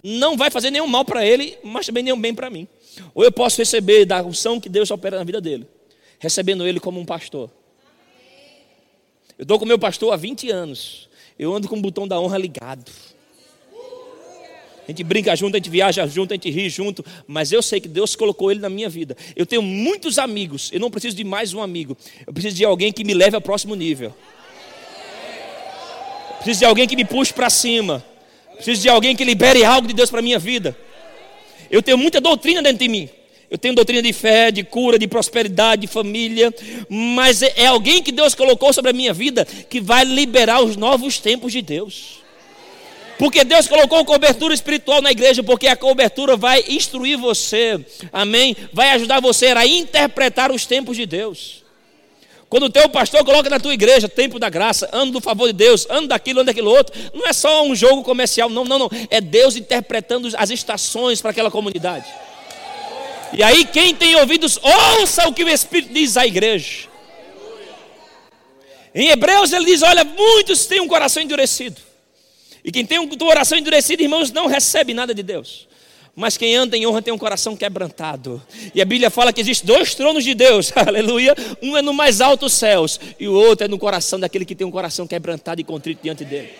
Não 0.02 0.34
vai 0.34 0.50
fazer 0.50 0.70
nenhum 0.70 0.86
mal 0.86 1.04
para 1.04 1.26
ele, 1.26 1.58
mas 1.62 1.84
também 1.84 2.02
nenhum 2.02 2.18
bem 2.18 2.34
para 2.34 2.48
mim. 2.48 2.66
Ou 3.14 3.22
eu 3.22 3.30
posso 3.30 3.58
receber 3.58 4.06
da 4.06 4.22
unção 4.22 4.58
que 4.58 4.70
Deus 4.70 4.90
opera 4.90 5.18
na 5.18 5.24
vida 5.24 5.42
dele, 5.42 5.66
recebendo 6.18 6.66
ele 6.66 6.80
como 6.80 6.98
um 6.98 7.04
pastor. 7.04 7.50
Eu 9.40 9.44
estou 9.44 9.58
com 9.58 9.64
meu 9.64 9.78
pastor 9.78 10.12
há 10.12 10.16
20 10.18 10.50
anos. 10.50 11.08
Eu 11.38 11.54
ando 11.54 11.66
com 11.66 11.74
o 11.74 11.80
botão 11.80 12.06
da 12.06 12.20
honra 12.20 12.36
ligado. 12.36 12.92
A 14.86 14.90
gente 14.90 15.02
brinca 15.02 15.34
junto, 15.34 15.54
a 15.54 15.58
gente 15.58 15.70
viaja 15.70 16.06
junto, 16.06 16.34
a 16.34 16.36
gente 16.36 16.50
ri 16.50 16.68
junto, 16.68 17.02
mas 17.26 17.50
eu 17.50 17.62
sei 17.62 17.80
que 17.80 17.88
Deus 17.88 18.14
colocou 18.14 18.50
ele 18.50 18.60
na 18.60 18.68
minha 18.68 18.90
vida. 18.90 19.16
Eu 19.34 19.46
tenho 19.46 19.62
muitos 19.62 20.18
amigos, 20.18 20.68
eu 20.74 20.78
não 20.78 20.90
preciso 20.90 21.16
de 21.16 21.24
mais 21.24 21.54
um 21.54 21.62
amigo. 21.62 21.96
Eu 22.26 22.34
preciso 22.34 22.54
de 22.54 22.66
alguém 22.66 22.92
que 22.92 23.02
me 23.02 23.14
leve 23.14 23.34
ao 23.34 23.40
próximo 23.40 23.74
nível. 23.74 24.14
Eu 26.32 26.36
preciso 26.36 26.58
de 26.58 26.66
alguém 26.66 26.86
que 26.86 26.94
me 26.94 27.06
puxe 27.06 27.32
para 27.32 27.48
cima. 27.48 28.04
Eu 28.50 28.56
preciso 28.56 28.82
de 28.82 28.90
alguém 28.90 29.16
que 29.16 29.24
libere 29.24 29.64
algo 29.64 29.88
de 29.88 29.94
Deus 29.94 30.10
para 30.10 30.20
minha 30.20 30.38
vida. 30.38 30.76
Eu 31.70 31.82
tenho 31.82 31.96
muita 31.96 32.20
doutrina 32.20 32.62
dentro 32.62 32.80
de 32.80 32.88
mim. 32.88 33.08
Eu 33.50 33.58
tenho 33.58 33.74
doutrina 33.74 34.00
de 34.00 34.12
fé, 34.12 34.52
de 34.52 34.62
cura, 34.62 34.96
de 34.96 35.08
prosperidade, 35.08 35.82
de 35.82 35.88
família, 35.88 36.54
mas 36.88 37.42
é, 37.42 37.52
é 37.56 37.66
alguém 37.66 38.00
que 38.00 38.12
Deus 38.12 38.32
colocou 38.32 38.72
sobre 38.72 38.92
a 38.92 38.94
minha 38.94 39.12
vida 39.12 39.44
que 39.44 39.80
vai 39.80 40.04
liberar 40.04 40.62
os 40.62 40.76
novos 40.76 41.18
tempos 41.18 41.50
de 41.50 41.60
Deus. 41.60 42.20
Porque 43.18 43.42
Deus 43.42 43.66
colocou 43.66 44.04
cobertura 44.04 44.54
espiritual 44.54 45.02
na 45.02 45.10
igreja, 45.10 45.42
porque 45.42 45.66
a 45.66 45.76
cobertura 45.76 46.36
vai 46.36 46.64
instruir 46.68 47.18
você, 47.18 47.84
amém? 48.12 48.56
Vai 48.72 48.92
ajudar 48.92 49.20
você 49.20 49.46
a 49.48 49.66
interpretar 49.66 50.52
os 50.52 50.64
tempos 50.64 50.96
de 50.96 51.04
Deus. 51.04 51.64
Quando 52.48 52.64
o 52.64 52.70
teu 52.70 52.88
pastor 52.88 53.24
coloca 53.24 53.50
na 53.50 53.60
tua 53.60 53.74
igreja 53.74 54.08
tempo 54.08 54.38
da 54.38 54.48
graça, 54.48 54.88
ano 54.92 55.12
do 55.12 55.20
favor 55.20 55.48
de 55.48 55.52
Deus, 55.52 55.86
ano 55.90 56.06
daquilo, 56.06 56.40
ano 56.40 56.46
daquilo 56.46 56.70
outro, 56.70 56.98
não 57.12 57.26
é 57.26 57.32
só 57.32 57.64
um 57.64 57.74
jogo 57.74 58.02
comercial, 58.04 58.48
não, 58.48 58.64
não, 58.64 58.78
não. 58.78 58.90
É 59.10 59.20
Deus 59.20 59.56
interpretando 59.56 60.28
as 60.36 60.50
estações 60.50 61.20
para 61.20 61.32
aquela 61.32 61.50
comunidade. 61.50 62.06
E 63.32 63.42
aí, 63.42 63.64
quem 63.64 63.94
tem 63.94 64.16
ouvidos, 64.16 64.58
ouça 64.62 65.28
o 65.28 65.32
que 65.32 65.44
o 65.44 65.48
Espírito 65.48 65.92
diz 65.92 66.16
à 66.16 66.26
igreja. 66.26 66.88
Em 68.94 69.08
Hebreus 69.08 69.52
ele 69.52 69.66
diz: 69.66 69.82
Olha, 69.82 70.04
muitos 70.04 70.66
têm 70.66 70.80
um 70.80 70.88
coração 70.88 71.22
endurecido. 71.22 71.80
E 72.64 72.70
quem 72.70 72.84
tem 72.84 72.98
um 72.98 73.08
coração 73.08 73.56
endurecido, 73.56 74.02
irmãos, 74.02 74.30
não 74.30 74.46
recebe 74.46 74.92
nada 74.92 75.14
de 75.14 75.22
Deus. 75.22 75.68
Mas 76.14 76.36
quem 76.36 76.56
anda 76.56 76.76
em 76.76 76.86
honra 76.86 77.00
tem 77.00 77.14
um 77.14 77.18
coração 77.18 77.56
quebrantado. 77.56 78.42
E 78.74 78.82
a 78.82 78.84
Bíblia 78.84 79.10
fala 79.10 79.32
que 79.32 79.40
existe 79.40 79.64
dois 79.64 79.94
tronos 79.94 80.24
de 80.24 80.34
Deus, 80.34 80.72
aleluia. 80.76 81.34
Um 81.62 81.76
é 81.76 81.82
no 81.82 81.94
mais 81.94 82.20
alto 82.20 82.48
céus, 82.48 83.00
e 83.18 83.28
o 83.28 83.32
outro 83.32 83.64
é 83.64 83.68
no 83.68 83.78
coração 83.78 84.18
daquele 84.18 84.44
que 84.44 84.54
tem 84.54 84.66
um 84.66 84.70
coração 84.70 85.06
quebrantado 85.06 85.60
e 85.60 85.64
contrito 85.64 86.02
diante 86.02 86.24
dele. 86.24 86.50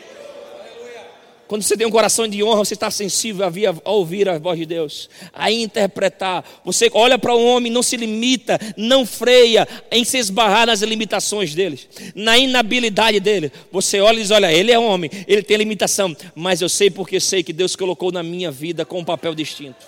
Quando 1.50 1.64
você 1.64 1.76
tem 1.76 1.84
um 1.84 1.90
coração 1.90 2.28
de 2.28 2.44
honra, 2.44 2.58
você 2.58 2.74
está 2.74 2.92
sensível 2.92 3.44
a, 3.44 3.90
ouvir 3.90 4.28
a 4.28 4.38
voz 4.38 4.56
de 4.56 4.64
Deus, 4.64 5.10
a 5.32 5.50
interpretar. 5.50 6.44
Você 6.64 6.88
olha 6.94 7.18
para 7.18 7.34
o 7.34 7.44
homem, 7.44 7.72
não 7.72 7.82
se 7.82 7.96
limita, 7.96 8.56
não 8.76 9.04
freia 9.04 9.66
em 9.90 10.04
se 10.04 10.16
esbarrar 10.16 10.68
nas 10.68 10.80
limitações 10.82 11.52
dele, 11.52 11.80
na 12.14 12.38
inabilidade 12.38 13.18
dele. 13.18 13.50
Você 13.72 13.98
olha 13.98 14.18
e 14.18 14.22
diz: 14.22 14.30
Olha, 14.30 14.52
ele 14.52 14.70
é 14.70 14.78
homem, 14.78 15.10
ele 15.26 15.42
tem 15.42 15.56
limitação, 15.56 16.16
mas 16.36 16.60
eu 16.60 16.68
sei 16.68 16.88
porque 16.88 17.18
sei 17.18 17.42
que 17.42 17.52
Deus 17.52 17.74
colocou 17.74 18.12
na 18.12 18.22
minha 18.22 18.52
vida 18.52 18.84
com 18.84 19.00
um 19.00 19.04
papel 19.04 19.34
distinto. 19.34 19.84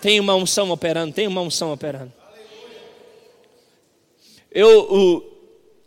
Tem 0.00 0.20
uma 0.20 0.36
unção 0.36 0.70
operando, 0.70 1.12
tem 1.12 1.26
uma 1.26 1.40
unção 1.40 1.72
operando. 1.72 2.12
Eu, 4.48 4.86
o 4.88 5.24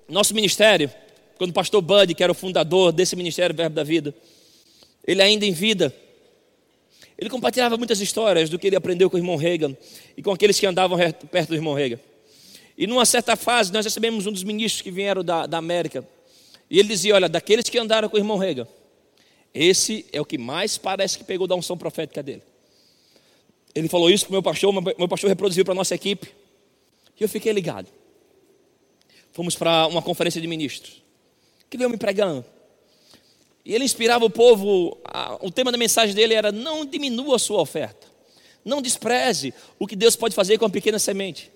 nosso 0.09 0.35
ministério, 0.35 0.91
quando 1.37 1.51
o 1.51 1.53
pastor 1.53 1.81
Bud, 1.81 2.13
que 2.13 2.23
era 2.23 2.31
o 2.31 2.35
fundador 2.35 2.91
desse 2.91 3.15
ministério 3.15 3.55
Verbo 3.55 3.75
da 3.75 3.83
Vida, 3.83 4.13
ele 5.05 5.21
ainda 5.21 5.45
em 5.45 5.53
vida, 5.53 5.95
ele 7.17 7.29
compartilhava 7.29 7.77
muitas 7.77 8.01
histórias 8.01 8.49
do 8.49 8.59
que 8.59 8.67
ele 8.67 8.75
aprendeu 8.75 9.09
com 9.09 9.15
o 9.15 9.19
irmão 9.19 9.37
Reagan 9.37 9.75
e 10.15 10.21
com 10.21 10.31
aqueles 10.31 10.59
que 10.59 10.65
andavam 10.65 10.97
perto 11.31 11.49
do 11.49 11.55
irmão 11.55 11.73
Reagan. 11.73 11.99
E 12.77 12.85
numa 12.85 13.05
certa 13.05 13.35
fase, 13.35 13.71
nós 13.71 13.85
recebemos 13.85 14.27
um 14.27 14.31
dos 14.31 14.43
ministros 14.43 14.81
que 14.81 14.91
vieram 14.91 15.23
da, 15.23 15.47
da 15.47 15.57
América. 15.57 16.07
E 16.69 16.77
ele 16.77 16.89
dizia: 16.89 17.15
Olha, 17.15 17.27
daqueles 17.27 17.67
que 17.69 17.79
andaram 17.79 18.07
com 18.07 18.17
o 18.17 18.19
irmão 18.19 18.37
Reagan, 18.37 18.67
esse 19.53 20.05
é 20.11 20.21
o 20.21 20.25
que 20.25 20.37
mais 20.37 20.77
parece 20.77 21.17
que 21.17 21.23
pegou 21.23 21.47
da 21.47 21.55
unção 21.55 21.77
profética 21.77 22.21
dele. 22.21 22.43
Ele 23.73 23.87
falou 23.87 24.11
isso 24.11 24.25
para 24.25 24.31
o 24.31 24.33
meu 24.33 24.43
pastor, 24.43 24.73
meu 24.73 25.07
pastor 25.07 25.29
reproduziu 25.29 25.63
para 25.63 25.73
a 25.73 25.75
nossa 25.75 25.95
equipe. 25.95 26.27
E 27.19 27.23
eu 27.23 27.29
fiquei 27.29 27.51
ligado. 27.51 27.87
Fomos 29.31 29.55
para 29.55 29.87
uma 29.87 30.01
conferência 30.01 30.39
de 30.39 30.47
ministros 30.47 31.06
que 31.69 31.77
veio 31.77 31.89
me 31.89 31.97
pregando. 31.97 32.43
E 33.65 33.75
ele 33.75 33.83
inspirava 33.83 34.23
o 34.23 34.29
povo, 34.29 34.97
a, 35.03 35.37
o 35.41 35.51
tema 35.51 35.71
da 35.71 35.77
mensagem 35.77 36.15
dele 36.15 36.33
era: 36.33 36.51
não 36.51 36.85
diminua 36.85 37.35
a 37.35 37.39
sua 37.39 37.59
oferta, 37.59 38.07
não 38.63 38.81
despreze 38.81 39.53
o 39.77 39.85
que 39.85 39.95
Deus 39.95 40.15
pode 40.15 40.33
fazer 40.33 40.57
com 40.57 40.65
a 40.65 40.69
pequena 40.69 40.97
semente. 40.97 41.51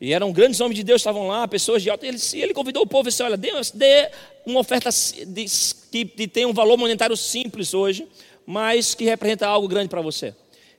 E 0.00 0.12
eram 0.14 0.32
grandes 0.32 0.60
homens 0.60 0.76
de 0.76 0.84
Deus, 0.84 1.00
estavam 1.00 1.28
lá, 1.28 1.46
pessoas 1.46 1.82
de 1.82 1.90
alta. 1.90 2.06
Ele, 2.06 2.18
ele 2.34 2.54
convidou 2.54 2.82
o 2.82 2.86
povo 2.86 3.08
e 3.08 3.10
disse: 3.10 3.22
Olha, 3.22 3.36
dê, 3.36 3.50
dê 3.74 4.10
uma 4.46 4.60
oferta 4.60 4.90
de, 4.90 5.46
que, 5.90 6.26
tem 6.26 6.46
um 6.46 6.54
valor 6.54 6.76
monetário 6.78 7.16
simples 7.16 7.74
hoje, 7.74 8.08
mas 8.46 8.94
que 8.94 9.04
representa 9.04 9.46
algo 9.46 9.68
grande 9.68 9.88
para 9.88 10.00
você. 10.00 10.34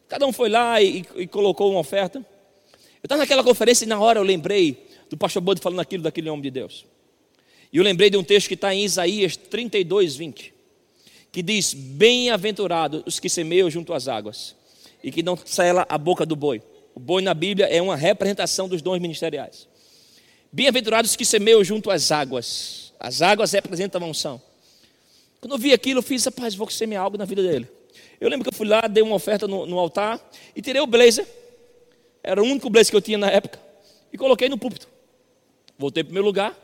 Cada 0.07 0.25
um 0.25 0.33
foi 0.33 0.49
lá 0.49 0.81
e, 0.81 1.05
e 1.15 1.27
colocou 1.27 1.71
uma 1.71 1.79
oferta. 1.79 2.19
Eu 2.19 3.05
estava 3.05 3.21
naquela 3.21 3.43
conferência 3.43 3.85
e 3.85 3.87
na 3.87 3.99
hora 3.99 4.19
eu 4.19 4.23
lembrei 4.23 4.87
do 5.09 5.17
pastor 5.17 5.41
Bode 5.41 5.61
falando 5.61 5.79
aquilo 5.79 6.03
daquele 6.03 6.29
homem 6.29 6.41
de 6.41 6.51
Deus. 6.51 6.85
E 7.71 7.77
eu 7.77 7.83
lembrei 7.83 8.09
de 8.09 8.17
um 8.17 8.23
texto 8.23 8.47
que 8.47 8.53
está 8.53 8.73
em 8.73 8.83
Isaías 8.83 9.37
32, 9.37 10.15
20, 10.15 10.53
que 11.31 11.41
diz: 11.41 11.73
Bem-aventurados 11.73 13.03
os 13.05 13.19
que 13.19 13.29
semeiam 13.29 13.69
junto 13.69 13.93
às 13.93 14.07
águas, 14.07 14.55
e 15.01 15.11
que 15.11 15.23
não 15.23 15.37
sela 15.37 15.85
a 15.87 15.97
boca 15.97 16.25
do 16.25 16.35
boi. 16.35 16.61
O 16.93 16.99
boi 16.99 17.21
na 17.21 17.33
Bíblia 17.33 17.67
é 17.67 17.81
uma 17.81 17.95
representação 17.95 18.67
dos 18.67 18.81
dons 18.81 18.99
ministeriais. 18.99 19.67
Bem-aventurados 20.51 21.11
os 21.11 21.15
que 21.15 21.23
semeiam 21.23 21.63
junto 21.63 21.89
às 21.89 22.11
águas. 22.11 22.93
As 22.99 23.21
águas 23.21 23.53
representam 23.53 24.03
a 24.03 24.05
unção. 24.05 24.41
Quando 25.39 25.53
eu 25.53 25.57
vi 25.57 25.71
aquilo, 25.71 25.99
eu 25.99 26.03
fiz, 26.03 26.25
rapaz, 26.25 26.53
vou 26.53 26.69
semear 26.69 27.03
algo 27.03 27.17
na 27.17 27.23
vida 27.23 27.41
dele. 27.41 27.67
Eu 28.19 28.29
lembro 28.29 28.43
que 28.43 28.49
eu 28.49 28.57
fui 28.57 28.67
lá, 28.67 28.81
dei 28.81 29.01
uma 29.01 29.15
oferta 29.15 29.47
no, 29.47 29.65
no 29.65 29.79
altar 29.79 30.19
e 30.53 30.61
tirei 30.61 30.81
o 30.81 30.85
blazer. 30.85 31.25
Era 32.21 32.43
o 32.43 32.45
único 32.45 32.69
blazer 32.69 32.91
que 32.91 32.97
eu 32.97 33.01
tinha 33.01 33.17
na 33.17 33.31
época. 33.31 33.59
E 34.11 34.17
coloquei 34.17 34.49
no 34.49 34.57
púlpito. 34.57 34.87
Voltei 35.79 36.03
para 36.03 36.11
o 36.11 36.13
meu 36.13 36.21
lugar 36.21 36.55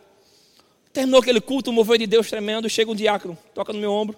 Terminou 0.98 1.20
aquele 1.20 1.40
culto, 1.40 1.70
um 1.70 1.74
mover 1.74 2.00
de 2.00 2.08
Deus 2.08 2.28
tremendo, 2.28 2.68
chega 2.68 2.90
um 2.90 2.96
diácono, 2.96 3.38
toca 3.54 3.72
no 3.72 3.78
meu 3.78 3.92
ombro, 3.92 4.18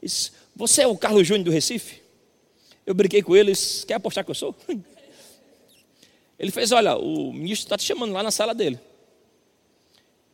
diz, 0.00 0.32
você 0.54 0.82
é 0.82 0.86
o 0.86 0.96
Carlos 0.96 1.26
Júnior 1.26 1.46
do 1.46 1.50
Recife? 1.50 2.00
Eu 2.86 2.94
brinquei 2.94 3.20
com 3.20 3.34
ele, 3.34 3.50
disse, 3.50 3.84
quer 3.84 3.94
apostar 3.94 4.24
que 4.24 4.30
eu 4.30 4.34
sou? 4.36 4.54
Ele 6.38 6.52
fez, 6.52 6.70
olha, 6.70 6.96
o 6.96 7.32
ministro 7.32 7.66
está 7.66 7.76
te 7.76 7.82
chamando 7.82 8.12
lá 8.12 8.22
na 8.22 8.30
sala 8.30 8.54
dele. 8.54 8.78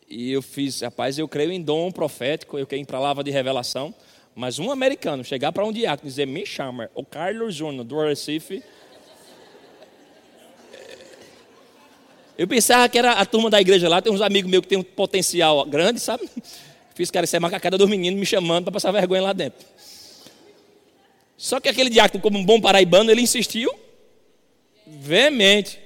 E 0.07 0.33
eu 0.33 0.43
fiz, 0.43 0.83
rapaz, 0.83 1.19
eu 1.19 1.27
creio 1.27 1.51
em 1.51 1.63
dom 1.63 1.91
profético, 1.91 2.59
eu 2.59 2.67
creio 2.67 2.83
em 2.83 2.85
palavra 2.85 3.25
de 3.25 3.31
revelação, 3.31 3.95
mas 4.35 4.59
um 4.59 4.71
americano 4.71 5.25
chegar 5.25 5.51
para 5.51 5.65
um 5.65 5.73
diácono 5.73 6.07
e 6.07 6.11
dizer, 6.11 6.27
me 6.27 6.45
chama, 6.45 6.91
o 6.95 7.07
Carlos 7.07 7.55
Júnior 7.55 7.85
do 7.85 7.99
Recife, 7.99 8.63
Eu 12.39 12.47
pensava 12.47 12.89
que 12.89 12.99
era 12.99 13.13
a 13.13 13.25
turma 13.25 13.49
da 13.49 13.61
igreja 13.61 13.89
lá, 13.89 14.03
tem 14.03 14.13
uns 14.13 14.21
amigos 14.21 14.51
meus 14.51 14.63
que 14.63 14.69
tem 14.69 14.79
um 14.79 14.83
potencial 14.83 15.65
grande, 15.65 16.01
sabe? 16.01 16.29
Fiz 16.95 17.11
cara 17.11 17.27
ser 17.27 17.39
macacada 17.39 17.77
dos 17.77 17.89
meninos 17.89 18.19
me 18.19 18.27
chamando 18.27 18.65
para 18.65 18.73
passar 18.73 18.91
vergonha 18.93 19.23
lá 19.23 19.33
dentro. 19.33 19.67
Só 21.37 21.61
que 21.61 21.69
aquele 21.69 21.91
diácono, 21.91 22.23
como 22.23 22.39
um 22.39 22.45
bom 22.45 22.61
paraibano, 22.61 23.11
ele 23.11 23.21
insistiu 23.21 23.71
veemente. 24.87 25.79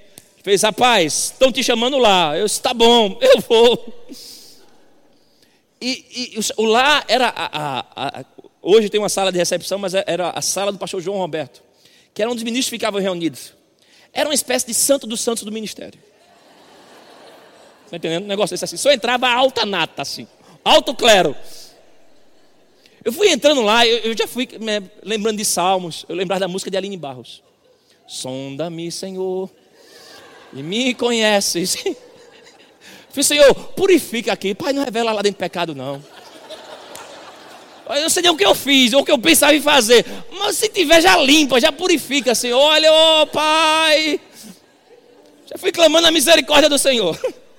Fez, 0.42 0.62
rapaz, 0.62 1.32
estão 1.32 1.52
te 1.52 1.62
chamando 1.62 1.98
lá. 1.98 2.36
Eu 2.36 2.46
disse, 2.46 2.60
tá 2.60 2.72
bom, 2.72 3.18
eu 3.20 3.40
vou. 3.40 4.06
E, 5.80 6.34
e 6.36 6.40
o 6.56 6.64
lá 6.64 7.04
era. 7.08 7.28
A, 7.28 7.80
a, 7.80 8.20
a, 8.20 8.24
hoje 8.62 8.88
tem 8.88 9.00
uma 9.00 9.08
sala 9.08 9.32
de 9.32 9.38
recepção, 9.38 9.78
mas 9.78 9.94
era 9.94 10.30
a 10.30 10.42
sala 10.42 10.70
do 10.70 10.78
pastor 10.78 11.00
João 11.00 11.18
Roberto, 11.18 11.62
que 12.14 12.22
era 12.22 12.30
onde 12.30 12.38
os 12.38 12.44
ministros 12.44 12.70
ficavam 12.70 13.00
reunidos. 13.00 13.54
Era 14.12 14.28
uma 14.28 14.34
espécie 14.34 14.66
de 14.66 14.74
santo 14.74 15.06
dos 15.06 15.20
santos 15.20 15.44
do 15.44 15.52
ministério. 15.52 15.98
Está 17.90 17.96
entendendo? 17.96 18.22
Um 18.22 18.28
negócio 18.28 18.54
desse 18.54 18.64
assim. 18.64 18.76
Só 18.76 18.92
entrava 18.92 19.28
alta 19.28 19.66
nata, 19.66 20.02
assim. 20.02 20.24
Alto 20.64 20.94
clero. 20.94 21.34
Eu 23.04 23.12
fui 23.12 23.28
entrando 23.28 23.62
lá, 23.62 23.84
eu, 23.84 23.98
eu 23.98 24.16
já 24.16 24.28
fui 24.28 24.48
lembrando 25.02 25.38
de 25.38 25.44
salmos. 25.44 26.06
Eu 26.08 26.14
lembrava 26.14 26.38
da 26.38 26.48
música 26.48 26.70
de 26.70 26.76
Aline 26.76 26.96
Barros. 26.96 27.42
Sonda-me, 28.06 28.92
Senhor, 28.92 29.50
e 30.52 30.62
me 30.62 30.94
conheces. 30.94 31.76
Falei, 33.10 33.24
Senhor, 33.24 33.54
purifica 33.54 34.32
aqui. 34.32 34.54
Pai, 34.54 34.72
não 34.72 34.84
revela 34.84 35.10
lá 35.10 35.20
dentro 35.20 35.38
pecado, 35.38 35.74
não. 35.74 36.00
Eu 37.88 38.02
não 38.02 38.08
sei 38.08 38.22
nem 38.22 38.30
o 38.30 38.36
que 38.36 38.46
eu 38.46 38.54
fiz, 38.54 38.92
ou 38.92 39.00
o 39.00 39.04
que 39.04 39.10
eu 39.10 39.18
pensava 39.18 39.52
em 39.52 39.60
fazer. 39.60 40.06
Mas 40.38 40.56
se 40.56 40.68
tiver, 40.68 41.00
já 41.00 41.16
limpa, 41.16 41.60
já 41.60 41.72
purifica, 41.72 42.36
Senhor. 42.36 42.60
Olha, 42.60 42.92
ô 42.92 43.22
oh, 43.22 43.26
Pai. 43.26 44.20
Já 45.50 45.58
fui 45.58 45.72
clamando 45.72 46.06
a 46.06 46.12
misericórdia 46.12 46.68
do 46.68 46.78
Senhor. 46.78 47.18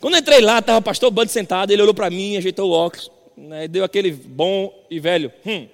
Quando 0.00 0.16
entrei 0.16 0.40
lá, 0.40 0.60
estava 0.60 0.78
o 0.78 0.82
pastor 0.82 1.10
Bando 1.10 1.30
sentado, 1.30 1.72
ele 1.72 1.82
olhou 1.82 1.94
para 1.94 2.08
mim, 2.08 2.36
ajeitou 2.36 2.70
o 2.70 2.72
óculos, 2.72 3.10
né, 3.36 3.66
deu 3.66 3.82
aquele 3.82 4.12
bom 4.12 4.72
e 4.88 5.00
velho, 5.00 5.32
hum. 5.44 5.68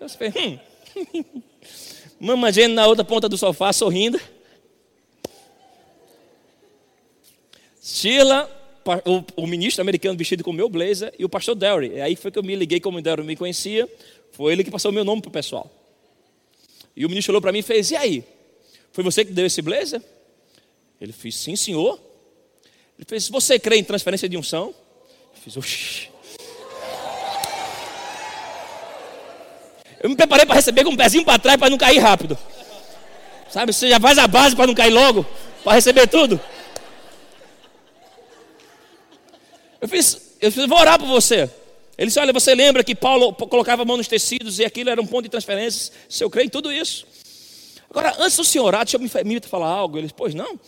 Eu 0.00 0.08
falei, 0.08 0.32
hum. 0.36 0.58
Mama 2.20 2.52
Jane 2.52 2.74
na 2.74 2.86
outra 2.86 3.04
ponta 3.04 3.28
do 3.28 3.36
sofá, 3.36 3.72
sorrindo. 3.72 4.20
Sheila, 7.80 8.48
o, 9.04 9.42
o, 9.42 9.46
ministro 9.46 9.82
americano 9.82 10.16
vestido 10.16 10.44
com 10.44 10.50
o 10.50 10.54
meu 10.54 10.68
blazer 10.68 11.12
e 11.18 11.24
o 11.24 11.28
pastor 11.28 11.54
Derry. 11.54 12.00
Aí 12.00 12.16
foi 12.16 12.30
que 12.30 12.38
eu 12.38 12.42
me 12.42 12.54
liguei, 12.54 12.80
como 12.80 12.98
o 12.98 13.02
Derry 13.02 13.22
me 13.22 13.36
conhecia, 13.36 13.88
foi 14.32 14.52
ele 14.52 14.62
que 14.62 14.70
passou 14.70 14.90
o 14.90 14.94
meu 14.94 15.04
nome 15.04 15.22
para 15.22 15.28
o 15.28 15.32
pessoal. 15.32 15.70
E 16.96 17.06
o 17.06 17.08
ministro 17.08 17.32
olhou 17.32 17.40
para 17.40 17.52
mim 17.52 17.60
e 17.60 17.62
fez: 17.62 17.90
E 17.90 17.96
aí? 17.96 18.24
Foi 18.92 19.04
você 19.04 19.24
que 19.24 19.32
deu 19.32 19.46
esse 19.46 19.62
blazer? 19.62 20.02
Ele 21.00 21.12
fez: 21.12 21.36
Sim, 21.36 21.56
senhor. 21.56 22.07
Ele 22.98 23.06
fez: 23.06 23.28
Você 23.28 23.58
crê 23.58 23.76
em 23.76 23.84
transferência 23.84 24.28
de 24.28 24.36
unção? 24.36 24.74
Eu 25.36 25.42
fiz: 25.42 25.56
Oxi. 25.56 26.10
Eu 30.00 30.10
me 30.10 30.16
preparei 30.16 30.44
para 30.44 30.56
receber 30.56 30.84
com 30.84 30.90
um 30.90 30.96
pezinho 30.96 31.24
para 31.24 31.38
trás 31.38 31.58
para 31.58 31.70
não 31.70 31.78
cair 31.78 31.98
rápido. 31.98 32.36
Sabe, 33.50 33.72
você 33.72 33.88
já 33.88 33.98
faz 33.98 34.18
a 34.18 34.26
base 34.26 34.54
para 34.54 34.66
não 34.66 34.74
cair 34.74 34.90
logo, 34.90 35.24
para 35.64 35.74
receber 35.74 36.06
tudo. 36.06 36.40
Eu 39.80 39.88
fiz, 39.88 40.36
eu 40.40 40.52
fiz, 40.52 40.66
vou 40.66 40.78
orar 40.78 40.98
por 40.98 41.06
você. 41.06 41.50
Ele 41.96 42.08
disse: 42.08 42.18
Olha, 42.18 42.32
você 42.32 42.54
lembra 42.54 42.82
que 42.82 42.94
Paulo 42.94 43.32
colocava 43.32 43.82
a 43.82 43.84
mão 43.84 43.96
nos 43.96 44.08
tecidos 44.08 44.58
e 44.58 44.64
aquilo 44.64 44.90
era 44.90 45.00
um 45.00 45.06
ponto 45.06 45.22
de 45.22 45.28
transferências? 45.28 45.92
Se 46.08 46.22
eu 46.22 46.30
creio 46.30 46.46
em 46.46 46.50
tudo 46.50 46.72
isso. 46.72 47.06
Agora, 47.90 48.14
antes 48.18 48.36
do 48.36 48.44
senhor 48.44 48.66
orar, 48.66 48.84
deixa 48.84 48.96
eu 48.96 49.00
me, 49.00 49.10
me 49.24 49.40
falar 49.40 49.68
algo. 49.68 49.96
Ele 49.96 50.06
disse: 50.06 50.14
Pois 50.14 50.34
não. 50.34 50.60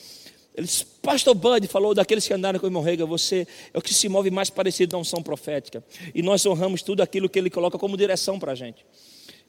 Ele 0.56 0.66
disse: 0.66 0.86
Pastor 1.02 1.34
Bud 1.34 1.66
falou 1.66 1.94
daqueles 1.94 2.26
que 2.26 2.34
andaram 2.34 2.58
com 2.58 2.66
o 2.66 2.68
irmão 2.68 2.82
Rega, 2.82 3.06
você 3.06 3.46
é 3.72 3.78
o 3.78 3.80
que 3.82 3.94
se 3.94 4.08
move 4.08 4.30
mais 4.30 4.50
parecido 4.50 4.92
da 4.92 4.98
unção 4.98 5.22
profética. 5.22 5.82
E 6.14 6.22
nós 6.22 6.44
honramos 6.44 6.82
tudo 6.82 7.02
aquilo 7.02 7.28
que 7.28 7.38
ele 7.38 7.48
coloca 7.48 7.78
como 7.78 7.96
direção 7.96 8.38
para 8.38 8.52
a 8.52 8.54
gente. 8.54 8.84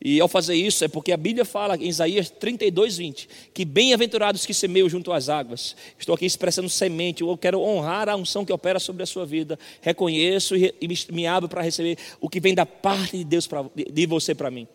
E 0.04 0.20
ao 0.20 0.28
fazer 0.28 0.56
isso, 0.56 0.84
é 0.84 0.88
porque 0.88 1.12
a 1.12 1.18
Bíblia 1.18 1.46
fala 1.46 1.76
em 1.76 1.88
Isaías 1.88 2.30
32, 2.30 2.98
20, 2.98 3.30
que 3.54 3.64
bem-aventurados 3.64 4.48
que 4.48 4.54
semeiam 4.54 4.90
junto 4.90 5.14
às 5.14 5.30
águas. 5.30 5.76
Estou 6.00 6.16
aqui 6.16 6.26
expressando 6.26 6.68
semente, 6.70 7.22
eu 7.22 7.38
quero 7.38 7.62
honrar 7.62 8.10
a 8.10 8.16
unção 8.16 8.44
que 8.44 8.52
opera 8.52 8.80
sobre 8.80 9.04
a 9.04 9.06
sua 9.06 9.28
vida. 9.28 9.60
Reconheço 9.80 10.56
e 10.56 10.74
me 11.12 11.28
abro 11.28 11.48
para 11.48 11.62
receber 11.62 12.00
o 12.20 12.28
que 12.28 12.40
vem 12.40 12.56
da 12.56 12.66
parte 12.66 13.18
de 13.18 13.24
Deus, 13.24 13.46
pra, 13.46 13.64
de 13.76 14.06
você 14.08 14.34
para 14.34 14.50
mim. 14.50 14.68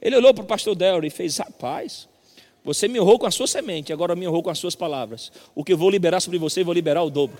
Ele 0.00 0.16
olhou 0.16 0.32
para 0.32 0.44
o 0.44 0.46
pastor 0.46 0.74
Delry 0.74 1.08
e 1.08 1.10
fez: 1.10 1.36
Rapaz, 1.36 2.08
você 2.64 2.88
me 2.88 2.98
honrou 2.98 3.18
com 3.18 3.26
a 3.26 3.30
sua 3.30 3.46
semente, 3.46 3.92
agora 3.92 4.16
me 4.16 4.26
honrou 4.26 4.42
com 4.42 4.50
as 4.50 4.58
suas 4.58 4.74
palavras. 4.74 5.30
O 5.54 5.62
que 5.62 5.74
eu 5.74 5.76
vou 5.76 5.90
liberar 5.90 6.20
sobre 6.20 6.38
você, 6.38 6.64
vou 6.64 6.72
liberar 6.72 7.02
o 7.02 7.10
dobro. 7.10 7.36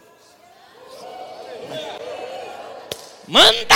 Manda! 3.26 3.74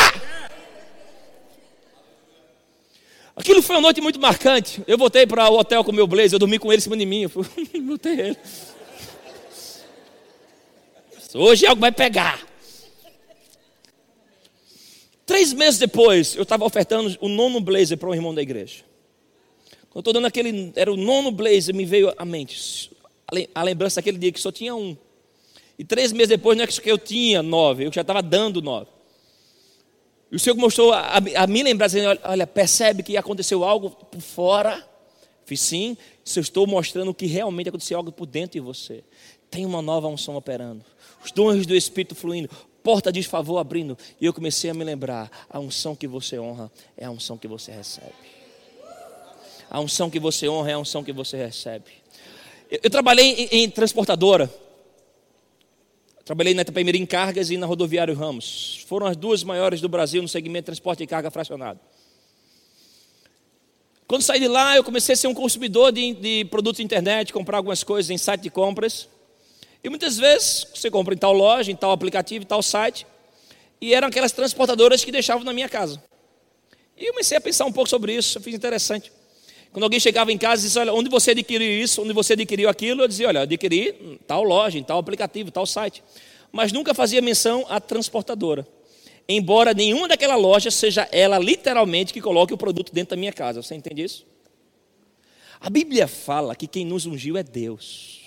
Aquilo 3.35 3.63
foi 3.63 3.77
uma 3.77 3.83
noite 3.83 4.01
muito 4.01 4.21
marcante. 4.21 4.83
Eu 4.87 4.99
voltei 4.99 5.27
para 5.27 5.49
o 5.49 5.59
hotel 5.59 5.83
com 5.83 5.91
o 5.91 5.95
meu 5.95 6.07
blazer, 6.07 6.35
eu 6.35 6.39
dormi 6.39 6.59
com 6.59 6.71
ele 6.71 6.81
em 6.81 6.83
cima 6.83 6.97
de 6.97 7.07
mim. 7.07 7.23
Eu 7.23 7.83
botei 7.83 8.13
ele. 8.21 8.37
Hoje 11.35 11.67
algo 11.67 11.81
vai 11.81 11.93
pegar. 11.93 12.47
Três 15.25 15.53
meses 15.53 15.79
depois, 15.79 16.35
eu 16.35 16.43
estava 16.43 16.65
ofertando 16.65 17.17
o 17.21 17.29
nono 17.29 17.61
blazer 17.61 17.97
para 17.97 18.09
um 18.09 18.15
irmão 18.15 18.35
da 18.35 18.43
igreja. 18.43 18.88
Eu 19.99 20.01
estou 20.01 20.13
dando 20.13 20.29
aquele, 20.29 20.73
era 20.77 20.93
o 20.93 20.97
nono 20.97 21.33
blazer, 21.33 21.75
me 21.75 21.85
veio 21.85 22.15
à 22.17 22.25
mente 22.25 22.89
a 23.53 23.63
lembrança 23.65 23.97
daquele 23.97 24.17
dia 24.17 24.31
que 24.31 24.41
só 24.41 24.53
tinha 24.53 24.73
um. 24.73 24.97
E 25.77 25.83
três 25.83 26.13
meses 26.13 26.29
depois, 26.29 26.57
não 26.57 26.63
é 26.63 26.69
que 26.69 26.89
eu 26.89 26.97
tinha 26.97 27.43
nove, 27.43 27.85
eu 27.85 27.93
já 27.93 28.03
estava 28.03 28.23
dando 28.23 28.63
nove. 28.63 28.87
E 30.31 30.37
o 30.37 30.39
Senhor 30.39 30.55
mostrou 30.55 30.93
a, 30.93 31.17
a, 31.17 31.45
lembrar, 31.47 31.89
dizendo: 31.89 32.17
olha, 32.23 32.47
percebe 32.47 33.03
que 33.03 33.17
aconteceu 33.17 33.65
algo 33.65 33.91
por 33.91 34.21
fora? 34.21 34.89
Fiz 35.45 35.63
sim, 35.63 35.97
se 36.25 36.39
eu 36.39 36.43
estou 36.43 36.65
mostrando 36.65 37.13
que 37.13 37.27
realmente 37.27 37.69
aconteceu 37.69 37.99
algo 37.99 38.13
por 38.13 38.27
dentro 38.27 38.53
de 38.53 38.61
você. 38.61 39.03
Tem 39.51 39.67
uma 39.67 39.83
nova 39.83 40.07
unção 40.07 40.37
operando, 40.37 40.85
os 41.25 41.33
dons 41.33 41.67
do 41.67 41.75
Espírito 41.75 42.15
fluindo, 42.15 42.49
porta 42.85 43.11
de 43.11 43.25
favor 43.25 43.59
abrindo. 43.59 43.99
E 44.21 44.27
eu 44.27 44.33
comecei 44.33 44.71
a 44.71 44.75
me 44.75 44.85
lembrar: 44.85 45.29
a 45.51 45.59
unção 45.59 45.97
que 45.97 46.07
você 46.07 46.39
honra 46.39 46.71
é 46.97 47.05
a 47.05 47.11
unção 47.11 47.37
que 47.37 47.49
você 47.49 47.73
recebe. 47.73 48.38
A 49.71 49.81
unção 49.81 50.09
que 50.09 50.19
você 50.19 50.49
honra 50.49 50.71
é 50.71 50.75
a 50.75 50.79
unção 50.79 51.05
que 51.05 51.13
você 51.13 51.37
recebe. 51.37 51.91
Eu, 52.71 52.81
eu 52.85 52.91
trabalhei 52.91 53.49
em, 53.51 53.63
em 53.63 53.71
transportadora. 53.71 54.53
Trabalhei 56.25 56.53
na 56.55 56.63
Itapemirim 56.63 57.07
Cargas 57.07 57.51
e 57.51 57.57
na 57.57 57.67
Rodoviário 57.67 58.15
Ramos. 58.15 58.85
Foram 58.87 59.07
as 59.07 59.17
duas 59.17 59.43
maiores 59.43 59.81
do 59.81 59.89
Brasil 59.89 60.21
no 60.21 60.29
segmento 60.29 60.65
de 60.65 60.67
transporte 60.67 60.99
de 61.01 61.07
carga 61.07 61.31
fracionado. 61.31 61.81
Quando 64.07 64.23
saí 64.23 64.41
de 64.41 64.49
lá, 64.49 64.75
eu 64.77 64.83
comecei 64.83 65.13
a 65.13 65.17
ser 65.17 65.27
um 65.27 65.35
consumidor 65.35 65.93
de, 65.93 66.15
de 66.15 66.45
produtos 66.47 66.79
de 66.79 66.85
internet, 66.85 67.33
comprar 67.33 67.59
algumas 67.59 67.85
coisas 67.85 68.11
em 68.11 68.17
site 68.17 68.43
de 68.43 68.51
compras. 68.51 69.09
E 69.85 69.89
muitas 69.89 70.17
vezes 70.17 70.67
você 70.75 70.91
compra 70.91 71.15
em 71.15 71.19
tal 71.19 71.33
loja, 71.33 71.71
em 71.71 71.77
tal 71.77 71.93
aplicativo, 71.93 72.45
em 72.45 72.47
tal 72.47 72.63
site. 72.63 73.07
E 73.81 73.95
eram 73.95 74.09
aquelas 74.09 74.33
transportadoras 74.33 75.05
que 75.05 75.13
deixavam 75.13 75.45
na 75.45 75.53
minha 75.53 75.69
casa. 75.69 76.03
E 76.97 77.05
eu 77.05 77.13
comecei 77.13 77.37
a 77.37 77.41
pensar 77.41 77.65
um 77.65 77.73
pouco 77.73 77.89
sobre 77.89 78.15
isso, 78.15 78.39
eu 78.39 78.43
fiz 78.43 78.55
interessante. 78.55 79.13
Quando 79.73 79.85
alguém 79.85 80.01
chegava 80.01 80.33
em 80.33 80.39
casa 80.39 80.63
e 80.63 80.67
disse, 80.67 80.79
olha, 80.79 80.93
onde 80.93 81.11
você 81.11 81.33
adquiriu 81.33 81.83
isso, 81.83 82.03
onde 82.03 82.13
você 82.13 82.33
adquiriu 82.33 82.69
aquilo, 82.69 83.03
eu 83.03 83.09
dizia, 83.09 83.29
olha, 83.29 83.43
adquiri 83.43 84.19
tal 84.27 84.43
loja, 84.43 84.79
em 84.79 84.83
tal 84.83 84.99
aplicativo, 84.99 85.51
tal 85.51 85.67
site. 85.67 86.03
Mas 86.51 86.73
nunca 86.73 86.95
fazia 86.95 87.21
menção 87.21 87.67
à 87.69 87.81
transportadora. 87.81 88.67
Embora 89.29 89.75
nenhuma 89.75 90.09
daquela 90.09 90.37
loja 90.37 90.71
seja 90.71 91.07
ela 91.13 91.39
literalmente 91.39 92.15
que 92.15 92.21
coloque 92.21 92.55
o 92.55 92.57
produto 92.57 92.93
dentro 92.93 93.15
da 93.15 93.21
minha 93.21 93.33
casa. 93.33 93.63
Você 93.63 93.75
entende 93.75 94.03
isso? 94.03 94.27
A 95.61 95.69
Bíblia 95.69 96.09
fala 96.09 96.57
que 96.57 96.67
quem 96.67 96.85
nos 96.85 97.05
ungiu 97.05 97.37
é 97.37 97.43
Deus. 97.43 98.21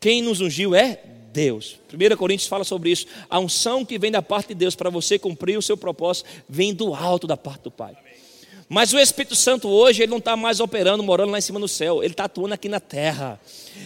Quem 0.00 0.22
nos 0.22 0.40
ungiu 0.40 0.74
é 0.74 1.00
Deus. 1.32 1.80
1 1.92 2.16
Coríntios 2.16 2.48
fala 2.48 2.62
sobre 2.62 2.90
isso. 2.90 3.06
A 3.28 3.40
unção 3.40 3.84
que 3.84 3.98
vem 3.98 4.10
da 4.10 4.22
parte 4.22 4.48
de 4.48 4.54
Deus 4.54 4.76
para 4.76 4.90
você 4.90 5.18
cumprir 5.18 5.58
o 5.58 5.62
seu 5.62 5.76
propósito 5.76 6.28
vem 6.48 6.74
do 6.74 6.94
alto 6.94 7.26
da 7.26 7.36
parte 7.36 7.62
do 7.62 7.70
Pai. 7.70 7.96
Mas 8.68 8.92
o 8.92 8.98
Espírito 8.98 9.34
Santo 9.34 9.68
hoje, 9.68 10.02
ele 10.02 10.10
não 10.10 10.18
está 10.18 10.36
mais 10.36 10.60
operando, 10.60 11.02
morando 11.02 11.30
lá 11.30 11.38
em 11.38 11.42
cima 11.42 11.58
no 11.58 11.68
céu. 11.68 12.02
Ele 12.02 12.12
está 12.12 12.24
atuando 12.24 12.54
aqui 12.54 12.68
na 12.68 12.80
terra. 12.80 13.40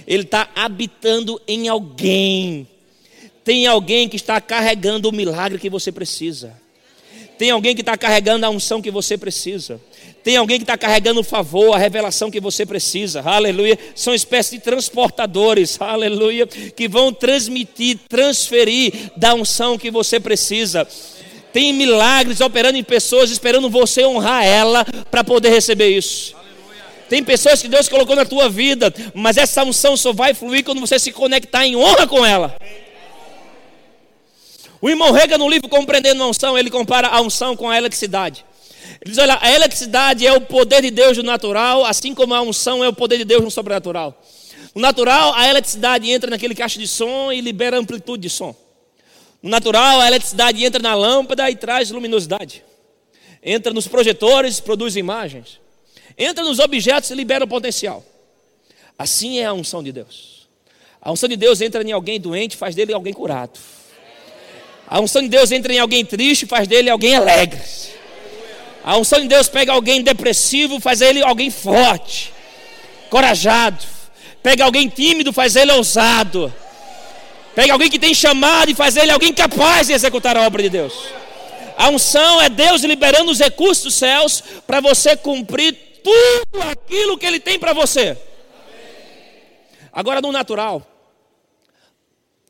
Ele 0.07 0.23
está 0.23 0.49
habitando 0.55 1.41
em 1.47 1.69
alguém. 1.69 2.69
Tem 3.45 3.67
alguém 3.67 4.09
que 4.09 4.17
está 4.17 4.41
carregando 4.41 5.09
o 5.09 5.13
milagre 5.13 5.59
que 5.59 5.71
você 5.71 5.91
precisa. 5.91 6.55
Tem 7.39 7.51
alguém 7.51 7.75
que 7.75 7.83
está 7.83 7.97
carregando 7.97 8.47
a 8.47 8.51
unção 8.51 8.81
que 8.81 8.91
você 8.91 9.19
precisa. 9.19 9.81
Tem 10.25 10.37
alguém 10.37 10.59
que 10.59 10.65
está 10.65 10.77
carregando 10.77 11.21
o 11.21 11.25
favor, 11.25 11.75
a 11.75 11.79
revelação 11.79 12.31
que 12.31 12.41
você 12.41 12.67
precisa. 12.67 13.21
Aleluia. 13.21 13.79
São 13.95 14.15
espécies 14.15 14.59
de 14.59 14.59
transportadores. 14.59 15.81
Aleluia. 15.81 16.47
Que 16.47 16.89
vão 16.89 17.13
transmitir, 17.13 18.01
transferir 18.09 19.13
da 19.17 19.35
unção 19.35 19.79
que 19.79 19.91
você 19.91 20.19
precisa. 20.19 20.89
Tem 21.57 21.73
milagres 21.73 22.43
operando 22.43 22.77
em 22.77 22.85
pessoas, 22.85 23.31
esperando 23.31 23.71
você 23.71 24.05
honrar 24.05 24.45
ela 24.45 24.85
para 25.11 25.25
poder 25.25 25.49
receber 25.49 25.89
isso. 25.89 26.37
Tem 27.09 27.25
pessoas 27.25 27.63
que 27.63 27.69
Deus 27.69 27.89
colocou 27.89 28.15
na 28.15 28.27
tua 28.27 28.47
vida, 28.47 28.93
mas 29.15 29.39
essa 29.39 29.65
unção 29.65 29.97
só 29.97 30.13
vai 30.13 30.35
fluir 30.35 30.63
quando 30.63 30.83
você 30.83 30.99
se 30.99 31.11
conectar 31.13 31.67
em 31.67 31.75
honra 31.75 32.07
com 32.07 32.27
ela. 32.27 32.55
O 34.83 34.91
irmão 34.91 35.13
Rega, 35.13 35.39
no 35.39 35.49
livro 35.49 35.67
Compreendendo 35.67 36.23
a 36.23 36.29
Unção, 36.29 36.59
ele 36.59 36.69
compara 36.69 37.09
a 37.09 37.23
unção 37.23 37.57
com 37.57 37.71
a 37.71 37.79
eletricidade. 37.79 38.45
Ele 39.01 39.13
diz: 39.13 39.17
olha, 39.17 39.39
a 39.41 39.51
eletricidade 39.51 40.27
é 40.27 40.35
o 40.35 40.43
poder 40.43 40.83
de 40.83 40.91
Deus 40.91 41.17
no 41.17 41.23
natural, 41.23 41.87
assim 41.87 42.15
como 42.15 42.35
a 42.35 42.43
unção 42.43 42.85
é 42.85 42.89
o 42.91 42.93
poder 42.93 43.17
de 43.17 43.25
Deus 43.25 43.43
no 43.43 43.51
sobrenatural. 43.51 44.23
No 44.75 44.83
natural, 44.83 45.33
a 45.33 45.49
eletricidade 45.49 46.11
entra 46.11 46.29
naquele 46.29 46.55
caixa 46.55 46.79
de 46.79 46.87
som 46.87 47.33
e 47.33 47.41
libera 47.41 47.79
amplitude 47.79 48.21
de 48.21 48.29
som. 48.29 48.55
No 49.43 49.51
natural, 49.51 50.01
a 50.01 50.07
eletricidade 50.07 50.65
entra 50.65 50.83
na 50.83 50.95
lâmpada 50.95 51.51
e 51.51 51.57
traz 51.57 51.91
luminosidade. 51.91 52.65
Entra 53.43 53.73
nos 53.73 53.87
projetores, 53.87 54.61
produz 54.61 54.97
imagens. 54.97 55.61
Entra 56.19 56.43
nos 56.43 56.59
objetos 56.59 57.11
e 57.11 57.15
libera 57.15 57.45
o 57.45 57.49
potencial. 57.49 58.05
Assim 58.99 59.39
é 59.39 59.45
a 59.45 59.53
unção 59.53 59.83
de 59.83 59.93
Deus. 59.93 60.49
A 61.01 61.13
unção 61.13 61.29
de 61.29 61.37
Deus 61.37 61.61
entra 61.61 61.83
em 61.83 61.93
alguém 61.93 62.19
doente, 62.19 62.57
faz 62.57 62.75
dele 62.75 62.93
alguém 62.93 63.13
curado. 63.13 63.59
A 64.89 65.01
unção 65.01 65.23
de 65.23 65.29
Deus 65.29 65.53
entra 65.53 65.73
em 65.73 65.79
alguém 65.79 66.05
triste, 66.05 66.47
faz 66.47 66.67
dele 66.67 66.89
alguém 66.89 67.15
alegre. 67.15 67.61
A 68.83 68.97
unção 68.97 69.21
de 69.21 69.29
Deus 69.29 69.49
pega 69.49 69.73
alguém 69.73 70.03
depressivo, 70.03 70.81
faz 70.81 71.01
ele 71.01 71.23
alguém 71.23 71.51
forte, 71.51 72.33
corajado. 73.11 73.85
Pega 74.43 74.65
alguém 74.65 74.89
tímido, 74.89 75.33
faz 75.33 75.57
ele 75.57 75.73
ousado. 75.73 76.55
Pega 77.57 77.73
alguém 77.73 77.89
que 77.89 77.99
tem 77.99 78.13
chamado 78.13 78.71
e 78.71 78.75
faz 78.75 78.99
ele 78.99 79.11
alguém 79.11 79.33
capaz 79.33 79.87
de 79.87 79.95
executar 79.95 80.37
a 80.37 80.43
obra 80.43 80.63
de 80.63 80.69
Deus. 80.69 80.93
A 81.75 81.89
unção 81.89 82.43
é 82.43 82.51
Deus 82.51 82.83
liberando 82.83 83.31
os 83.31 83.39
recursos 83.39 83.83
dos 83.83 83.95
céus 83.95 84.43
para 84.67 84.79
você 84.79 85.17
cumprir 85.17 85.73
tudo 86.05 86.63
aquilo 86.71 87.17
que 87.17 87.25
Ele 87.25 87.41
tem 87.41 87.59
para 87.59 87.73
você. 87.73 88.15
Agora, 89.91 90.21
no 90.21 90.31
natural, 90.31 90.87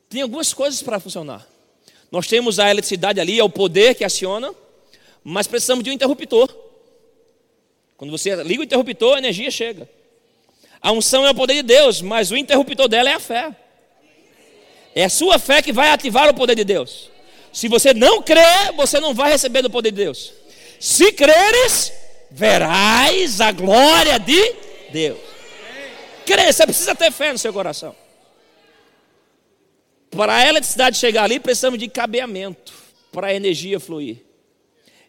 tem 0.09 0.21
algumas 0.21 0.53
coisas 0.53 0.81
para 0.81 0.99
funcionar. 0.99 1.47
Nós 2.11 2.27
temos 2.27 2.59
a 2.59 2.69
eletricidade 2.69 3.21
ali, 3.21 3.39
é 3.39 3.43
o 3.45 3.49
poder 3.49 3.95
que 3.95 4.03
aciona, 4.03 4.53
mas 5.23 5.47
precisamos 5.47 5.85
de 5.85 5.89
um 5.89 5.93
interruptor. 5.93 6.53
Quando 7.95 8.11
você 8.11 8.35
liga 8.43 8.59
o 8.59 8.65
interruptor, 8.65 9.15
a 9.15 9.19
energia 9.19 9.49
chega. 9.49 9.89
A 10.81 10.91
unção 10.91 11.25
é 11.25 11.31
o 11.31 11.35
poder 11.35 11.53
de 11.53 11.63
Deus, 11.63 12.01
mas 12.01 12.29
o 12.29 12.35
interruptor 12.35 12.89
dela 12.89 13.09
é 13.09 13.13
a 13.13 13.19
fé. 13.21 13.55
É 14.97 15.03
a 15.03 15.09
sua 15.09 15.37
fé 15.37 15.61
que 15.61 15.71
vai 15.71 15.91
ativar 15.91 16.27
o 16.27 16.33
poder 16.33 16.55
de 16.55 16.63
Deus. 16.63 17.11
Se 17.53 17.67
você 17.67 17.93
não 17.93 18.19
crer, 18.19 18.73
você 18.75 18.99
não 18.99 19.13
vai 19.13 19.29
receber 19.29 19.61
do 19.61 19.69
poder 19.69 19.91
de 19.91 19.97
Deus. 19.97 20.33
Se 20.79 21.11
creres, 21.11 21.93
verás 22.31 23.39
a 23.39 23.51
glória 23.51 24.17
de 24.17 24.55
Deus. 24.91 25.19
Crer, 26.25 26.51
você 26.51 26.65
precisa 26.65 26.95
ter 26.95 27.11
fé 27.11 27.31
no 27.31 27.37
seu 27.37 27.53
coração. 27.53 27.95
Para 30.09 30.37
a 30.37 30.47
eletricidade 30.47 30.97
chegar 30.97 31.25
ali, 31.25 31.39
precisamos 31.39 31.77
de 31.77 31.87
cabeamento 31.87 32.73
para 33.11 33.27
a 33.27 33.33
energia 33.35 33.79
fluir. 33.79 34.25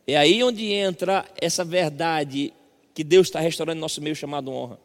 É 0.06 0.18
aí 0.18 0.44
onde 0.44 0.70
entra 0.70 1.24
essa 1.40 1.64
verdade 1.64 2.52
que 2.92 3.02
Deus 3.02 3.28
está 3.28 3.40
restaurando 3.40 3.76
no 3.76 3.80
nosso 3.80 4.02
meio 4.02 4.14
chamado 4.14 4.52
honra. 4.52 4.78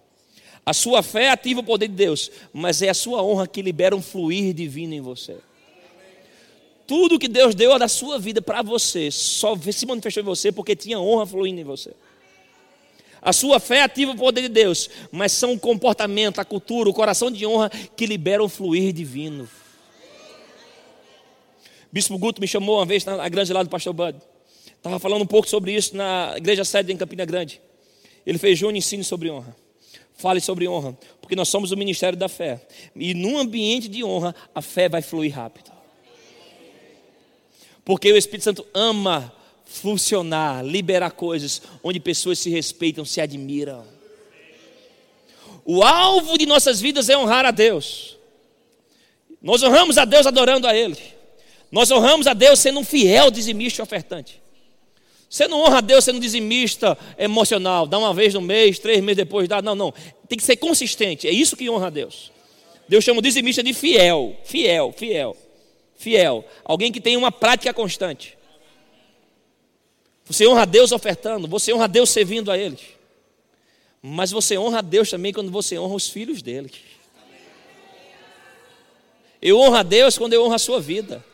A 0.65 0.73
sua 0.73 1.03
fé 1.03 1.29
ativa 1.29 1.59
o 1.59 1.63
poder 1.63 1.87
de 1.87 1.95
Deus, 1.95 2.31
mas 2.53 2.81
é 2.81 2.89
a 2.89 2.93
sua 2.93 3.21
honra 3.21 3.47
que 3.47 3.61
libera 3.61 3.95
um 3.95 4.01
fluir 4.01 4.53
divino 4.53 4.93
em 4.93 5.01
você. 5.01 5.37
Tudo 6.87 7.19
que 7.19 7.27
Deus 7.27 7.53
deu 7.53 7.77
da 7.77 7.87
sua 7.87 8.17
vida 8.17 8.41
para 8.41 8.61
você 8.61 9.09
só 9.11 9.55
se 9.57 9.85
manifestou 9.85 10.21
em 10.21 10.25
você 10.25 10.51
porque 10.51 10.75
tinha 10.75 10.99
honra 10.99 11.25
fluindo 11.25 11.59
em 11.59 11.63
você. 11.63 11.91
A 13.21 13.31
sua 13.31 13.59
fé 13.59 13.81
ativa 13.81 14.11
o 14.11 14.17
poder 14.17 14.41
de 14.41 14.49
Deus, 14.49 14.89
mas 15.11 15.31
são 15.31 15.53
o 15.53 15.59
comportamento, 15.59 16.39
a 16.39 16.45
cultura, 16.45 16.89
o 16.89 16.93
coração 16.93 17.31
de 17.31 17.45
honra 17.45 17.69
que 17.69 18.05
liberam 18.05 18.45
o 18.45 18.49
fluir 18.49 18.91
divino. 18.91 19.49
Bispo 21.91 22.17
Guto 22.17 22.41
me 22.41 22.47
chamou 22.47 22.77
uma 22.79 22.85
vez 22.85 23.05
na 23.05 23.29
grande 23.29 23.53
lá 23.53 23.63
do 23.63 23.69
pastor 23.69 23.93
Bud. 23.93 24.17
Estava 24.65 24.99
falando 24.99 25.21
um 25.21 25.27
pouco 25.27 25.47
sobre 25.47 25.73
isso 25.73 25.95
na 25.95 26.33
igreja 26.35 26.65
sede 26.65 26.91
em 26.91 26.97
Campina 26.97 27.23
Grande. 27.23 27.61
Ele 28.25 28.37
fez 28.37 28.59
Júnior 28.59 28.77
ensino 28.77 29.03
sobre 29.03 29.29
honra. 29.29 29.62
Fale 30.23 30.39
sobre 30.39 30.69
honra, 30.69 30.97
porque 31.19 31.35
nós 31.35 31.49
somos 31.49 31.73
o 31.73 31.75
ministério 31.75 32.17
da 32.17 32.29
fé. 32.29 32.65
E 32.95 33.13
num 33.13 33.37
ambiente 33.37 33.89
de 33.89 34.05
honra, 34.05 34.33
a 34.55 34.61
fé 34.61 34.87
vai 34.87 35.01
fluir 35.01 35.35
rápido. 35.35 35.69
Porque 37.83 38.09
o 38.09 38.15
Espírito 38.15 38.45
Santo 38.45 38.65
ama 38.73 39.35
funcionar, 39.65 40.63
liberar 40.63 41.11
coisas 41.11 41.61
onde 41.83 41.99
pessoas 41.99 42.39
se 42.39 42.49
respeitam, 42.49 43.03
se 43.03 43.19
admiram. 43.19 43.83
O 45.65 45.83
alvo 45.83 46.37
de 46.37 46.45
nossas 46.45 46.79
vidas 46.79 47.09
é 47.09 47.17
honrar 47.17 47.45
a 47.45 47.51
Deus. 47.51 48.17
Nós 49.41 49.61
honramos 49.61 49.97
a 49.97 50.05
Deus 50.05 50.25
adorando 50.25 50.67
a 50.67 50.73
Ele. 50.73 51.03
Nós 51.69 51.91
honramos 51.91 52.27
a 52.27 52.33
Deus 52.33 52.59
sendo 52.59 52.79
um 52.79 52.85
fiel 52.85 53.29
dizimista 53.29 53.83
ofertante. 53.83 54.41
Você 55.33 55.47
não 55.47 55.61
honra 55.61 55.79
a 55.79 55.81
Deus 55.81 56.03
sendo 56.03 56.19
dizimista 56.19 56.95
emocional, 57.17 57.87
dá 57.87 57.97
uma 57.97 58.13
vez 58.13 58.35
no 58.35 58.39
mês, 58.39 58.77
três 58.77 59.01
meses 59.01 59.17
depois 59.17 59.49
dá. 59.49 59.63
Não, 59.63 59.73
não. 59.73 59.91
Tem 60.29 60.37
que 60.37 60.43
ser 60.43 60.57
consistente. 60.57 61.27
É 61.27 61.31
isso 61.31 61.57
que 61.57 61.67
honra 61.67 61.87
a 61.87 61.89
Deus. 61.89 62.31
Deus 62.87 63.03
chama 63.03 63.17
o 63.17 63.21
dizimista 63.21 63.63
de 63.63 63.73
fiel, 63.73 64.35
fiel, 64.43 64.93
fiel, 64.95 65.35
fiel. 65.95 66.45
Alguém 66.63 66.91
que 66.91 67.01
tem 67.01 67.17
uma 67.17 67.31
prática 67.31 67.73
constante. 67.73 68.37
Você 70.25 70.47
honra 70.47 70.61
a 70.61 70.65
Deus 70.65 70.91
ofertando, 70.91 71.47
você 71.47 71.73
honra 71.73 71.85
a 71.85 71.87
Deus 71.87 72.11
servindo 72.11 72.51
a 72.51 72.57
Ele. 72.57 72.77
Mas 74.03 74.29
você 74.29 74.55
honra 74.55 74.77
a 74.77 74.81
Deus 74.81 75.09
também 75.09 75.33
quando 75.33 75.49
você 75.49 75.79
honra 75.79 75.95
os 75.95 76.07
filhos 76.09 76.43
dele. 76.43 76.71
Eu 79.41 79.59
honro 79.59 79.77
a 79.77 79.83
Deus 79.83 80.15
quando 80.15 80.33
eu 80.33 80.43
honro 80.43 80.53
a 80.53 80.59
sua 80.59 80.79
vida. 80.79 81.25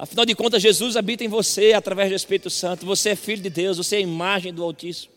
Afinal 0.00 0.24
de 0.24 0.34
contas, 0.34 0.62
Jesus 0.62 0.96
habita 0.96 1.24
em 1.24 1.28
você 1.28 1.74
através 1.74 2.08
do 2.08 2.16
Espírito 2.16 2.48
Santo. 2.48 2.86
Você 2.86 3.10
é 3.10 3.14
filho 3.14 3.42
de 3.42 3.50
Deus, 3.50 3.76
você 3.76 3.96
é 3.96 3.98
a 3.98 4.00
imagem 4.02 4.50
do 4.50 4.64
Altíssimo. 4.64 5.12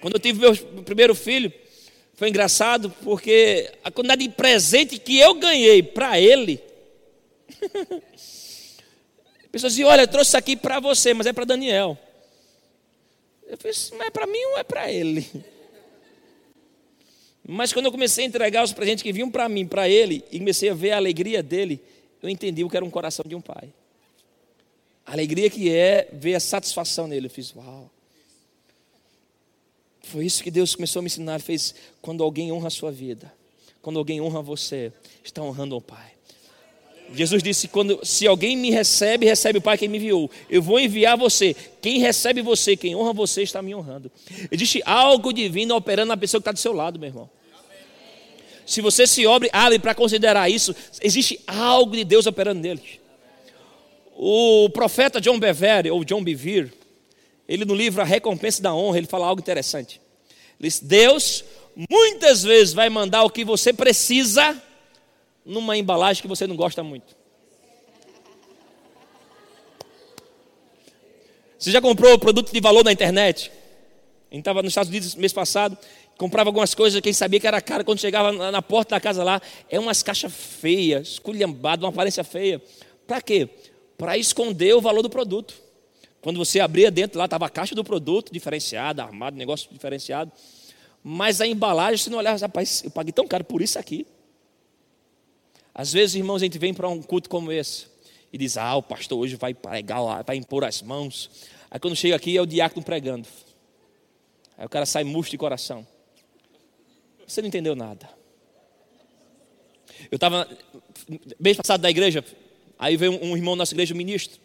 Quando 0.00 0.14
eu 0.14 0.18
tive 0.18 0.40
meu 0.40 0.56
primeiro 0.82 1.14
filho, 1.14 1.52
foi 2.14 2.30
engraçado 2.30 2.88
porque 3.04 3.70
a 3.84 3.90
quantidade 3.90 4.22
de 4.22 4.30
presente 4.30 4.98
que 4.98 5.18
eu 5.18 5.34
ganhei 5.34 5.82
para 5.82 6.18
ele. 6.18 6.58
Pessoas 9.52 9.74
diziam: 9.74 9.90
Olha, 9.90 10.00
eu 10.00 10.08
trouxe 10.08 10.30
isso 10.30 10.38
aqui 10.38 10.56
para 10.56 10.80
você, 10.80 11.12
mas 11.12 11.26
é 11.26 11.32
para 11.34 11.44
Daniel. 11.44 11.98
Eu 13.46 13.58
fiz, 13.58 13.90
mas 13.90 14.06
é 14.06 14.10
para 14.10 14.26
mim 14.26 14.42
ou 14.52 14.58
é 14.58 14.64
para 14.64 14.90
ele? 14.90 15.28
Mas 17.50 17.72
quando 17.72 17.86
eu 17.86 17.92
comecei 17.92 18.24
a 18.24 18.28
entregar 18.28 18.62
os 18.62 18.74
presentes 18.74 19.02
que 19.02 19.10
vinham 19.10 19.30
para 19.30 19.48
mim, 19.48 19.66
para 19.66 19.88
ele, 19.88 20.22
e 20.30 20.38
comecei 20.38 20.68
a 20.68 20.74
ver 20.74 20.90
a 20.90 20.98
alegria 20.98 21.42
dele, 21.42 21.80
eu 22.22 22.28
entendi 22.28 22.62
o 22.62 22.68
que 22.68 22.76
era 22.76 22.84
um 22.84 22.90
coração 22.90 23.24
de 23.26 23.34
um 23.34 23.40
pai. 23.40 23.72
A 25.08 25.12
alegria 25.12 25.48
que 25.48 25.74
é 25.74 26.06
ver 26.12 26.34
a 26.34 26.40
satisfação 26.40 27.06
nele. 27.06 27.26
Eu 27.26 27.30
fiz, 27.30 27.54
uau. 27.56 27.90
Foi 30.02 30.24
isso 30.24 30.42
que 30.42 30.50
Deus 30.50 30.74
começou 30.74 31.00
a 31.00 31.02
me 31.02 31.06
ensinar. 31.06 31.34
Ele 31.36 31.42
fez, 31.42 31.74
quando 32.02 32.22
alguém 32.22 32.52
honra 32.52 32.68
a 32.68 32.70
sua 32.70 32.92
vida, 32.92 33.32
quando 33.80 33.98
alguém 33.98 34.20
honra 34.20 34.42
você, 34.42 34.92
está 35.24 35.42
honrando 35.42 35.76
o 35.76 35.80
Pai. 35.80 36.12
Jesus 37.14 37.42
disse: 37.42 37.68
quando, 37.68 38.04
se 38.04 38.26
alguém 38.26 38.54
me 38.54 38.70
recebe, 38.70 39.24
recebe 39.24 39.58
o 39.58 39.62
Pai 39.62 39.78
que 39.78 39.88
me 39.88 39.96
enviou. 39.96 40.30
Eu 40.50 40.60
vou 40.60 40.78
enviar 40.78 41.16
você. 41.16 41.56
Quem 41.80 41.98
recebe 42.00 42.42
você, 42.42 42.76
quem 42.76 42.94
honra 42.94 43.14
você, 43.14 43.42
está 43.42 43.62
me 43.62 43.74
honrando. 43.74 44.12
Existe 44.50 44.82
algo 44.84 45.32
divino 45.32 45.74
operando 45.74 46.08
na 46.08 46.18
pessoa 46.18 46.38
que 46.38 46.42
está 46.42 46.52
do 46.52 46.58
seu 46.58 46.74
lado, 46.74 46.98
meu 46.98 47.08
irmão. 47.08 47.30
Se 48.66 48.82
você 48.82 49.06
se 49.06 49.26
abre, 49.26 49.48
abre 49.54 49.78
para 49.78 49.94
considerar 49.94 50.50
isso, 50.50 50.76
existe 51.00 51.40
algo 51.46 51.96
de 51.96 52.04
Deus 52.04 52.26
operando 52.26 52.60
nele. 52.60 53.07
O 54.20 54.68
profeta 54.70 55.20
John 55.20 55.38
Bevere, 55.38 55.92
ou 55.92 56.02
John 56.02 56.24
Bevere, 56.24 56.72
ele 57.48 57.64
no 57.64 57.72
livro 57.72 58.02
A 58.02 58.04
Recompensa 58.04 58.60
da 58.60 58.74
Honra, 58.74 58.98
ele 58.98 59.06
fala 59.06 59.24
algo 59.24 59.40
interessante. 59.40 60.00
Ele 60.58 60.68
diz: 60.68 60.80
Deus 60.80 61.44
muitas 61.88 62.42
vezes 62.42 62.74
vai 62.74 62.90
mandar 62.90 63.22
o 63.22 63.30
que 63.30 63.44
você 63.44 63.72
precisa 63.72 64.60
numa 65.44 65.76
embalagem 65.76 66.20
que 66.20 66.26
você 66.26 66.48
não 66.48 66.56
gosta 66.56 66.82
muito. 66.82 67.16
Você 71.56 71.70
já 71.70 71.80
comprou 71.80 72.18
produto 72.18 72.52
de 72.52 72.60
valor 72.60 72.84
na 72.84 72.90
internet? 72.90 73.52
A 74.32 74.34
gente 74.34 74.40
estava 74.40 74.64
nos 74.64 74.72
Estados 74.72 74.90
Unidos 74.90 75.14
mês 75.14 75.32
passado, 75.32 75.78
comprava 76.16 76.48
algumas 76.48 76.74
coisas, 76.74 77.00
quem 77.00 77.12
sabia 77.12 77.38
que 77.38 77.46
era 77.46 77.60
caro, 77.60 77.84
quando 77.84 78.00
chegava 78.00 78.32
na 78.32 78.62
porta 78.62 78.96
da 78.96 79.00
casa 79.00 79.22
lá, 79.22 79.40
é 79.70 79.78
umas 79.78 80.02
caixas 80.02 80.32
feias, 80.32 81.06
esculhambadas, 81.06 81.84
uma 81.84 81.90
aparência 81.90 82.24
feia. 82.24 82.60
Para 83.06 83.22
quê? 83.22 83.48
Para 83.98 84.16
esconder 84.16 84.74
o 84.74 84.80
valor 84.80 85.02
do 85.02 85.10
produto. 85.10 85.54
Quando 86.22 86.38
você 86.38 86.60
abria 86.60 86.90
dentro 86.90 87.18
lá, 87.18 87.26
estava 87.26 87.46
a 87.46 87.50
caixa 87.50 87.74
do 87.74 87.84
produto, 87.84 88.32
diferenciada, 88.32 89.02
armado, 89.04 89.36
negócio 89.36 89.68
diferenciado. 89.70 90.32
Mas 91.02 91.40
a 91.40 91.46
embalagem, 91.46 91.98
você 91.98 92.08
não 92.08 92.18
olhava, 92.18 92.38
rapaz, 92.38 92.82
eu 92.84 92.90
paguei 92.90 93.12
tão 93.12 93.26
caro 93.26 93.44
por 93.44 93.60
isso 93.60 93.78
aqui. 93.78 94.06
Às 95.74 95.92
vezes, 95.92 96.16
irmãos, 96.16 96.36
a 96.36 96.44
gente 96.44 96.58
vem 96.58 96.72
para 96.72 96.88
um 96.88 97.02
culto 97.02 97.28
como 97.28 97.52
esse 97.52 97.86
e 98.32 98.38
diz: 98.38 98.56
Ah, 98.56 98.74
o 98.76 98.82
pastor 98.82 99.18
hoje 99.18 99.36
vai 99.36 99.54
pregar, 99.54 100.22
vai 100.24 100.36
impor 100.36 100.64
as 100.64 100.82
mãos. 100.82 101.30
Aí 101.70 101.78
quando 101.78 101.94
chega 101.94 102.16
aqui 102.16 102.36
é 102.36 102.40
o 102.40 102.46
diácono 102.46 102.84
pregando. 102.84 103.28
Aí 104.56 104.66
o 104.66 104.68
cara 104.68 104.86
sai 104.86 105.04
murcho 105.04 105.30
de 105.30 105.38
coração. 105.38 105.86
Você 107.26 107.40
não 107.40 107.48
entendeu 107.48 107.76
nada. 107.76 108.08
Eu 110.10 110.16
estava, 110.16 110.48
mês 111.38 111.56
passado 111.56 111.80
da 111.80 111.90
igreja, 111.90 112.24
aí 112.78 112.96
veio 112.96 113.12
um, 113.22 113.36
irmão 113.36 113.54
da 113.54 113.62
nossa 113.62 113.74
igreja, 113.74 113.94
um 113.94 113.96
ministro. 113.96 114.38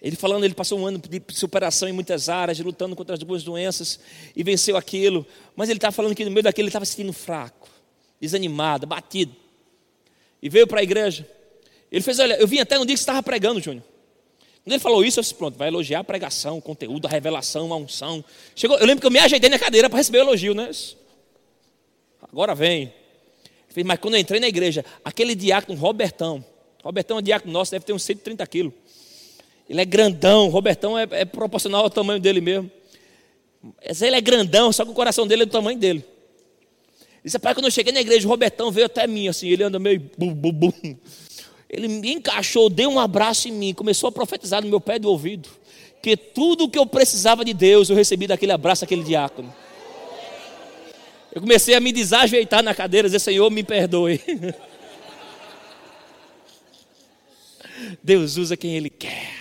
Ele 0.00 0.16
falando, 0.16 0.44
ele 0.44 0.54
passou 0.54 0.78
um 0.78 0.86
ano 0.86 0.98
de 0.98 1.22
superação 1.28 1.88
em 1.88 1.92
muitas 1.92 2.28
áreas, 2.28 2.58
lutando 2.60 2.96
contra 2.96 3.14
as 3.14 3.20
duas 3.20 3.42
doenças 3.42 4.00
e 4.34 4.42
venceu 4.42 4.76
aquilo. 4.76 5.26
Mas 5.54 5.68
ele 5.68 5.76
estava 5.76 5.92
falando 5.92 6.14
que 6.14 6.24
no 6.24 6.30
meio 6.30 6.42
daquilo 6.42 6.64
ele 6.64 6.70
estava 6.70 6.86
se 6.86 6.92
sentindo 6.92 7.12
fraco, 7.12 7.68
desanimado, 8.20 8.86
batido 8.86 9.36
e 10.42 10.48
veio 10.48 10.66
para 10.66 10.80
a 10.80 10.82
igreja. 10.82 11.26
Ele 11.90 12.02
fez, 12.02 12.18
olha, 12.18 12.34
eu 12.34 12.46
vim 12.46 12.58
até 12.58 12.78
no 12.78 12.86
dia 12.86 12.94
que 12.94 12.98
você 12.98 13.02
estava 13.02 13.22
pregando, 13.22 13.60
Júnior. 13.60 13.82
Quando 14.62 14.72
ele 14.72 14.80
falou 14.80 15.04
isso, 15.04 15.18
eu 15.18 15.22
disse, 15.22 15.34
pronto, 15.34 15.56
vai 15.56 15.68
elogiar 15.68 16.00
a 16.00 16.04
pregação, 16.04 16.58
o 16.58 16.62
conteúdo, 16.62 17.06
a 17.06 17.10
revelação, 17.10 17.72
a 17.72 17.76
unção. 17.76 18.24
Chegou, 18.54 18.78
eu 18.78 18.86
lembro 18.86 19.00
que 19.00 19.06
eu 19.06 19.10
me 19.10 19.18
ajeitei 19.18 19.48
na 19.50 19.58
cadeira 19.58 19.88
para 19.88 19.98
receber 19.98 20.18
o 20.18 20.22
elogio, 20.22 20.54
né? 20.54 20.70
Agora 22.22 22.54
vem. 22.54 22.92
Fez, 23.68 23.86
mas 23.86 23.98
quando 23.98 24.14
eu 24.14 24.20
entrei 24.20 24.38
na 24.38 24.48
igreja, 24.48 24.84
aquele 25.04 25.34
diácono, 25.34 25.78
Robertão, 25.78 26.44
Robertão 26.82 27.18
é 27.18 27.22
diácono 27.22 27.52
nosso, 27.52 27.70
deve 27.70 27.84
ter 27.84 27.92
uns 27.92 28.02
130 28.02 28.46
quilos. 28.46 28.72
Ele 29.68 29.80
é 29.80 29.84
grandão, 29.84 30.48
Robertão 30.48 30.98
é, 30.98 31.06
é 31.10 31.24
proporcional 31.24 31.84
ao 31.84 31.90
tamanho 31.90 32.20
dele 32.20 32.40
mesmo. 32.40 32.70
Mas 33.86 34.02
ele 34.02 34.16
é 34.16 34.20
grandão, 34.20 34.72
só 34.72 34.84
que 34.84 34.90
o 34.90 34.94
coração 34.94 35.26
dele 35.26 35.42
é 35.42 35.46
do 35.46 35.52
tamanho 35.52 35.78
dele. 35.78 36.04
Disse, 37.22 37.38
pai, 37.38 37.54
quando 37.54 37.66
eu 37.66 37.70
cheguei 37.70 37.92
na 37.92 38.00
igreja, 38.00 38.26
o 38.26 38.30
Robertão 38.30 38.70
veio 38.70 38.86
até 38.86 39.06
mim, 39.06 39.28
assim, 39.28 39.48
ele 39.48 39.62
anda 39.62 39.78
meio 39.78 40.10
bum, 40.16 40.34
bum, 40.34 40.52
bum. 40.52 40.72
Ele 41.68 41.86
me 41.86 42.14
encaixou, 42.14 42.70
deu 42.70 42.90
um 42.90 42.98
abraço 42.98 43.46
em 43.46 43.52
mim, 43.52 43.74
começou 43.74 44.08
a 44.08 44.12
profetizar 44.12 44.62
no 44.62 44.68
meu 44.68 44.80
pé 44.80 44.98
do 44.98 45.08
ouvido, 45.08 45.48
que 46.02 46.16
tudo 46.16 46.64
o 46.64 46.68
que 46.68 46.78
eu 46.78 46.86
precisava 46.86 47.44
de 47.44 47.52
Deus, 47.52 47.90
eu 47.90 47.96
recebi 47.96 48.26
daquele 48.26 48.52
abraço, 48.52 48.84
aquele 48.84 49.04
diácono. 49.04 49.54
Eu 51.32 51.40
comecei 51.40 51.74
a 51.74 51.80
me 51.80 51.92
desajeitar 51.92 52.62
na 52.62 52.74
cadeira, 52.74 53.06
dizer, 53.06 53.20
Senhor, 53.20 53.48
me 53.50 53.62
perdoe. 53.62 54.20
Deus 58.02 58.36
usa 58.36 58.56
quem 58.56 58.76
Ele 58.76 58.90
quer. 58.90 59.32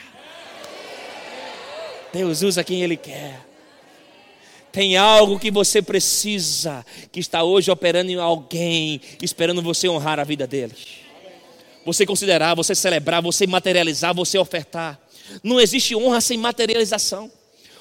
Deus 2.14 2.42
usa 2.42 2.64
quem 2.64 2.82
Ele 2.82 2.98
quer. 2.98 3.46
Tem 4.72 4.98
algo 4.98 5.40
que 5.40 5.50
você 5.50 5.82
precisa, 5.82 6.86
que 7.12 7.20
está 7.20 7.44
hoje 7.44 7.72
operando 7.72 8.12
em 8.12 8.20
alguém, 8.20 9.02
esperando 9.22 9.62
você 9.62 9.90
honrar 9.90 10.20
a 10.20 10.24
vida 10.24 10.46
deles. 10.46 11.00
Você 11.86 12.06
considerar, 12.06 12.56
você 12.56 12.76
celebrar, 12.76 13.22
você 13.22 13.48
materializar, 13.48 14.14
você 14.14 14.38
ofertar. 14.38 15.00
Não 15.44 15.60
existe 15.60 15.96
honra 15.96 16.22
sem 16.22 16.38
materialização. 16.38 17.32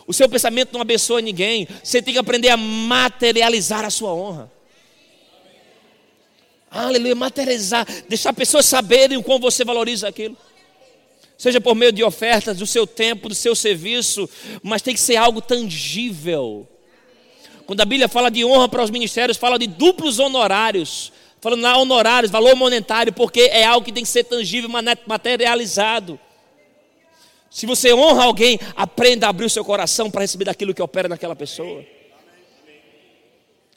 O 0.07 0.15
seu 0.15 0.29
pensamento 0.29 0.73
não 0.73 0.81
abençoa 0.81 1.21
ninguém. 1.21 1.69
Você 1.85 2.01
tem 2.01 2.15
que 2.15 2.21
aprender 2.21 2.49
a 2.49 2.57
materializar 2.57 3.85
a 3.85 3.91
sua 3.91 4.15
honra. 4.15 4.51
Aleluia, 6.71 7.15
materializar, 7.15 7.87
deixar 8.09 8.33
pessoas 8.33 8.67
saberem 8.67 9.17
o 9.17 9.23
quão 9.23 9.39
você 9.39 9.65
valoriza 9.65 10.09
aquilo. 10.09 10.37
Seja 11.39 11.61
por 11.61 11.77
meio 11.77 11.93
de 11.93 12.03
ofertas, 12.03 12.59
do 12.59 12.67
seu 12.67 12.85
tempo, 12.85 13.29
do 13.29 13.35
seu 13.35 13.55
serviço, 13.55 14.29
mas 14.61 14.83
tem 14.83 14.93
que 14.93 15.01
ser 15.01 15.15
algo 15.15 15.41
tangível. 15.41 16.67
Quando 17.65 17.81
a 17.81 17.85
Bíblia 17.85 18.09
fala 18.09 18.29
de 18.29 18.45
honra 18.45 18.69
para 18.69 18.83
os 18.83 18.91
ministérios, 18.91 19.37
fala 19.37 19.57
de 19.57 19.69
duplos 19.69 20.19
honorários. 20.19 21.13
Falando 21.41 21.63
lá 21.63 21.79
honorários, 21.79 22.33
valor 22.33 22.57
monetário, 22.57 23.13
porque 23.13 23.43
é 23.43 23.65
algo 23.65 23.87
que 23.87 23.93
tem 23.93 24.03
que 24.03 24.09
ser 24.09 24.25
tangível, 24.25 24.69
materializado. 25.07 26.19
Se 27.49 27.67
você 27.67 27.95
honra 27.95 28.25
alguém, 28.25 28.59
aprenda 28.75 29.27
a 29.27 29.31
abrir 29.31 29.45
o 29.47 29.51
seu 29.51 29.65
coração 29.65 30.11
para 30.11 30.23
receber 30.23 30.47
daquilo 30.47 30.75
que 30.75 30.83
opera 30.83 31.09
naquela 31.09 31.37
pessoa. 31.37 31.85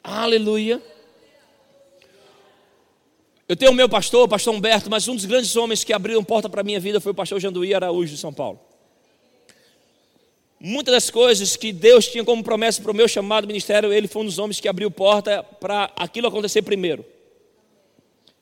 Aleluia. 0.02 0.82
Eu 3.48 3.56
tenho 3.56 3.70
o 3.72 3.74
meu 3.74 3.88
pastor, 3.88 4.24
o 4.24 4.28
pastor 4.28 4.54
Humberto, 4.54 4.88
mas 4.88 5.08
um 5.08 5.16
dos 5.16 5.24
grandes 5.24 5.56
homens 5.56 5.82
que 5.84 5.92
abriram 5.92 6.22
porta 6.22 6.48
para 6.48 6.60
a 6.60 6.64
minha 6.64 6.78
vida 6.78 7.00
foi 7.00 7.12
o 7.12 7.14
pastor 7.14 7.40
Janduí 7.40 7.74
Araújo 7.74 8.14
de 8.14 8.18
São 8.18 8.32
Paulo. 8.32 8.60
Muitas 10.60 10.94
das 10.94 11.10
coisas 11.10 11.56
que 11.56 11.72
Deus 11.72 12.06
tinha 12.06 12.24
como 12.24 12.42
promessa 12.42 12.80
para 12.80 12.92
o 12.92 12.94
meu 12.94 13.08
chamado 13.08 13.48
ministério, 13.48 13.92
ele 13.92 14.06
foi 14.06 14.22
um 14.22 14.26
dos 14.26 14.38
homens 14.38 14.60
que 14.60 14.68
abriu 14.68 14.90
porta 14.92 15.42
para 15.42 15.90
aquilo 15.96 16.28
acontecer 16.28 16.62
primeiro. 16.62 17.04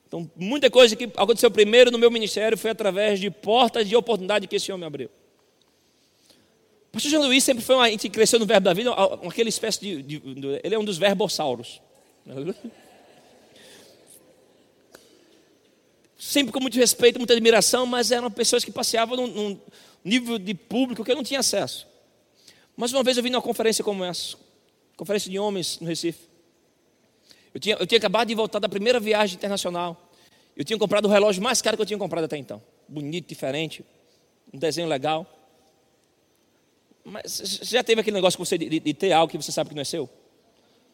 Então, 0.07 0.29
muita 0.35 0.69
coisa 0.69 0.95
que 0.95 1.05
aconteceu 1.15 1.49
primeiro 1.49 1.89
no 1.89 1.97
meu 1.97 2.11
ministério 2.11 2.57
foi 2.57 2.69
através 2.69 3.19
de 3.19 3.31
portas 3.31 3.89
de 3.89 3.95
oportunidade 3.95 4.45
que 4.45 4.55
esse 4.55 4.71
homem 4.71 4.85
abriu. 4.85 5.09
O 6.89 6.91
pastor 6.91 7.09
Jean 7.09 7.21
Luiz 7.21 7.43
sempre 7.43 7.63
foi 7.63 7.75
uma, 7.75 7.85
a 7.85 7.89
gente 7.89 8.07
cresceu 8.09 8.37
no 8.37 8.45
verbo 8.45 8.65
da 8.65 8.73
vida, 8.73 8.91
aquela 8.91 9.49
espécie 9.49 9.79
de, 9.79 10.03
de, 10.03 10.21
ele 10.63 10.75
é 10.75 10.77
um 10.77 10.83
dos 10.83 10.97
verbossauros. 10.97 11.81
Sempre 16.21 16.53
com 16.53 16.59
muito 16.59 16.77
respeito, 16.77 17.17
muita 17.17 17.33
admiração, 17.33 17.87
mas 17.87 18.11
eram 18.11 18.29
pessoas 18.29 18.63
que 18.63 18.71
passeavam 18.71 19.17
num, 19.17 19.25
num 19.25 19.59
nível 20.05 20.37
de 20.37 20.53
público 20.53 21.03
que 21.03 21.11
eu 21.11 21.15
não 21.15 21.23
tinha 21.23 21.39
acesso. 21.39 21.87
Mas 22.77 22.93
uma 22.93 23.01
vez 23.01 23.17
eu 23.17 23.23
vim 23.23 23.31
numa 23.31 23.41
conferência 23.41 23.83
como 23.83 24.03
essa, 24.03 24.37
conferência 24.95 25.31
de 25.31 25.39
homens 25.39 25.79
no 25.79 25.87
Recife. 25.87 26.19
Eu 27.51 27.59
tinha, 27.59 27.75
eu 27.75 27.87
tinha 27.87 27.97
acabado 27.97 28.27
de 28.27 28.35
voltar 28.35 28.59
da 28.59 28.69
primeira 28.69 28.99
viagem 28.99 29.35
internacional. 29.35 30.11
Eu 30.55 30.63
tinha 30.63 30.77
comprado 30.77 31.05
o 31.05 31.07
relógio 31.07 31.41
mais 31.41 31.59
caro 31.59 31.75
que 31.75 31.81
eu 31.81 31.87
tinha 31.87 31.97
comprado 31.97 32.25
até 32.25 32.37
então. 32.37 32.61
Bonito, 32.87 33.27
diferente, 33.27 33.83
um 34.53 34.59
desenho 34.59 34.87
legal. 34.87 35.25
Mas 37.03 37.31
você 37.31 37.65
já 37.65 37.83
teve 37.83 37.99
aquele 37.99 38.13
negócio 38.13 38.37
com 38.37 38.45
você 38.45 38.59
de, 38.59 38.69
de, 38.69 38.79
de, 38.79 38.93
ter 38.93 39.11
algo 39.11 39.31
que 39.31 39.41
você 39.41 39.51
sabe 39.51 39.69
que 39.69 39.75
não 39.75 39.81
é 39.81 39.85
seu? 39.85 40.07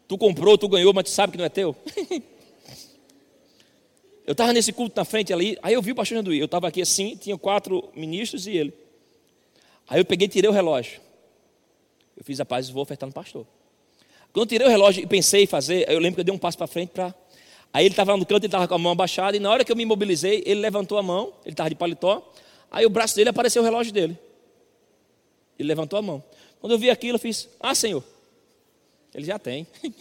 Tu 0.07 0.17
comprou, 0.17 0.57
tu 0.57 0.69
ganhou, 0.69 0.93
mas 0.93 1.03
tu 1.03 1.09
sabe 1.09 1.33
que 1.33 1.37
não 1.37 1.43
é 1.43 1.49
teu? 1.49 1.75
eu 4.27 4.33
estava 4.33 4.51
nesse 4.51 4.73
culto 4.73 4.93
na 4.93 5.05
frente 5.05 5.31
ali, 5.31 5.57
aí 5.63 5.73
eu 5.73 5.81
vi 5.81 5.93
o 5.93 5.95
pastor 5.95 6.17
Janduí. 6.17 6.37
Eu 6.37 6.45
estava 6.47 6.67
aqui 6.67 6.81
assim, 6.81 7.15
tinha 7.15 7.37
quatro 7.37 7.89
ministros 7.95 8.45
e 8.45 8.57
ele. 8.57 8.73
Aí 9.87 10.01
eu 10.01 10.05
peguei 10.05 10.25
e 10.25 10.29
tirei 10.29 10.49
o 10.49 10.53
relógio. 10.53 10.99
Eu 12.15 12.25
fiz 12.25 12.37
a 12.41 12.45
paz 12.45 12.67
e 12.67 12.73
vou 12.73 12.83
ofertar 12.83 13.07
no 13.07 13.13
pastor. 13.13 13.47
Quando 14.33 14.49
tirei 14.49 14.67
o 14.67 14.69
relógio 14.69 15.01
e 15.01 15.07
pensei 15.07 15.43
em 15.43 15.47
fazer, 15.47 15.89
eu 15.89 15.97
lembro 15.97 16.15
que 16.15 16.19
eu 16.19 16.25
dei 16.25 16.35
um 16.35 16.37
passo 16.37 16.57
para 16.57 16.67
frente 16.67 16.89
para. 16.89 17.15
Aí 17.73 17.85
ele 17.85 17.93
estava 17.93 18.17
no 18.17 18.25
canto, 18.25 18.41
ele 18.43 18.47
estava 18.47 18.67
com 18.67 18.75
a 18.75 18.77
mão 18.77 18.91
abaixada, 18.91 19.37
e 19.37 19.39
na 19.39 19.49
hora 19.49 19.63
que 19.63 19.71
eu 19.71 19.75
me 19.77 19.83
imobilizei, 19.83 20.43
ele 20.45 20.59
levantou 20.59 20.97
a 20.97 21.03
mão, 21.03 21.31
ele 21.45 21.53
estava 21.53 21.69
de 21.69 21.75
paletó, 21.75 22.29
aí 22.69 22.85
o 22.85 22.89
braço 22.89 23.15
dele 23.15 23.29
apareceu 23.29 23.61
o 23.61 23.65
relógio 23.65 23.93
dele. 23.93 24.17
Ele 25.57 25.69
levantou 25.69 25.97
a 25.97 26.01
mão. 26.01 26.21
Quando 26.59 26.73
eu 26.73 26.79
vi 26.79 26.89
aquilo, 26.89 27.15
eu 27.15 27.19
fiz: 27.19 27.47
Ah, 27.61 27.73
Senhor, 27.73 28.03
ele 29.15 29.25
já 29.25 29.39
tem. 29.39 29.65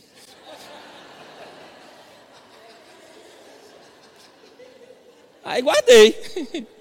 Aí 5.46 5.62
guardei. 5.62 6.66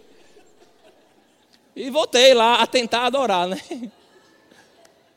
E 1.78 1.89
voltei 1.89 2.34
lá 2.34 2.61
a 2.61 2.66
tentar 2.66 3.05
adorar, 3.05 3.49
né? 3.49 3.61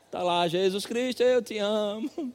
Está 0.07 0.21
lá, 0.27 0.49
Jesus 0.49 0.85
Cristo, 0.85 1.23
eu 1.23 1.41
te 1.41 1.57
amo. 1.57 2.35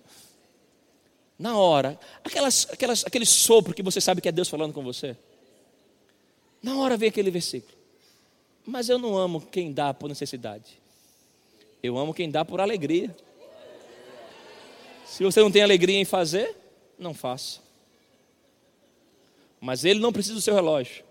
Na 1.38 1.57
hora, 1.57 1.99
aquelas, 2.24 2.66
aquelas, 2.72 3.05
aquele 3.05 3.26
sopro 3.26 3.74
que 3.74 3.84
você 3.84 3.99
sabe 3.99 4.22
que 4.22 4.30
é 4.30 4.32
Deus 4.32 4.47
falando 4.47 4.72
com 4.72 4.82
você. 4.82 5.18
Na 6.61 6.78
hora 6.78 6.95
vem 6.95 7.09
aquele 7.09 7.30
versículo. 7.30 7.78
Mas 8.66 8.88
eu 8.88 8.97
não 8.97 9.18
amo 9.18 9.41
quem 9.41 9.74
dá 9.74 9.93
por 9.93 10.07
necessidade. 10.07 10.80
Eu 11.84 11.97
amo 11.97 12.14
quem 12.14 12.32
dá 12.32 12.45
por 12.45 12.61
alegria. 12.61 13.14
Se 15.05 15.22
você 15.22 15.41
não 15.41 15.51
tem 15.51 15.64
alegria 15.64 15.99
em 15.99 16.05
fazer, 16.05 16.55
não 16.97 17.14
faça. 17.14 17.59
Mas 19.64 19.86
ele 19.86 20.01
não 20.01 20.11
precisa 20.11 20.36
do 20.36 20.41
seu 20.41 20.53
relógio. 20.53 21.05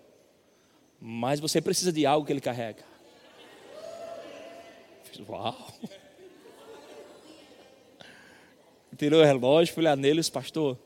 Mas 1.01 1.41
você 1.41 1.59
precisa 1.59 1.91
de 1.91 2.05
algo 2.05 2.27
que 2.27 2.35
ele 2.35 2.41
carrega. 2.41 2.85
Uau! 5.27 5.73
tirou 8.95 9.23
o 9.23 9.25
relógio, 9.25 9.73
fui 9.73 9.83
lá 9.83 9.97
neles, 9.97 10.29
pastor, 10.29 10.79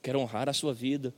quero 0.00 0.20
honrar 0.20 0.48
a 0.48 0.52
sua 0.52 0.72
vida. 0.72 1.12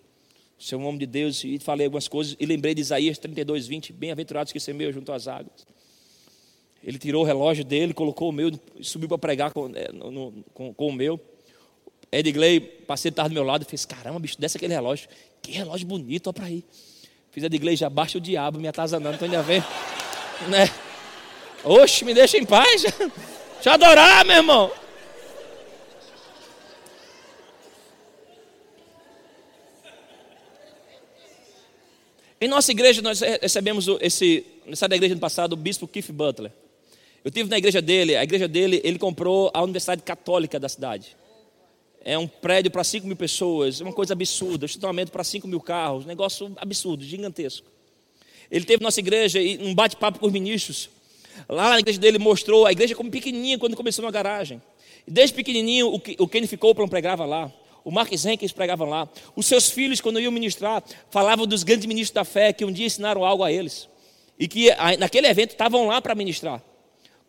Você 0.58 0.74
é 0.74 0.78
um 0.78 0.86
homem 0.86 1.00
de 1.00 1.06
Deus, 1.06 1.44
e 1.44 1.58
falei 1.58 1.84
algumas 1.84 2.08
coisas, 2.08 2.34
e 2.40 2.46
lembrei 2.46 2.74
de 2.74 2.80
Isaías 2.80 3.18
32, 3.18 3.66
20, 3.66 3.92
bem-aventurados 3.92 4.54
que 4.54 4.58
semeiam 4.58 4.90
junto 4.90 5.12
às 5.12 5.28
águas. 5.28 5.66
Ele 6.82 6.98
tirou 6.98 7.24
o 7.24 7.26
relógio 7.26 7.62
dele, 7.62 7.92
colocou 7.92 8.30
o 8.30 8.32
meu, 8.32 8.50
subiu 8.80 9.06
para 9.06 9.18
pregar 9.18 9.52
com, 9.52 9.70
é, 9.74 9.92
no, 9.92 10.32
com, 10.54 10.72
com, 10.72 10.86
o 10.86 10.92
meu. 10.94 11.20
Edgley, 12.10 12.60
parceiro, 12.60 13.12
estava 13.12 13.28
do 13.28 13.34
meu 13.34 13.44
lado, 13.44 13.64
fez, 13.64 13.84
caramba, 13.84 14.18
bicho, 14.18 14.40
desce 14.40 14.56
aquele 14.56 14.74
relógio. 14.74 15.08
Que 15.42 15.52
relógio 15.52 15.86
bonito, 15.86 16.28
olha 16.28 16.34
para 16.34 16.46
aí. 16.46 16.64
Fiz 17.30 17.44
Edgley, 17.44 17.76
já 17.76 17.90
baixa 17.90 18.18
o 18.18 18.20
diabo, 18.20 18.58
me 18.58 18.66
atazanando, 18.68 19.14
estou 19.14 19.26
ainda 19.26 19.42
vendo. 19.42 19.66
Né? 20.48 20.70
Oxe, 21.64 22.04
me 22.04 22.14
deixa 22.14 22.38
em 22.38 22.44
paz. 22.44 22.82
Deixa 22.82 23.70
eu 23.70 23.72
adorar, 23.72 24.24
meu 24.24 24.36
irmão. 24.36 24.72
Em 32.40 32.46
nossa 32.46 32.70
igreja, 32.70 33.02
nós 33.02 33.20
recebemos 33.20 33.86
esse, 34.00 34.46
nessa 34.64 34.88
da 34.88 34.94
igreja 34.94 35.14
do 35.14 35.20
passado, 35.20 35.54
o 35.54 35.56
bispo 35.56 35.88
Keith 35.88 36.12
Butler. 36.12 36.52
Eu 37.24 37.32
tive 37.32 37.50
na 37.50 37.58
igreja 37.58 37.82
dele, 37.82 38.14
a 38.14 38.22
igreja 38.22 38.46
dele, 38.46 38.80
ele 38.84 38.98
comprou 38.98 39.50
a 39.52 39.60
Universidade 39.60 40.02
Católica 40.02 40.60
da 40.60 40.68
cidade. 40.68 41.16
É 42.04 42.16
um 42.16 42.26
prédio 42.26 42.70
para 42.70 42.84
5 42.84 43.06
mil 43.06 43.16
pessoas, 43.16 43.80
uma 43.80 43.92
coisa 43.92 44.12
absurda, 44.12 44.66
estacionamento 44.66 45.12
para 45.12 45.24
5 45.24 45.46
mil 45.46 45.60
carros, 45.60 46.06
negócio 46.06 46.52
absurdo, 46.56 47.04
gigantesco. 47.04 47.66
Ele 48.50 48.64
teve 48.64 48.82
nossa 48.82 49.00
igreja 49.00 49.40
e 49.40 49.58
um 49.58 49.74
bate-papo 49.74 50.18
com 50.18 50.26
os 50.26 50.32
ministros. 50.32 50.88
Lá 51.48 51.70
na 51.70 51.80
igreja 51.80 51.98
dele 51.98 52.18
mostrou 52.18 52.66
a 52.66 52.72
igreja 52.72 52.94
como 52.94 53.10
pequenininha 53.10 53.58
quando 53.58 53.76
começou 53.76 54.04
na 54.04 54.10
garagem. 54.10 54.62
Desde 55.06 55.34
pequenininho 55.34 56.00
o 56.18 56.28
Kenny 56.28 56.46
ficou 56.46 56.74
para 56.74 56.86
pregava 56.88 57.24
lá 57.24 57.52
o 57.88 57.90
Marcos 57.90 58.26
Henkens 58.26 58.52
pregava 58.52 58.84
lá. 58.84 59.08
Os 59.34 59.46
seus 59.46 59.70
filhos, 59.70 59.98
quando 59.98 60.20
iam 60.20 60.30
ministrar, 60.30 60.84
falavam 61.10 61.46
dos 61.46 61.62
grandes 61.62 61.86
ministros 61.86 62.12
da 62.12 62.22
fé 62.22 62.52
que 62.52 62.62
um 62.62 62.70
dia 62.70 62.84
ensinaram 62.84 63.24
algo 63.24 63.42
a 63.42 63.50
eles. 63.50 63.88
E 64.38 64.46
que 64.46 64.68
naquele 64.98 65.26
evento 65.26 65.52
estavam 65.52 65.86
lá 65.86 65.98
para 65.98 66.14
ministrar. 66.14 66.62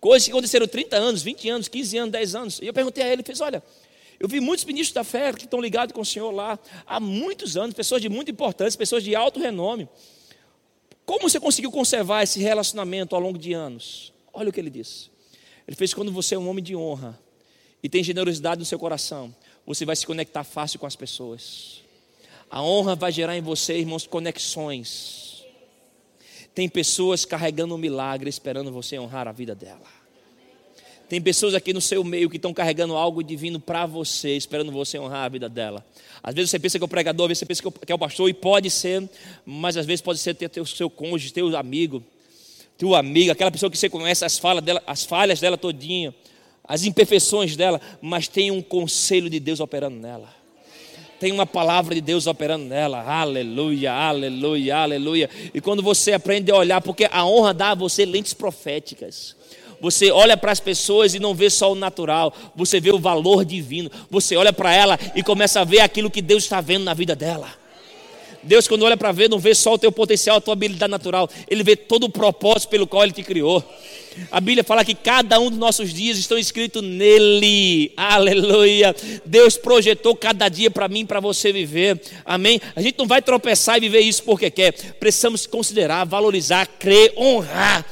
Coisas 0.02 0.26
que 0.26 0.32
aconteceram 0.32 0.68
30 0.68 0.98
anos, 0.98 1.24
20 1.24 1.50
anos, 1.50 1.68
15 1.70 1.98
anos, 1.98 2.12
10 2.12 2.36
anos. 2.36 2.60
E 2.62 2.68
eu 2.68 2.74
perguntei 2.74 3.02
a 3.02 3.08
ele, 3.08 3.16
ele 3.16 3.24
fez, 3.24 3.40
olha, 3.40 3.64
eu 4.20 4.28
vi 4.28 4.40
muitos 4.40 4.66
ministros 4.66 4.94
da 4.94 5.04
fé 5.04 5.32
que 5.34 5.46
estão 5.46 5.62
ligados 5.62 5.94
com 5.94 6.02
o 6.02 6.06
Senhor 6.06 6.32
lá 6.32 6.60
há 6.86 7.00
muitos 7.00 7.56
anos, 7.56 7.74
pessoas 7.74 8.02
de 8.02 8.10
muito 8.10 8.30
importância, 8.30 8.78
pessoas 8.78 9.04
de 9.04 9.16
alto 9.16 9.40
renome. 9.40 9.88
Como 11.06 11.30
você 11.30 11.40
conseguiu 11.40 11.72
conservar 11.72 12.24
esse 12.24 12.40
relacionamento 12.40 13.16
ao 13.16 13.22
longo 13.22 13.38
de 13.38 13.54
anos? 13.54 14.14
Olha 14.34 14.50
o 14.50 14.54
que 14.54 14.60
ele 14.60 14.70
disse. 14.70 15.10
Ele 15.68 15.76
fez 15.76 15.94
quando 15.94 16.12
você 16.12 16.36
é 16.36 16.40
um 16.40 16.50
homem 16.50 16.64
de 16.64 16.76
honra 16.76 17.18
e 17.82 17.88
tem 17.88 18.04
generosidade 18.04 18.60
no 18.60 18.66
seu 18.66 18.78
coração 18.78 19.34
você 19.70 19.86
vai 19.86 19.96
se 19.96 20.04
conectar 20.04 20.44
fácil 20.44 20.80
com 20.80 20.88
as 20.88 20.96
pessoas. 20.96 21.84
A 22.50 22.60
honra 22.64 22.96
vai 22.96 23.12
gerar 23.12 23.38
em 23.38 23.42
você, 23.42 23.78
irmãos, 23.78 24.08
conexões. 24.08 25.46
Tem 26.56 26.68
pessoas 26.68 27.24
carregando 27.24 27.76
um 27.76 27.78
milagre, 27.78 28.28
esperando 28.28 28.72
você 28.72 28.98
honrar 28.98 29.28
a 29.28 29.32
vida 29.32 29.54
dela. 29.54 29.99
Tem 31.10 31.20
pessoas 31.20 31.56
aqui 31.56 31.74
no 31.74 31.82
seu 31.82 32.04
meio 32.04 32.30
que 32.30 32.38
estão 32.38 32.54
carregando 32.54 32.96
algo 32.96 33.24
divino 33.24 33.60
para 33.60 33.86
você, 33.86 34.38
esperando 34.38 34.72
você 34.72 35.00
honrar 35.00 35.26
a 35.26 35.30
vida 35.30 35.50
dela. 35.50 35.84
Às 36.22 36.36
vezes 36.36 36.52
você 36.52 36.60
pensa 36.60 36.78
que 36.78 36.84
é 36.84 36.86
o 36.86 36.88
pregador, 36.88 37.26
às 37.26 37.30
vezes 37.30 37.40
você 37.40 37.46
pensa 37.46 37.64
que 37.86 37.92
é 37.92 37.96
o 37.96 38.00
pastor, 38.00 38.30
e 38.30 38.34
pode 38.34 38.70
ser, 38.70 39.10
mas 39.46 39.76
às 39.76 39.86
vezes 39.86 40.02
pode 40.02 40.20
ser 40.20 40.36
ter 40.36 40.62
o 40.62 40.66
seu 40.66 40.90
cônjuge, 40.90 41.34
teu 41.34 41.58
amigo, 41.58 42.04
teu 42.78 42.94
amigo, 42.94 43.32
aquela 43.32 43.50
pessoa 43.50 43.72
que 43.72 43.78
você 43.78 43.90
conhece 43.90 44.24
as 44.24 44.38
falhas 44.38 44.64
dela, 44.64 44.84
as 44.86 45.04
falhas 45.04 45.40
dela 45.40 45.58
todinha 45.58 46.14
as 46.70 46.86
imperfeições 46.86 47.56
dela, 47.56 47.82
mas 48.00 48.28
tem 48.28 48.52
um 48.52 48.62
conselho 48.62 49.28
de 49.28 49.40
Deus 49.40 49.60
operando 49.60 49.98
nela. 49.98 50.30
tem 51.20 51.32
uma 51.34 51.46
palavra 51.46 51.96
de 51.96 52.00
Deus 52.00 52.28
operando 52.28 52.64
nela. 52.64 53.02
Aleluia, 53.02 53.92
aleluia, 53.92 54.78
aleluia. 54.78 55.30
E 55.52 55.60
quando 55.60 55.82
você 55.82 56.14
aprende 56.14 56.52
a 56.52 56.56
olhar, 56.56 56.80
porque 56.80 57.10
a 57.12 57.26
honra 57.26 57.56
dá 57.56 57.72
a 57.72 57.76
você 57.76 58.06
lentes 58.06 58.36
proféticas. 58.36 59.36
Você 59.82 60.12
olha 60.12 60.36
para 60.36 60.52
as 60.52 60.60
pessoas 60.60 61.14
e 61.14 61.20
não 61.20 61.34
vê 61.34 61.50
só 61.50 61.72
o 61.72 61.76
natural, 61.76 62.34
você 62.56 62.80
vê 62.80 62.92
o 62.92 63.00
valor 63.00 63.46
divino. 63.46 63.90
Você 64.10 64.36
olha 64.36 64.52
para 64.52 64.74
ela 64.74 65.00
e 65.16 65.24
começa 65.24 65.62
a 65.62 65.64
ver 65.64 65.80
aquilo 65.80 66.10
que 66.10 66.22
Deus 66.22 66.44
está 66.44 66.62
vendo 66.62 66.84
na 66.84 66.94
vida 66.94 67.16
dela. 67.16 67.60
Deus, 68.42 68.68
quando 68.68 68.84
olha 68.84 68.96
para 68.96 69.12
ver, 69.12 69.30
não 69.30 69.38
vê 69.38 69.54
só 69.54 69.74
o 69.74 69.78
teu 69.78 69.92
potencial, 69.92 70.38
a 70.38 70.42
tua 70.42 70.54
habilidade 70.54 70.90
natural, 70.90 71.30
Ele 71.48 71.62
vê 71.62 71.76
todo 71.76 72.06
o 72.06 72.10
propósito 72.10 72.70
pelo 72.70 72.88
qual 72.88 73.04
Ele 73.04 73.12
te 73.12 73.22
criou. 73.22 73.64
A 74.32 74.40
Bíblia 74.40 74.64
fala 74.64 74.84
que 74.84 74.96
cada 74.96 75.40
um 75.40 75.50
dos 75.50 75.60
nossos 75.60 75.94
dias 75.94 76.18
estão 76.18 76.38
escritos 76.38 76.82
nele. 76.82 77.92
Aleluia. 77.96 78.96
Deus 79.26 79.56
projetou 79.58 80.16
cada 80.16 80.50
dia 80.50 80.72
para 80.72 80.88
mim, 80.88 81.06
para 81.06 81.20
você 81.20 81.52
viver. 81.52 82.02
Amém. 82.26 82.60
A 82.76 82.82
gente 82.82 82.98
não 82.98 83.08
vai 83.08 83.22
tropeçar 83.22 83.78
e 83.78 83.82
viver 83.82 84.02
isso 84.02 84.24
porque 84.24 84.50
quer. 84.50 84.74
Precisamos 85.00 85.46
considerar, 85.46 86.06
valorizar, 86.06 86.66
crer, 86.66 87.14
honrar 87.18 87.86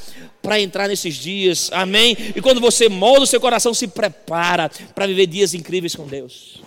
para 0.48 0.62
entrar 0.62 0.88
nesses 0.88 1.16
dias. 1.16 1.70
Amém. 1.74 2.16
E 2.34 2.42
quando 2.42 2.62
você 2.62 2.88
molda 2.88 3.24
o 3.24 3.28
seu 3.28 3.38
coração, 3.38 3.74
se 3.74 3.86
prepara 3.86 4.72
para 4.96 5.06
viver 5.06 5.28
dias 5.28 5.54
incríveis 5.54 5.94
com 5.94 6.08
Deus. 6.08 6.62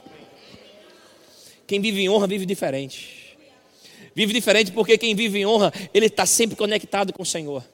Quem 1.66 1.80
vive 1.80 2.02
em 2.02 2.08
honra 2.10 2.26
vive 2.26 2.44
diferente. 2.44 3.38
Vive 4.14 4.34
diferente 4.34 4.70
porque 4.70 4.98
quem 4.98 5.14
vive 5.14 5.38
em 5.38 5.46
honra, 5.46 5.72
ele 5.94 6.06
está 6.06 6.26
sempre 6.26 6.56
conectado 6.56 7.10
com 7.10 7.22
o 7.22 7.26
Senhor. 7.26 7.64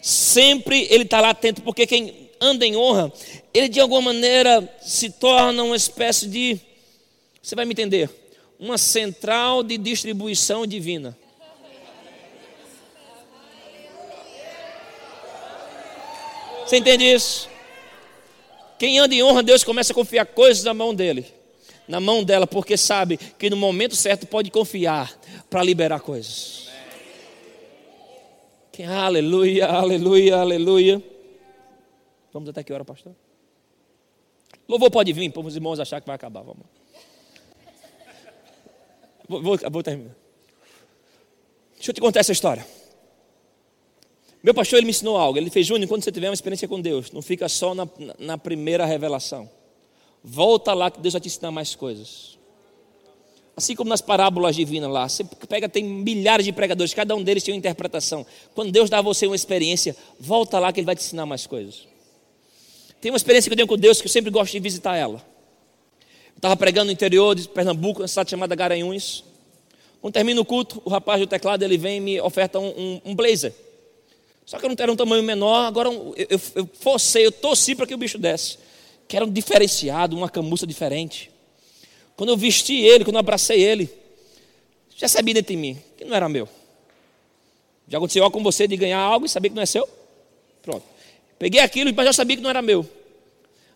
Sempre 0.00 0.86
ele 0.88 1.02
está 1.02 1.20
lá 1.20 1.30
atento, 1.30 1.60
porque 1.62 1.84
quem 1.84 2.30
anda 2.40 2.64
em 2.64 2.76
honra, 2.76 3.12
ele 3.52 3.68
de 3.68 3.80
alguma 3.80 4.12
maneira 4.12 4.72
se 4.80 5.10
torna 5.10 5.64
uma 5.64 5.74
espécie 5.74 6.28
de, 6.28 6.60
você 7.42 7.56
vai 7.56 7.64
me 7.64 7.72
entender, 7.72 8.08
uma 8.56 8.78
central 8.78 9.64
de 9.64 9.76
distribuição 9.76 10.64
divina. 10.64 11.18
Você 16.66 16.78
entende 16.78 17.04
isso? 17.04 17.48
Quem 18.78 18.98
anda 18.98 19.14
em 19.14 19.22
honra, 19.22 19.42
Deus 19.42 19.64
começa 19.64 19.92
a 19.92 19.94
confiar 19.94 20.26
coisas 20.26 20.64
na 20.64 20.74
mão 20.74 20.94
dele 20.94 21.36
na 21.88 22.00
mão 22.00 22.24
dela, 22.24 22.46
porque 22.46 22.76
sabe 22.76 23.16
que 23.16 23.48
no 23.48 23.56
momento 23.56 23.94
certo 23.94 24.26
pode 24.26 24.50
confiar 24.50 25.16
para 25.48 25.62
liberar 25.62 26.00
coisas. 26.00 26.68
Que, 28.72 28.82
aleluia, 28.82 29.66
aleluia, 29.66 30.36
aleluia. 30.36 31.02
Vamos 32.32 32.48
até 32.48 32.62
que 32.62 32.72
hora, 32.72 32.84
pastor? 32.84 33.14
Louvor 34.68 34.90
pode 34.90 35.12
vir, 35.12 35.30
para 35.30 35.42
os 35.42 35.54
irmãos 35.54 35.78
achar 35.80 36.00
que 36.00 36.06
vai 36.06 36.16
acabar. 36.16 36.42
Vamos. 36.42 36.66
Vou, 39.28 39.42
vou, 39.42 39.58
vou 39.70 39.82
terminar. 39.82 40.14
Deixa 41.76 41.90
eu 41.90 41.94
te 41.94 42.00
contar 42.00 42.20
essa 42.20 42.32
história. 42.32 42.66
Meu 44.46 44.54
pastor 44.54 44.78
ele 44.78 44.86
me 44.86 44.90
ensinou 44.90 45.16
algo. 45.16 45.36
Ele 45.36 45.50
fez, 45.50 45.66
Júnior, 45.66 45.88
quando 45.88 46.04
você 46.04 46.12
tiver 46.12 46.28
uma 46.28 46.34
experiência 46.34 46.68
com 46.68 46.80
Deus, 46.80 47.10
não 47.10 47.20
fica 47.20 47.48
só 47.48 47.74
na, 47.74 47.88
na 48.16 48.38
primeira 48.38 48.86
revelação. 48.86 49.50
Volta 50.22 50.72
lá 50.72 50.88
que 50.88 51.00
Deus 51.00 51.14
vai 51.14 51.20
te 51.20 51.26
ensinar 51.26 51.50
mais 51.50 51.74
coisas. 51.74 52.38
Assim 53.56 53.74
como 53.74 53.90
nas 53.90 54.00
parábolas 54.00 54.54
divinas 54.54 54.88
lá, 54.88 55.08
você 55.08 55.24
pega, 55.48 55.68
tem 55.68 55.82
milhares 55.82 56.46
de 56.46 56.52
pregadores, 56.52 56.94
cada 56.94 57.16
um 57.16 57.24
deles 57.24 57.42
tem 57.42 57.54
uma 57.54 57.58
interpretação. 57.58 58.24
Quando 58.54 58.70
Deus 58.70 58.88
dá 58.88 58.98
a 58.98 59.02
você 59.02 59.26
uma 59.26 59.34
experiência, 59.34 59.96
volta 60.20 60.60
lá 60.60 60.72
que 60.72 60.78
Ele 60.78 60.86
vai 60.86 60.94
te 60.94 61.00
ensinar 61.00 61.26
mais 61.26 61.44
coisas. 61.44 61.88
Tem 63.00 63.10
uma 63.10 63.16
experiência 63.16 63.48
que 63.50 63.54
eu 63.54 63.56
tenho 63.56 63.66
com 63.66 63.76
Deus 63.76 64.00
que 64.00 64.06
eu 64.06 64.12
sempre 64.12 64.30
gosto 64.30 64.52
de 64.52 64.60
visitar 64.60 64.94
ela. 64.94 65.20
Eu 66.28 66.36
estava 66.36 66.56
pregando 66.56 66.86
no 66.86 66.92
interior 66.92 67.34
de 67.34 67.48
Pernambuco, 67.48 68.00
uma 68.00 68.06
cidade 68.06 68.30
chamada 68.30 68.54
Garanhuns. 68.54 69.24
Quando 70.00 70.14
termina 70.14 70.40
o 70.40 70.44
culto, 70.44 70.80
o 70.84 70.88
rapaz 70.88 71.18
do 71.20 71.26
teclado 71.26 71.64
ele 71.64 71.76
vem 71.76 71.96
e 71.96 72.00
me 72.00 72.20
oferta 72.20 72.60
um, 72.60 72.68
um, 72.68 73.00
um 73.06 73.14
blazer. 73.16 73.65
Só 74.46 74.58
que 74.58 74.66
era 74.80 74.92
um 74.92 74.96
tamanho 74.96 75.22
menor, 75.22 75.66
agora 75.66 75.90
eu, 75.90 76.14
eu, 76.16 76.40
eu 76.54 76.70
forcei, 76.80 77.26
eu 77.26 77.32
torci 77.32 77.74
para 77.74 77.86
que 77.86 77.94
o 77.94 77.98
bicho 77.98 78.16
desse 78.16 78.58
que 79.08 79.16
era 79.16 79.24
um 79.24 79.30
diferenciado, 79.30 80.16
uma 80.16 80.28
camuça 80.28 80.66
diferente. 80.66 81.30
Quando 82.16 82.30
eu 82.30 82.36
vesti 82.36 82.74
ele, 82.74 83.04
quando 83.04 83.16
eu 83.16 83.20
abracei 83.20 83.62
ele, 83.62 83.88
já 84.96 85.06
sabia 85.06 85.34
dentro 85.34 85.54
de 85.54 85.56
mim 85.56 85.78
que 85.96 86.04
não 86.04 86.16
era 86.16 86.28
meu. 86.28 86.48
Já 87.88 87.98
aconteceu 87.98 88.24
algo 88.24 88.36
com 88.36 88.42
você 88.42 88.66
de 88.66 88.76
ganhar 88.76 88.98
algo 88.98 89.26
e 89.26 89.28
saber 89.28 89.50
que 89.50 89.54
não 89.54 89.62
é 89.62 89.66
seu? 89.66 89.88
Pronto. 90.62 90.84
Peguei 91.38 91.60
aquilo, 91.60 91.92
mas 91.94 92.06
já 92.06 92.12
sabia 92.12 92.36
que 92.36 92.42
não 92.42 92.50
era 92.50 92.62
meu. 92.62 92.88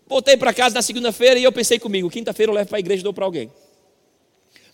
Voltei 0.06 0.36
para 0.36 0.52
casa 0.52 0.74
na 0.74 0.82
segunda-feira 0.82 1.38
e 1.38 1.44
eu 1.44 1.52
pensei 1.52 1.78
comigo: 1.78 2.10
quinta-feira 2.10 2.50
eu 2.50 2.54
levo 2.56 2.68
para 2.68 2.78
a 2.78 2.80
igreja 2.80 3.00
e 3.00 3.04
dou 3.04 3.12
para 3.12 3.24
alguém. 3.24 3.52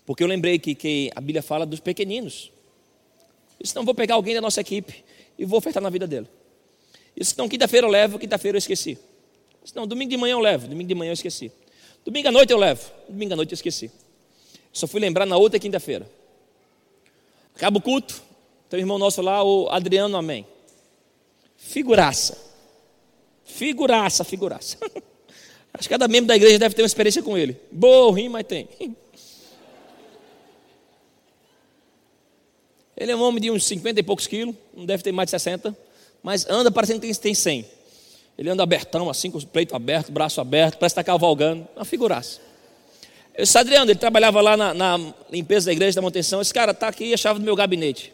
Porque 0.07 0.23
eu 0.23 0.29
lembrei 0.29 0.59
que, 0.59 0.75
que 0.75 1.11
a 1.15 1.21
Bíblia 1.21 1.43
fala 1.43 1.67
dos 1.67 1.81
pequeninos. 1.81 2.51
Eu 3.59 3.65
disse: 3.65 3.77
não, 3.77 3.85
vou 3.85 3.95
pegar 3.95 4.15
alguém 4.15 4.35
da 4.35 4.41
nossa 4.41 4.61
equipe 4.61 5.05
e 5.39 5.45
vou 5.45 5.59
ofertar 5.59 5.83
na 5.83 5.91
vida 5.91 6.07
dele. 6.07 6.27
Disse: 7.17 7.37
não, 7.37 7.49
quinta-feira 7.49 7.87
eu 7.87 7.91
levo, 7.91 8.19
quinta-feira 8.19 8.57
eu 8.57 8.59
esqueci. 8.59 8.99
Não, 9.75 9.87
domingo 9.87 10.11
de 10.11 10.17
manhã 10.17 10.35
eu 10.35 10.41
levo, 10.41 10.69
domingo 10.69 10.89
de 10.89 10.95
manhã 10.95 11.11
eu 11.11 11.15
esqueci. 11.15 11.51
Domingo 12.05 12.29
à 12.29 12.33
noite 12.33 12.53
eu 12.53 12.59
levo, 12.59 12.89
domingo 13.09 13.33
à 13.33 13.37
noite 13.37 13.53
eu 13.53 13.57
esqueci. 13.57 13.91
Só 14.73 14.87
fui 14.87 15.01
lembrar 15.01 15.27
na 15.27 15.37
outra 15.37 15.59
quinta-feira. 15.59 16.09
Acaba 17.55 17.79
o 17.79 17.81
culto, 17.81 18.23
tem 18.69 18.79
um 18.79 18.83
irmão 18.83 18.99
nosso 18.99 19.23
lá, 19.23 19.43
o 19.43 19.69
Adriano 19.71 20.17
Amém. 20.17 20.47
Figuraça. 21.57 22.39
Figuraça, 23.45 24.23
figuraça. 24.23 24.77
Acho 25.73 25.83
que 25.83 25.89
cada 25.89 26.07
membro 26.07 26.29
da 26.29 26.37
igreja 26.37 26.59
deve 26.59 26.75
ter 26.75 26.83
uma 26.83 26.87
experiência 26.87 27.23
com 27.23 27.37
ele. 27.37 27.57
Boa, 27.71 28.11
ruim, 28.11 28.29
mas 28.29 28.47
tem. 28.47 28.69
Ele 32.97 33.13
é 33.13 33.17
um 33.17 33.23
homem 33.23 33.41
de 33.41 33.51
uns 33.51 33.65
50 33.65 34.01
e 34.01 34.03
poucos 34.03 34.27
quilos, 34.27 34.55
não 34.75 34.87
deve 34.87 35.03
ter 35.03 35.13
mais 35.13 35.27
de 35.27 35.33
60, 35.33 35.77
mas 36.23 36.49
anda 36.49 36.71
parecendo 36.71 37.01
que 37.01 37.15
tem 37.15 37.35
100. 37.35 37.67
Ele 38.39 38.51
anda 38.51 38.63
abertão, 38.63 39.09
assim, 39.11 39.31
com 39.31 39.39
o 39.39 39.47
peito 39.47 39.75
aberto, 39.77 40.11
braço 40.11 40.41
aberto, 40.41 40.79
parece 40.79 40.93
estar 40.93 41.05
cavalgando. 41.05 41.67
Uma 41.75 41.85
figuraça. 41.85 42.41
Esse 43.35 43.57
Adriano, 43.59 43.91
ele 43.91 43.99
trabalhava 43.99 44.41
lá 44.41 44.57
na, 44.57 44.73
na 44.73 45.13
limpeza 45.31 45.67
da 45.67 45.73
igreja 45.73 45.97
da 45.97 46.03
manutenção. 46.03 46.41
Esse 46.41 46.55
cara 46.55 46.73
está 46.73 46.89
aqui 46.89 47.13
a 47.13 47.17
chave 47.17 47.39
do 47.39 47.45
meu 47.45 47.55
gabinete. 47.55 48.13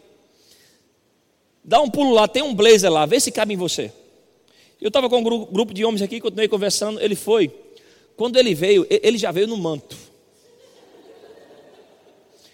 Dá 1.63 1.79
um 1.81 1.89
pulo 1.89 2.13
lá, 2.13 2.27
tem 2.27 2.43
um 2.43 2.53
blazer 2.53 2.91
lá, 2.91 3.05
vê 3.05 3.19
se 3.19 3.31
cabe 3.31 3.53
em 3.53 3.57
você. 3.57 3.91
Eu 4.81 4.89
estava 4.89 5.09
com 5.09 5.19
um 5.19 5.45
grupo 5.45 5.73
de 5.73 5.85
homens 5.85 6.01
aqui, 6.01 6.19
continuei 6.19 6.49
conversando. 6.49 6.99
Ele 6.99 7.15
foi. 7.15 7.49
Quando 8.17 8.37
ele 8.37 8.53
veio, 8.53 8.85
ele 8.89 9.17
já 9.17 9.31
veio 9.31 9.47
no 9.47 9.55
manto. 9.55 9.97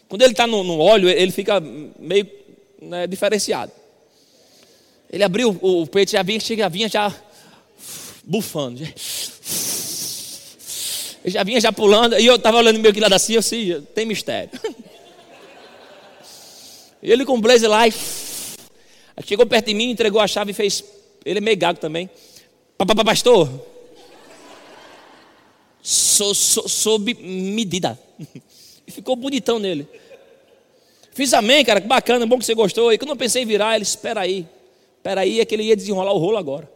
Quando 0.09 0.23
ele 0.23 0.31
está 0.31 0.47
no, 0.47 0.63
no, 0.63 0.79
óleo, 0.79 1.07
ele 1.07 1.31
fica 1.31 1.61
meio 1.61 2.27
né, 2.81 3.05
diferenciado. 3.05 3.71
Ele 5.09 5.23
abriu 5.23 5.57
o, 5.61 5.83
o 5.83 5.87
peito, 5.87 6.11
já 6.11 6.23
vinha, 6.23 6.39
já 6.39 6.67
vinha 6.67 6.89
já 6.89 7.15
bufando. 8.23 8.81
Já 11.23 11.43
vinha 11.43 11.61
já 11.61 11.71
pulando, 11.71 12.17
e 12.19 12.25
eu 12.25 12.37
estava 12.37 12.57
olhando 12.57 12.79
meio 12.79 12.93
que 12.93 12.99
lá 12.99 13.07
assim, 13.15 13.33
eu 13.33 13.39
assim, 13.39 13.81
tem 13.93 14.05
mistério. 14.05 14.49
E 17.01 17.09
ele 17.09 17.23
com 17.23 17.37
o 17.37 17.39
blazer 17.39 17.69
lá, 17.69 17.87
e 17.87 17.93
chegou 19.25 19.45
perto 19.45 19.67
de 19.67 19.73
mim, 19.73 19.89
entregou 19.89 20.19
a 20.19 20.27
chave 20.27 20.51
e 20.51 20.53
fez. 20.53 20.83
Ele 21.23 21.37
é 21.37 21.41
meio 21.41 21.55
gago 21.55 21.79
também. 21.79 22.09
Pastor, 23.05 23.49
sou, 25.81 26.33
sob 26.33 27.13
medida. 27.13 27.97
E 28.89 28.91
ficou 28.91 29.15
bonitão 29.15 29.59
nele. 29.59 29.87
Fiz 31.11 31.31
amém, 31.31 31.63
cara, 31.63 31.79
que 31.79 31.87
bacana, 31.87 32.25
bom 32.25 32.39
que 32.39 32.45
você 32.45 32.55
gostou. 32.55 32.91
E 32.91 32.97
quando 32.97 33.11
eu 33.11 33.15
pensei 33.15 33.43
em 33.43 33.45
virar, 33.45 33.75
ele, 33.75 33.83
espera 33.83 34.21
aí. 34.21 34.47
Espera 34.97 35.21
aí, 35.21 35.39
é 35.39 35.45
que 35.45 35.53
ele 35.53 35.61
ia 35.61 35.75
desenrolar 35.75 36.11
o 36.11 36.17
rolo 36.17 36.37
agora. 36.37 36.67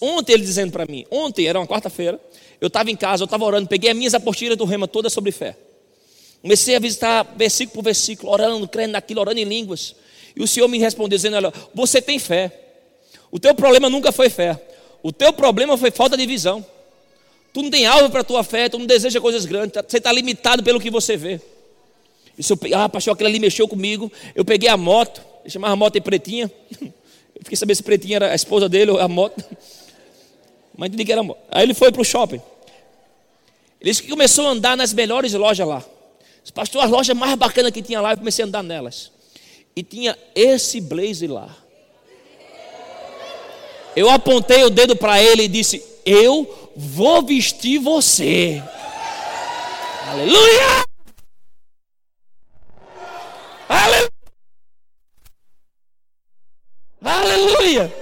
Ontem 0.00 0.32
ele 0.32 0.42
dizendo 0.42 0.72
para 0.72 0.86
mim, 0.86 1.04
ontem 1.10 1.46
era 1.46 1.60
uma 1.60 1.66
quarta-feira, 1.66 2.18
eu 2.58 2.68
estava 2.68 2.90
em 2.90 2.96
casa, 2.96 3.22
eu 3.22 3.26
estava 3.26 3.44
orando, 3.44 3.68
peguei 3.68 3.90
as 3.90 3.96
minhas 3.96 4.14
apostilas 4.14 4.56
do 4.56 4.64
rema 4.64 4.88
todas 4.88 5.12
sobre 5.12 5.30
fé. 5.30 5.54
Comecei 6.40 6.74
a 6.74 6.78
visitar 6.78 7.22
versículo 7.36 7.74
por 7.74 7.84
versículo, 7.84 8.32
orando, 8.32 8.66
crendo 8.66 8.92
naquilo, 8.92 9.20
orando 9.20 9.38
em 9.38 9.44
línguas. 9.44 9.94
E 10.34 10.42
o 10.42 10.48
Senhor 10.48 10.68
me 10.68 10.78
respondeu 10.78 11.18
dizendo: 11.18 11.36
Olha, 11.36 11.52
você 11.74 12.00
tem 12.00 12.18
fé. 12.18 12.50
O 13.30 13.38
teu 13.38 13.54
problema 13.54 13.90
nunca 13.90 14.10
foi 14.10 14.30
fé. 14.30 14.58
O 15.02 15.12
teu 15.12 15.34
problema 15.34 15.76
foi 15.76 15.90
falta 15.90 16.16
de 16.16 16.24
visão. 16.24 16.64
Tu 17.58 17.62
não 17.64 17.70
tem 17.70 17.86
alvo 17.86 18.08
para 18.08 18.20
a 18.20 18.24
tua 18.24 18.44
fé, 18.44 18.68
tu 18.68 18.78
não 18.78 18.86
deseja 18.86 19.20
coisas 19.20 19.44
grandes, 19.44 19.72
tá, 19.72 19.84
você 19.84 19.98
está 19.98 20.12
limitado 20.12 20.62
pelo 20.62 20.78
que 20.78 20.92
você 20.92 21.16
vê. 21.16 21.40
Eu, 22.38 22.56
ah, 22.72 22.88
pastor, 22.88 23.14
aquele 23.14 23.30
ali 23.30 23.40
mexeu 23.40 23.66
comigo. 23.66 24.12
Eu 24.32 24.44
peguei 24.44 24.68
a 24.68 24.76
moto, 24.76 25.20
ele 25.42 25.50
chamava 25.50 25.72
a 25.72 25.76
moto 25.76 25.94
de 25.94 26.00
pretinha. 26.00 26.48
Eu 26.80 27.42
fiquei 27.42 27.56
sabendo 27.56 27.76
se 27.76 27.82
Pretinha 27.82 28.16
era 28.16 28.30
a 28.30 28.34
esposa 28.34 28.68
dele 28.68 28.92
ou 28.92 29.00
a 29.00 29.08
moto. 29.08 29.44
Mas 30.76 30.86
entendi 30.86 31.04
que 31.04 31.10
era 31.10 31.20
a 31.20 31.24
moto. 31.24 31.40
Aí 31.50 31.64
ele 31.64 31.74
foi 31.74 31.90
para 31.90 32.00
o 32.00 32.04
shopping. 32.04 32.40
Ele 33.80 33.90
disse 33.90 34.02
que 34.04 34.08
começou 34.08 34.46
a 34.46 34.50
andar 34.50 34.76
nas 34.76 34.92
melhores 34.92 35.32
lojas 35.32 35.66
lá. 35.66 35.84
Pastor, 36.54 36.84
as 36.84 36.90
lojas 36.90 37.16
mais 37.16 37.34
bacanas 37.34 37.72
que 37.72 37.82
tinha 37.82 38.00
lá, 38.00 38.12
eu 38.12 38.18
comecei 38.18 38.44
a 38.44 38.46
andar 38.48 38.62
nelas. 38.62 39.10
E 39.74 39.82
tinha 39.82 40.16
esse 40.32 40.80
blazer 40.80 41.32
lá. 41.32 41.56
Eu 43.96 44.08
apontei 44.10 44.62
o 44.62 44.70
dedo 44.70 44.94
para 44.94 45.20
ele 45.20 45.42
e 45.42 45.48
disse: 45.48 45.84
Eu 46.06 46.67
vou 46.78 47.22
vestir 47.22 47.80
você. 47.80 48.62
Aleluia! 50.06 50.84
Aleluia! 53.68 54.10
Aleluia! 57.02 57.94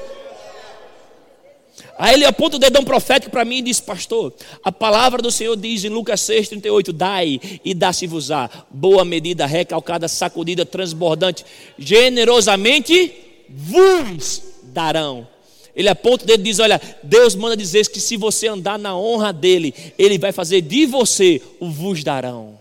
Aí 1.98 2.12
ele 2.12 2.26
aponta 2.26 2.56
o 2.56 2.58
dedão 2.58 2.84
profético 2.84 3.30
para 3.30 3.46
mim 3.46 3.58
e 3.58 3.62
diz: 3.62 3.80
Pastor, 3.80 4.34
a 4.62 4.70
palavra 4.70 5.22
do 5.22 5.30
Senhor 5.30 5.56
diz 5.56 5.82
em 5.82 5.88
Lucas 5.88 6.20
6, 6.20 6.50
38: 6.50 6.92
Dai 6.92 7.40
e 7.64 7.72
dá-se-vos-á, 7.72 8.50
boa 8.68 9.06
medida, 9.06 9.46
recalcada, 9.46 10.06
sacudida, 10.06 10.66
transbordante, 10.66 11.46
generosamente 11.78 13.14
vos 13.48 14.42
darão. 14.64 15.35
Ele 15.76 15.90
aponta 15.90 16.24
o 16.24 16.26
dedo 16.26 16.40
e 16.40 16.44
diz: 16.44 16.58
Olha, 16.58 16.80
Deus 17.02 17.34
manda 17.34 17.54
dizer 17.54 17.86
que 17.90 18.00
se 18.00 18.16
você 18.16 18.48
andar 18.48 18.78
na 18.78 18.96
honra 18.96 19.30
dele, 19.30 19.74
ele 19.98 20.16
vai 20.16 20.32
fazer 20.32 20.62
de 20.62 20.86
você 20.86 21.42
o 21.60 21.70
vos 21.70 22.02
darão. 22.02 22.58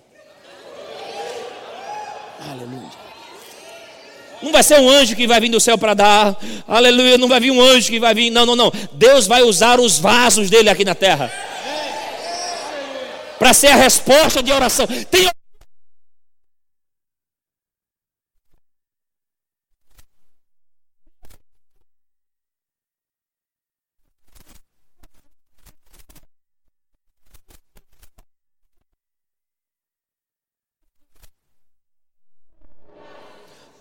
Aleluia. 2.52 2.92
Não 4.44 4.52
vai 4.52 4.62
ser 4.62 4.82
um 4.82 4.90
anjo 4.90 5.16
que 5.16 5.26
vai 5.26 5.40
vir 5.40 5.50
do 5.50 5.62
céu 5.62 5.78
para 5.78 5.94
dar. 5.94 6.38
Aleluia. 6.68 7.18
Não 7.18 7.30
vai 7.30 7.40
vir 7.40 7.52
um 7.52 7.62
anjo 7.62 7.90
que 7.90 8.00
vai 8.00 8.14
vir. 8.14 8.30
Não, 8.30 8.46
não, 8.46 8.56
não. 8.56 8.72
Deus 8.92 9.26
vai 9.28 9.42
usar 9.44 9.80
os 9.80 9.98
vasos 9.98 10.50
dele 10.50 10.70
aqui 10.70 10.84
na 10.84 10.94
terra. 10.94 11.32
Para 13.40 13.54
ser 13.54 13.68
a 13.68 13.76
resposta 13.78 14.44
de 14.44 14.52
oração. 14.52 14.86
Tem 15.10 15.30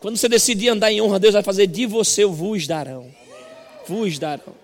Quando 0.05 0.19
você 0.19 0.29
decidir 0.29 0.69
andar 0.69 0.93
em 0.93 1.01
honra, 1.01 1.19
Deus 1.19 1.33
vai 1.33 1.43
fazer 1.43 1.67
de 1.67 1.87
você 1.87 2.27
vos 2.27 2.67
darão. 2.67 3.11
Vos 3.89 4.19
darão. 4.19 4.55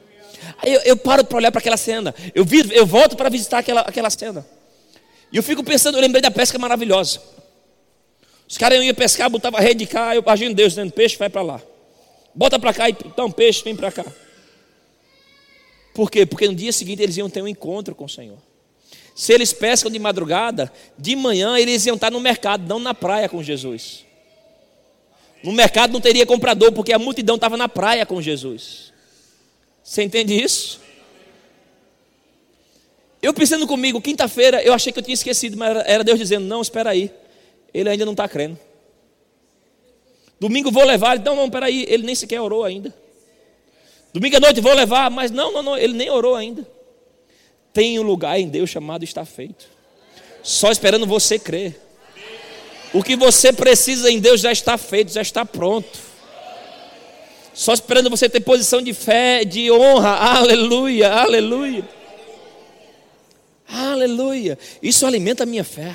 Aí 0.59 0.71
eu, 0.71 0.81
eu 0.83 0.97
paro 0.99 1.25
para 1.25 1.39
olhar 1.39 1.51
para 1.51 1.61
aquela 1.61 1.79
cena. 1.79 2.15
Eu, 2.35 2.45
vi, 2.45 2.63
eu 2.77 2.85
volto 2.85 3.17
para 3.17 3.31
visitar 3.31 3.61
aquela, 3.61 3.81
aquela 3.81 4.11
cena. 4.11 4.47
E 5.33 5.39
eu 5.39 5.43
fico 5.43 5.65
pensando, 5.65 5.97
eu 5.97 6.03
lembrei 6.03 6.21
da 6.21 6.31
pesca 6.31 6.59
maravilhosa. 6.59 7.23
Os 8.47 8.59
caras 8.59 8.85
iam 8.85 8.95
pescar, 8.95 9.31
botavam 9.31 9.59
a 9.59 9.63
rede 9.63 9.87
de 9.87 9.87
cá, 9.87 10.15
eu 10.15 10.21
imagino 10.21 10.55
Deus 10.55 10.73
dizendo, 10.73 10.93
peixe, 10.93 11.17
vai 11.17 11.31
para 11.31 11.41
lá. 11.41 11.63
Bota 12.35 12.59
para 12.59 12.75
cá, 12.75 12.91
então 12.91 13.31
peixe, 13.31 13.65
vem 13.65 13.75
para 13.75 13.91
cá. 13.91 14.05
Por 15.95 16.11
quê? 16.11 16.27
Porque 16.27 16.49
no 16.49 16.55
dia 16.55 16.71
seguinte 16.71 17.03
eles 17.03 17.17
iam 17.17 17.31
ter 17.31 17.41
um 17.41 17.49
encontro 17.49 17.95
com 17.95 18.05
o 18.05 18.11
Senhor. 18.11 18.37
Se 19.15 19.33
eles 19.33 19.55
pescam 19.55 19.91
de 19.91 19.99
madrugada, 19.99 20.71
de 20.99 21.17
manhã 21.17 21.59
eles 21.59 21.87
iam 21.87 21.95
estar 21.97 22.11
no 22.11 22.21
mercado, 22.21 22.69
não 22.69 22.79
na 22.79 22.93
praia 22.93 23.27
com 23.27 23.43
Jesus. 23.43 24.10
No 25.43 25.53
mercado 25.53 25.93
não 25.93 26.01
teria 26.01 26.27
comprador, 26.27 26.73
porque 26.73 26.93
a 26.93 26.99
multidão 26.99 27.37
estava 27.37 27.57
na 27.57 27.69
praia 27.69 28.05
com 28.05 28.21
Jesus. 28.21 28.93
Você 29.83 30.03
entende 30.03 30.35
isso? 30.35 30.81
Eu 33.23 33.35
pensando 33.35 33.67
comigo, 33.67 34.01
quinta-feira, 34.01 34.63
eu 34.63 34.73
achei 34.73 34.93
que 34.93 34.99
eu 34.99 35.03
tinha 35.03 35.15
esquecido, 35.15 35.57
mas 35.57 35.77
era 35.87 36.05
Deus 36.05 36.19
dizendo: 36.19 36.47
Não, 36.47 36.63
espera 36.63 36.91
aí, 36.91 37.11
ele 37.73 37.89
ainda 37.89 38.05
não 38.05 38.13
está 38.13 38.29
crendo. 38.29 38.59
Domingo 40.39 40.71
vou 40.71 40.85
levar, 40.85 41.19
então 41.19 41.37
não, 41.37 41.45
espera 41.45 41.67
aí, 41.67 41.85
ele 41.89 42.05
nem 42.05 42.15
sequer 42.15 42.41
orou 42.41 42.65
ainda. 42.65 42.95
Domingo 44.13 44.37
à 44.37 44.41
noite 44.41 44.61
vou 44.61 44.73
levar, 44.75 45.11
mas 45.11 45.31
não, 45.31 45.53
não, 45.53 45.63
não, 45.63 45.77
ele 45.77 45.93
nem 45.93 46.11
orou 46.11 46.35
ainda. 46.35 46.67
Tem 47.73 47.99
um 47.99 48.03
lugar 48.03 48.41
em 48.41 48.49
Deus 48.49 48.71
chamado 48.71 49.05
está 49.05 49.25
feito, 49.25 49.69
só 50.43 50.71
esperando 50.71 51.07
você 51.07 51.39
crer. 51.39 51.79
O 52.93 53.03
que 53.03 53.15
você 53.15 53.53
precisa 53.53 54.11
em 54.11 54.19
Deus 54.19 54.41
já 54.41 54.51
está 54.51 54.77
feito, 54.77 55.13
já 55.13 55.23
está 55.23 55.45
pronto. 55.45 56.11
Só 57.55 57.73
esperando 57.73 58.11
você 58.11 58.29
ter 58.29 58.41
posição 58.41 58.83
de 58.83 58.93
fé, 58.93 59.45
de 59.45 59.71
honra. 59.71 60.11
Aleluia, 60.11 61.11
aleluia. 61.13 61.89
Aleluia. 63.69 64.59
Isso 64.83 65.07
alimenta 65.07 65.45
a 65.45 65.47
minha 65.47 65.63
fé. 65.63 65.95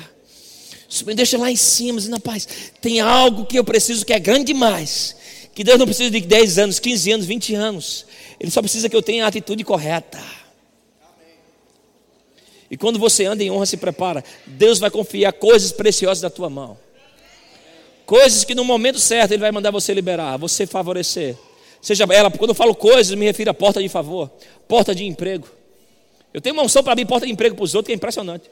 Isso 0.88 1.04
me 1.04 1.14
deixa 1.14 1.36
lá 1.36 1.50
em 1.50 1.56
cima, 1.56 1.98
dizendo, 1.98 2.20
paz, 2.20 2.46
tem 2.80 3.00
algo 3.00 3.44
que 3.44 3.58
eu 3.58 3.64
preciso 3.64 4.06
que 4.06 4.12
é 4.12 4.18
grande 4.18 4.44
demais. 4.44 5.16
Que 5.54 5.64
Deus 5.64 5.78
não 5.78 5.86
precisa 5.86 6.10
de 6.10 6.20
10 6.20 6.58
anos, 6.58 6.78
15 6.78 7.12
anos, 7.12 7.26
20 7.26 7.54
anos. 7.54 8.06
Ele 8.38 8.50
só 8.50 8.60
precisa 8.60 8.88
que 8.88 8.96
eu 8.96 9.02
tenha 9.02 9.24
a 9.24 9.28
atitude 9.28 9.64
correta. 9.64 10.22
E 12.70 12.76
quando 12.76 12.98
você 12.98 13.24
anda 13.24 13.42
em 13.42 13.50
honra, 13.50 13.66
se 13.66 13.76
prepara. 13.76 14.24
Deus 14.46 14.78
vai 14.78 14.90
confiar 14.90 15.32
coisas 15.32 15.72
preciosas 15.72 16.22
na 16.22 16.30
tua 16.30 16.48
mão. 16.48 16.78
Coisas 18.06 18.44
que 18.44 18.54
no 18.54 18.64
momento 18.64 19.00
certo 19.00 19.32
Ele 19.32 19.40
vai 19.40 19.52
mandar 19.52 19.72
você 19.72 19.92
liberar, 19.92 20.36
você 20.36 20.66
favorecer. 20.66 21.36
Seja 21.82 22.06
ela, 22.10 22.30
quando 22.30 22.50
eu 22.50 22.54
falo 22.54 22.74
coisas, 22.74 23.14
me 23.14 23.26
refiro 23.26 23.50
a 23.50 23.54
porta 23.54 23.82
de 23.82 23.88
favor, 23.88 24.30
porta 24.66 24.94
de 24.94 25.04
emprego. 25.04 25.46
Eu 26.32 26.40
tenho 26.40 26.54
uma 26.54 26.62
unção 26.64 26.82
para 26.82 26.92
abrir 26.92 27.04
porta 27.06 27.26
de 27.26 27.32
emprego 27.32 27.56
para 27.56 27.64
os 27.64 27.74
outros 27.74 27.88
que 27.88 27.92
é 27.92 27.96
impressionante. 27.96 28.50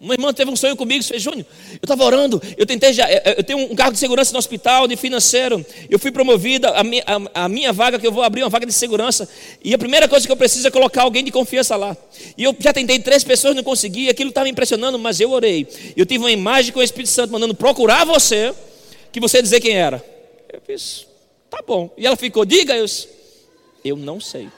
Uma 0.00 0.14
irmã 0.14 0.32
teve 0.32 0.50
um 0.50 0.56
sonho 0.56 0.74
comigo, 0.76 1.04
fez, 1.04 1.22
Júnior, 1.22 1.44
eu 1.72 1.78
estava 1.82 2.02
orando, 2.02 2.40
eu 2.56 2.64
tentei 2.64 2.90
já, 2.90 3.06
eu 3.10 3.44
tenho 3.44 3.70
um 3.70 3.74
cargo 3.74 3.92
de 3.92 3.98
segurança 3.98 4.32
no 4.32 4.38
hospital, 4.38 4.88
de 4.88 4.96
financeiro, 4.96 5.64
eu 5.90 5.98
fui 5.98 6.10
promovida, 6.10 6.70
a 6.70 6.82
minha, 6.82 7.04
a, 7.34 7.48
minha 7.50 7.70
vaga 7.70 7.98
que 7.98 8.06
eu 8.06 8.10
vou 8.10 8.22
abrir, 8.22 8.42
uma 8.42 8.48
vaga 8.48 8.64
de 8.64 8.72
segurança, 8.72 9.28
e 9.62 9.74
a 9.74 9.78
primeira 9.78 10.08
coisa 10.08 10.24
que 10.24 10.32
eu 10.32 10.38
preciso 10.38 10.66
é 10.66 10.70
colocar 10.70 11.02
alguém 11.02 11.22
de 11.22 11.30
confiança 11.30 11.76
lá. 11.76 11.94
E 12.34 12.44
eu 12.44 12.56
já 12.58 12.72
tentei 12.72 12.98
três 12.98 13.22
pessoas, 13.22 13.54
não 13.54 13.62
consegui, 13.62 14.08
aquilo 14.08 14.30
estava 14.30 14.44
me 14.44 14.52
impressionando, 14.52 14.98
mas 14.98 15.20
eu 15.20 15.32
orei. 15.32 15.68
Eu 15.94 16.06
tive 16.06 16.24
uma 16.24 16.32
imagem 16.32 16.72
com 16.72 16.80
o 16.80 16.82
Espírito 16.82 17.10
Santo 17.10 17.30
mandando 17.30 17.54
procurar 17.54 18.06
você, 18.06 18.54
que 19.12 19.20
você 19.20 19.42
dizer 19.42 19.60
quem 19.60 19.76
era. 19.76 20.02
Eu 20.50 20.62
fiz, 20.66 21.06
tá 21.50 21.62
bom. 21.66 21.90
E 21.98 22.06
ela 22.06 22.16
ficou, 22.16 22.46
diga, 22.46 22.74
eu, 22.74 22.86
eu 23.84 23.96
não 23.98 24.18
sei. 24.18 24.48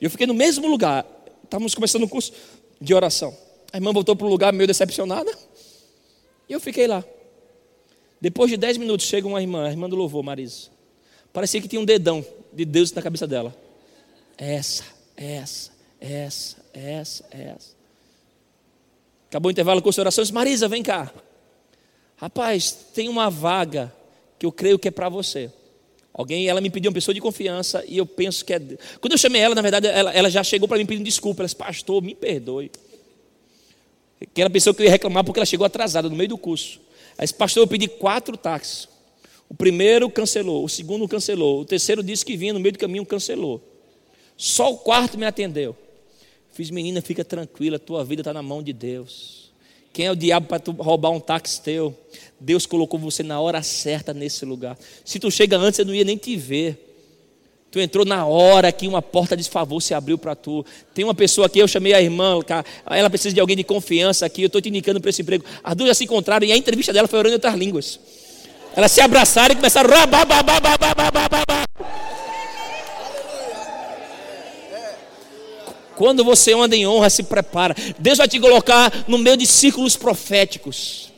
Eu 0.00 0.08
fiquei 0.08 0.28
no 0.28 0.34
mesmo 0.34 0.68
lugar, 0.68 1.04
Estávamos 1.48 1.74
começando 1.74 2.02
um 2.02 2.08
curso 2.08 2.30
de 2.78 2.92
oração. 2.92 3.34
A 3.72 3.78
irmã 3.78 3.90
voltou 3.90 4.14
para 4.14 4.26
o 4.26 4.28
lugar 4.28 4.52
meio 4.52 4.66
decepcionada. 4.66 5.32
E 6.46 6.52
eu 6.52 6.60
fiquei 6.60 6.86
lá. 6.86 7.02
Depois 8.20 8.50
de 8.50 8.58
dez 8.58 8.76
minutos, 8.76 9.06
chega 9.06 9.26
uma 9.26 9.40
irmã, 9.40 9.66
a 9.66 9.70
irmã 9.70 9.88
do 9.88 9.96
louvor, 9.96 10.22
Marisa. 10.22 10.68
Parecia 11.32 11.58
que 11.62 11.66
tinha 11.66 11.80
um 11.80 11.86
dedão 11.86 12.24
de 12.52 12.66
Deus 12.66 12.92
na 12.92 13.00
cabeça 13.00 13.26
dela. 13.26 13.56
Essa, 14.36 14.84
essa, 15.16 15.70
essa, 15.98 16.56
essa, 16.74 17.24
essa. 17.30 17.70
Acabou 19.30 19.48
o 19.48 19.52
intervalo 19.52 19.80
com 19.80 19.88
oração. 19.88 20.22
Disse, 20.22 20.34
Marisa, 20.34 20.68
vem 20.68 20.82
cá. 20.82 21.10
Rapaz, 22.16 22.72
tem 22.92 23.08
uma 23.08 23.30
vaga 23.30 23.90
que 24.38 24.44
eu 24.44 24.52
creio 24.52 24.78
que 24.78 24.88
é 24.88 24.90
para 24.90 25.08
você. 25.08 25.50
Alguém, 26.18 26.48
ela 26.48 26.60
me 26.60 26.68
pediu 26.68 26.88
uma 26.90 26.94
pessoa 26.94 27.14
de 27.14 27.20
confiança 27.20 27.84
e 27.86 27.96
eu 27.96 28.04
penso 28.04 28.44
que 28.44 28.52
é. 28.52 28.58
Quando 29.00 29.12
eu 29.12 29.18
chamei 29.18 29.40
ela, 29.40 29.54
na 29.54 29.62
verdade, 29.62 29.86
ela, 29.86 30.12
ela 30.12 30.28
já 30.28 30.42
chegou 30.42 30.66
para 30.66 30.76
mim 30.76 30.84
pedindo 30.84 31.04
desculpa. 31.04 31.42
Ela 31.42 31.46
disse, 31.46 31.54
pastor, 31.54 32.02
me 32.02 32.12
perdoe. 32.12 32.72
Que 34.34 34.40
ela 34.40 34.50
pensou 34.50 34.74
que 34.74 34.82
eu 34.82 34.86
ia 34.86 34.90
reclamar 34.90 35.22
porque 35.22 35.38
ela 35.38 35.46
chegou 35.46 35.64
atrasada 35.64 36.08
no 36.08 36.16
meio 36.16 36.30
do 36.30 36.36
curso. 36.36 36.80
Aí 37.16 37.24
disse, 37.24 37.34
pastor, 37.34 37.62
eu 37.62 37.68
pedi 37.68 37.86
quatro 37.86 38.36
táxis. 38.36 38.88
O 39.48 39.54
primeiro 39.54 40.10
cancelou, 40.10 40.64
o 40.64 40.68
segundo 40.68 41.06
cancelou, 41.06 41.60
o 41.60 41.64
terceiro 41.64 42.02
disse 42.02 42.24
que 42.24 42.36
vinha 42.36 42.52
no 42.52 42.58
meio 42.58 42.72
do 42.72 42.80
caminho, 42.80 43.06
cancelou. 43.06 43.62
Só 44.36 44.72
o 44.72 44.78
quarto 44.78 45.16
me 45.16 45.24
atendeu. 45.24 45.76
Fiz, 46.52 46.68
menina, 46.68 47.00
fica 47.00 47.24
tranquila, 47.24 47.78
tua 47.78 48.04
vida 48.04 48.22
está 48.22 48.34
na 48.34 48.42
mão 48.42 48.60
de 48.60 48.72
Deus. 48.72 49.47
Quem 49.98 50.06
é 50.06 50.12
o 50.12 50.14
diabo 50.14 50.46
para 50.46 50.60
tu 50.60 50.70
roubar 50.70 51.10
um 51.10 51.18
táxi 51.18 51.60
teu? 51.60 51.92
Deus 52.38 52.64
colocou 52.66 53.00
você 53.00 53.24
na 53.24 53.40
hora 53.40 53.60
certa 53.64 54.14
nesse 54.14 54.44
lugar. 54.44 54.78
Se 55.04 55.18
tu 55.18 55.28
chega 55.28 55.58
antes, 55.58 55.80
eu 55.80 55.84
não 55.84 55.92
ia 55.92 56.04
nem 56.04 56.16
te 56.16 56.36
ver. 56.36 56.94
Tu 57.68 57.80
entrou 57.80 58.04
na 58.04 58.24
hora 58.24 58.70
que 58.70 58.86
uma 58.86 59.02
porta 59.02 59.36
de 59.36 59.42
favor 59.50 59.80
se 59.80 59.92
abriu 59.92 60.16
para 60.16 60.36
tu. 60.36 60.64
Tem 60.94 61.04
uma 61.04 61.16
pessoa 61.16 61.48
aqui, 61.48 61.58
eu 61.58 61.66
chamei 61.66 61.94
a 61.94 62.00
irmã, 62.00 62.38
ela 62.88 63.10
precisa 63.10 63.34
de 63.34 63.40
alguém 63.40 63.56
de 63.56 63.64
confiança 63.64 64.24
aqui, 64.24 64.42
eu 64.42 64.46
estou 64.46 64.60
te 64.60 64.68
indicando 64.68 65.00
para 65.00 65.10
esse 65.10 65.22
emprego. 65.22 65.44
As 65.64 65.74
duas 65.74 65.88
já 65.88 65.94
se 65.94 66.04
encontraram 66.04 66.46
e 66.46 66.52
a 66.52 66.56
entrevista 66.56 66.92
dela 66.92 67.08
foi 67.08 67.18
orando 67.18 67.32
em 67.32 67.34
outras 67.34 67.56
línguas. 67.56 67.98
Elas 68.76 68.92
se 68.92 69.00
abraçaram 69.00 69.52
e 69.52 69.56
começaram. 69.56 69.90
Quando 75.98 76.22
você 76.22 76.52
anda 76.52 76.76
em 76.76 76.86
honra, 76.86 77.10
se 77.10 77.24
prepara. 77.24 77.74
Deus 77.98 78.18
vai 78.18 78.28
te 78.28 78.38
colocar 78.38 79.04
no 79.08 79.18
meio 79.18 79.36
de 79.36 79.44
círculos 79.44 79.96
proféticos. 79.96 81.10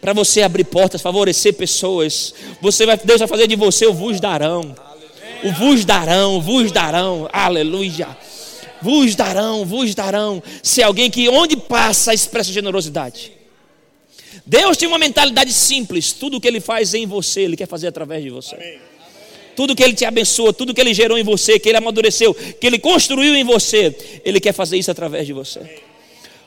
Para 0.00 0.14
você 0.14 0.40
abrir 0.40 0.64
portas, 0.64 1.02
favorecer 1.02 1.52
pessoas. 1.52 2.32
Você 2.62 2.86
vai, 2.86 2.96
Deus 2.96 3.18
vai 3.18 3.28
fazer 3.28 3.46
de 3.46 3.56
você 3.56 3.84
o 3.84 3.92
vos 3.92 4.20
darão. 4.20 4.74
O 5.44 5.52
vos 5.52 5.84
darão, 5.84 6.40
vos 6.40 6.72
darão. 6.72 7.28
Aleluia. 7.30 8.08
Vos 8.80 9.14
darão, 9.14 9.66
vos 9.66 9.94
darão. 9.94 10.42
Se 10.62 10.82
alguém 10.82 11.10
que 11.10 11.28
onde 11.28 11.54
passa 11.54 12.14
expressa 12.14 12.50
generosidade. 12.50 13.32
Deus 14.46 14.78
tem 14.78 14.88
uma 14.88 14.98
mentalidade 14.98 15.52
simples. 15.52 16.10
Tudo 16.10 16.38
o 16.38 16.40
que 16.40 16.48
Ele 16.48 16.58
faz 16.58 16.94
em 16.94 17.04
você, 17.04 17.42
Ele 17.42 17.56
quer 17.56 17.68
fazer 17.68 17.88
através 17.88 18.24
de 18.24 18.30
você. 18.30 18.80
Tudo 19.54 19.74
que 19.74 19.82
Ele 19.82 19.94
te 19.94 20.04
abençoa, 20.04 20.52
tudo 20.52 20.74
que 20.74 20.80
Ele 20.80 20.94
gerou 20.94 21.18
em 21.18 21.24
você, 21.24 21.58
que 21.58 21.68
Ele 21.68 21.78
amadureceu, 21.78 22.34
que 22.34 22.66
Ele 22.66 22.78
construiu 22.78 23.34
em 23.34 23.44
você, 23.44 23.94
Ele 24.24 24.40
quer 24.40 24.52
fazer 24.52 24.78
isso 24.78 24.90
através 24.90 25.26
de 25.26 25.32
você. 25.32 25.60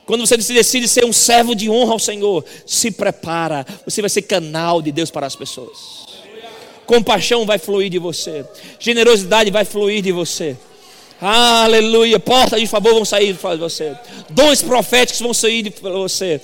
Quando 0.06 0.26
você 0.26 0.38
decide 0.38 0.88
ser 0.88 1.04
um 1.04 1.14
servo 1.14 1.56
de 1.56 1.70
honra 1.70 1.94
ao 1.94 2.00
Senhor, 2.00 2.46
se 2.66 2.92
prepara, 2.92 3.66
você 3.84 4.02
vai 4.02 4.10
ser 4.10 4.22
canal 4.22 4.82
de 4.82 4.92
Deus 4.92 5.10
para 5.10 5.26
as 5.26 5.36
pessoas. 5.36 6.06
Compaixão 6.86 7.46
vai 7.46 7.58
fluir 7.58 7.90
de 7.90 7.98
você, 7.98 8.46
generosidade 8.80 9.50
vai 9.50 9.66
fluir 9.66 10.04
de 10.04 10.12
você. 10.12 10.56
Aleluia. 11.20 12.20
Portas 12.20 12.60
de 12.60 12.68
favor 12.68 12.94
vão 12.94 13.06
sair 13.06 13.34
de 13.34 13.58
você. 13.58 13.96
Dons 14.30 14.62
proféticos 14.62 15.22
vão 15.22 15.34
sair 15.34 15.64
de 15.64 15.74
você. 15.82 16.42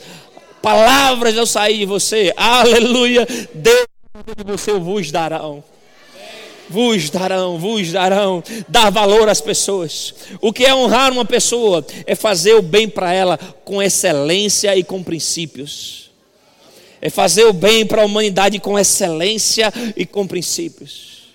Palavras 0.62 1.36
vão 1.36 1.46
sair 1.46 1.80
de 1.80 1.86
você. 1.86 2.34
Aleluia. 2.38 3.28
Deus 3.54 3.86
de 4.38 4.44
você 4.44 4.72
vos 4.74 5.12
darão. 5.12 5.64
Vos 6.72 7.10
darão, 7.10 7.60
vos 7.60 7.92
darão. 7.92 8.42
Dar 8.68 8.90
valor 8.90 9.28
às 9.28 9.42
pessoas. 9.42 10.14
O 10.40 10.54
que 10.54 10.66
é 10.66 10.74
honrar 10.74 11.12
uma 11.12 11.26
pessoa 11.26 11.86
é 12.06 12.16
fazer 12.16 12.54
o 12.54 12.62
bem 12.62 12.88
para 12.88 13.14
ela 13.14 13.38
com 13.66 13.84
excelência 13.84 14.74
e 14.76 14.84
com 14.84 15.04
princípios. 15.04 16.10
É 17.02 17.10
fazer 17.10 17.44
o 17.44 17.52
bem 17.52 17.86
para 17.86 18.04
a 18.04 18.06
humanidade 18.06 18.58
com 18.60 18.80
excelência 18.80 19.74
e 19.98 20.06
com 20.06 20.26
princípios. 20.26 21.34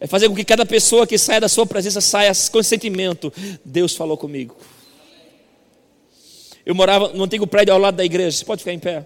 É 0.00 0.06
fazer 0.06 0.28
com 0.28 0.34
que 0.34 0.44
cada 0.44 0.64
pessoa 0.64 1.06
que 1.06 1.18
saia 1.18 1.40
da 1.42 1.48
sua 1.48 1.66
presença 1.66 2.00
saia 2.00 2.32
com 2.50 2.62
sentimento. 2.62 3.30
Deus 3.62 3.94
falou 3.94 4.16
comigo. 4.16 4.56
Eu 6.64 6.74
morava 6.74 7.08
no 7.08 7.24
antigo 7.24 7.46
prédio 7.46 7.74
ao 7.74 7.80
lado 7.80 7.96
da 7.96 8.04
igreja. 8.04 8.38
Você 8.38 8.44
pode 8.46 8.60
ficar 8.60 8.72
em 8.72 8.78
pé. 8.78 9.04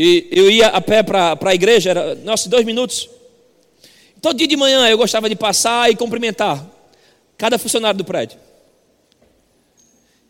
E 0.00 0.28
eu 0.30 0.48
ia 0.48 0.68
a 0.68 0.80
pé 0.80 1.02
para 1.02 1.36
a 1.42 1.54
igreja, 1.56 1.90
era, 1.90 2.14
nossa, 2.14 2.48
dois 2.48 2.64
minutos. 2.64 3.10
Todo 4.22 4.36
dia 4.36 4.46
de 4.46 4.56
manhã 4.56 4.88
eu 4.88 4.96
gostava 4.96 5.28
de 5.28 5.34
passar 5.34 5.90
e 5.90 5.96
cumprimentar 5.96 6.64
cada 7.36 7.58
funcionário 7.58 7.98
do 7.98 8.04
prédio. 8.04 8.38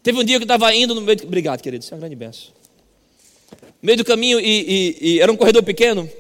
Teve 0.03 0.19
um 0.19 0.25
dia 0.25 0.39
que 0.39 0.45
eu 0.45 0.47
estava 0.47 0.75
indo 0.75 0.95
no 0.95 1.03
meio. 1.03 1.19
Obrigado, 1.23 1.61
querido, 1.61 1.85
isso 1.85 1.93
é 1.93 1.97
uma 1.97 2.01
grande 2.01 2.17
benção. 2.17 2.49
No 3.51 3.59
meio 3.83 3.99
do 3.99 4.07
caminho, 4.07 4.41
e, 4.41 4.47
e, 4.47 4.97
e 5.01 5.21
era 5.21 5.31
um 5.31 5.37
corredor 5.37 5.63
pequeno, 5.63 6.11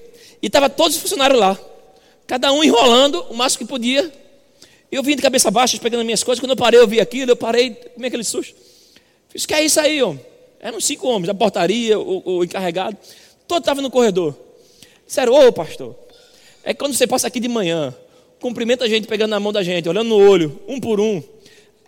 e 0.43 0.47
estava 0.47 0.69
todos 0.69 0.97
os 0.97 1.01
funcionários 1.01 1.41
lá. 1.41 1.59
Cada 2.27 2.53
um 2.53 2.63
enrolando 2.63 3.25
o 3.31 3.35
máximo 3.35 3.61
que 3.61 3.71
podia. 3.71 4.13
Eu 4.93 5.03
vim 5.03 5.17
de 5.17 5.23
cabeça 5.23 5.51
baixa, 5.51 5.79
pegando 5.79 6.01
as 6.01 6.05
minhas 6.05 6.23
coisas. 6.23 6.39
Quando 6.39 6.51
eu 6.51 6.57
parei, 6.57 6.79
eu 6.79 6.87
vi 6.87 7.01
aquilo, 7.01 7.31
eu 7.31 7.37
parei, 7.37 7.71
como 7.71 8.05
é 8.05 8.09
aquele 8.09 8.25
susto? 8.25 8.55
Fiz, 9.31 9.47
que 9.47 9.55
é 9.55 9.65
isso 9.65 9.81
aí, 9.81 10.03
homem? 10.03 10.21
Eram 10.61 10.79
cinco 10.83 11.09
homens, 11.09 11.31
a 11.31 11.35
portaria, 11.35 11.99
o, 11.99 12.23
o 12.27 12.45
encarregado. 12.45 12.95
Todo 13.49 13.61
estava 13.61 13.81
no 13.81 13.91
corredor. 13.91 14.37
Disseram, 15.07 15.33
ô 15.33 15.51
pastor, 15.51 15.97
é 16.63 16.75
quando 16.75 16.95
você 16.95 17.07
passa 17.07 17.27
aqui 17.27 17.41
de 17.41 17.49
manhã, 17.49 17.95
cumprimenta 18.39 18.85
a 18.85 18.89
gente 18.89 19.09
pegando 19.09 19.31
na 19.31 19.41
mão 19.41 19.51
da 19.53 19.63
gente, 19.63 19.89
olhando 19.89 20.09
no 20.09 20.17
olho, 20.17 20.61
um 20.69 20.79
por 20.79 21.01
um. 21.01 21.23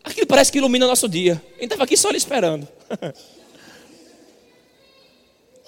Aquilo 0.03 0.27
parece 0.27 0.51
que 0.51 0.57
ilumina 0.57 0.87
o 0.87 0.89
nosso 0.89 1.07
dia. 1.07 1.35
A 1.35 1.53
gente 1.55 1.65
estava 1.65 1.85
aqui 1.85 1.99
só 1.99 2.09
ali 2.09 2.17
esperando. 2.17 2.67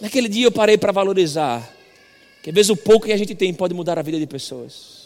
Naquele 0.01 0.29
dia 0.29 0.47
eu 0.47 0.51
parei 0.51 0.79
para 0.79 0.91
valorizar 0.91 1.71
que 2.43 2.49
às 2.49 2.55
vezes 2.55 2.71
o 2.71 2.77
pouco 2.77 3.07
que 3.07 3.13
a 3.13 3.17
gente 3.17 3.35
tem 3.35 3.53
pode 3.53 3.75
mudar 3.75 3.99
a 3.99 4.03
vida 4.03 4.19
de 4.19 4.27
pessoas. 4.27 5.03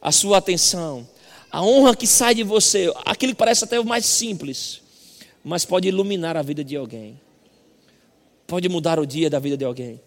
A 0.00 0.12
sua 0.12 0.36
atenção, 0.36 1.08
a 1.50 1.64
honra 1.64 1.96
que 1.96 2.06
sai 2.06 2.34
de 2.34 2.44
você, 2.44 2.92
aquilo 3.06 3.32
que 3.32 3.38
parece 3.38 3.64
até 3.64 3.80
o 3.80 3.84
mais 3.84 4.04
simples, 4.04 4.82
mas 5.42 5.64
pode 5.64 5.88
iluminar 5.88 6.36
a 6.36 6.42
vida 6.42 6.62
de 6.62 6.76
alguém. 6.76 7.18
Pode 8.48 8.66
mudar 8.66 8.98
o 8.98 9.04
dia 9.04 9.28
da 9.28 9.38
vida 9.38 9.58
de 9.58 9.64
alguém. 9.66 10.00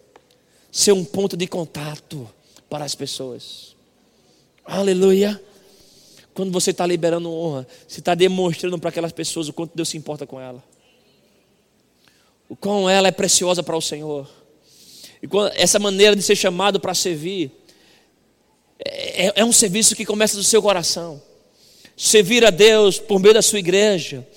Ser 0.71 0.93
um 0.93 1.05
ponto 1.05 1.37
de 1.37 1.45
contato 1.45 2.27
para 2.67 2.83
as 2.83 2.95
pessoas. 2.95 3.75
Aleluia. 4.65 5.39
Quando 6.33 6.51
você 6.51 6.71
está 6.71 6.83
liberando 6.87 7.31
honra, 7.31 7.67
você 7.87 7.99
está 7.99 8.15
demonstrando 8.15 8.79
para 8.79 8.89
aquelas 8.89 9.11
pessoas 9.11 9.47
o 9.47 9.53
quanto 9.53 9.75
Deus 9.75 9.89
se 9.89 9.97
importa 9.97 10.25
com 10.25 10.41
ela. 10.41 10.63
O 12.49 12.55
quão 12.55 12.89
ela 12.89 13.09
é 13.09 13.11
preciosa 13.11 13.61
para 13.61 13.77
o 13.77 13.81
Senhor. 13.81 14.27
E 15.21 15.27
essa 15.53 15.77
maneira 15.77 16.15
de 16.15 16.23
ser 16.23 16.35
chamado 16.35 16.79
para 16.79 16.95
servir 16.95 17.51
é, 18.83 19.39
é, 19.39 19.45
um 19.45 19.51
serviço 19.51 19.95
que 19.95 20.03
começa 20.03 20.35
do 20.35 20.43
seu 20.43 20.63
coração. 20.63 21.21
Servir 21.95 22.43
a 22.43 22.49
Deus 22.49 22.97
por 22.97 23.19
meio 23.19 23.35
da 23.35 23.41
sua 23.43 23.59
igreja, 23.59 24.27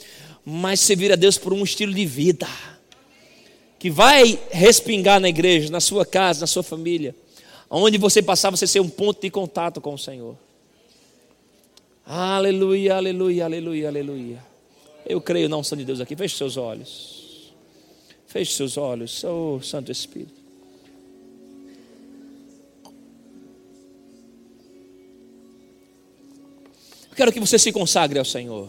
mas 0.44 0.78
servir 0.78 1.10
a 1.10 1.16
Deus 1.16 1.38
por 1.38 1.54
um 1.54 1.64
estilo 1.64 1.94
de 1.94 2.04
vida 2.04 2.73
que 3.84 3.90
vai 3.90 4.40
respingar 4.50 5.20
na 5.20 5.28
igreja, 5.28 5.70
na 5.70 5.78
sua 5.78 6.06
casa, 6.06 6.40
na 6.40 6.46
sua 6.46 6.62
família. 6.62 7.14
Onde 7.68 7.98
você 7.98 8.22
passar, 8.22 8.48
você 8.48 8.66
ser 8.66 8.80
um 8.80 8.88
ponto 8.88 9.20
de 9.20 9.28
contato 9.28 9.78
com 9.78 9.92
o 9.92 9.98
Senhor. 9.98 10.38
Aleluia, 12.06 12.96
aleluia, 12.96 13.44
aleluia, 13.44 13.88
aleluia. 13.88 14.42
Eu 15.04 15.20
creio 15.20 15.50
na 15.50 15.58
unção 15.58 15.76
de 15.76 15.84
Deus 15.84 16.00
aqui. 16.00 16.16
Feche 16.16 16.34
seus 16.34 16.56
olhos. 16.56 17.52
Feche 18.26 18.54
seus 18.54 18.78
olhos, 18.78 19.22
oh 19.22 19.60
Santo 19.60 19.92
Espírito. 19.92 20.32
Eu 27.10 27.14
quero 27.14 27.30
que 27.30 27.38
você 27.38 27.58
se 27.58 27.70
consagre 27.70 28.18
ao 28.18 28.24
Senhor. 28.24 28.66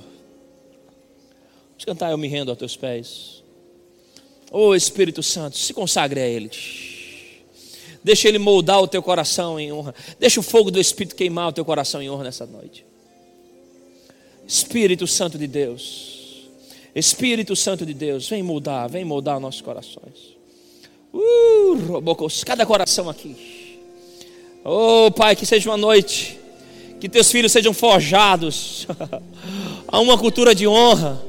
Vamos 1.69 1.85
cantar, 1.85 2.11
eu 2.11 2.17
me 2.17 2.27
rendo 2.27 2.49
aos 2.51 2.59
teus 2.59 2.75
pés. 2.75 3.44
Oh 4.57 4.73
Espírito 4.73 5.21
Santo, 5.21 5.57
se 5.57 5.73
consagre 5.73 6.21
a 6.21 6.25
Ele. 6.25 6.49
Deixa 8.01 8.29
Ele 8.29 8.39
moldar 8.39 8.81
o 8.81 8.87
teu 8.87 9.03
coração 9.03 9.59
em 9.59 9.73
honra. 9.73 9.93
Deixa 10.17 10.39
o 10.39 10.43
fogo 10.43 10.71
do 10.71 10.79
Espírito 10.79 11.13
queimar 11.13 11.49
o 11.49 11.51
teu 11.51 11.65
coração 11.65 12.01
em 12.01 12.09
honra 12.09 12.23
nessa 12.23 12.45
noite. 12.45 12.85
Espírito 14.47 15.05
Santo 15.07 15.37
de 15.37 15.45
Deus. 15.45 16.47
Espírito 16.95 17.53
Santo 17.53 17.85
de 17.85 17.93
Deus, 17.93 18.29
vem 18.29 18.41
moldar, 18.41 18.89
vem 18.89 19.03
moldar 19.03 19.41
nossos 19.41 19.59
corações. 19.59 20.37
Uh, 21.13 22.15
cada 22.45 22.65
coração 22.65 23.09
aqui. 23.09 23.35
Oh 24.63 25.11
Pai, 25.11 25.35
que 25.35 25.45
seja 25.45 25.69
uma 25.69 25.75
noite 25.75 26.39
que 27.01 27.09
teus 27.09 27.29
filhos 27.29 27.51
sejam 27.51 27.73
forjados 27.73 28.87
a 29.85 29.99
uma 29.99 30.17
cultura 30.17 30.55
de 30.55 30.65
honra, 30.65 31.21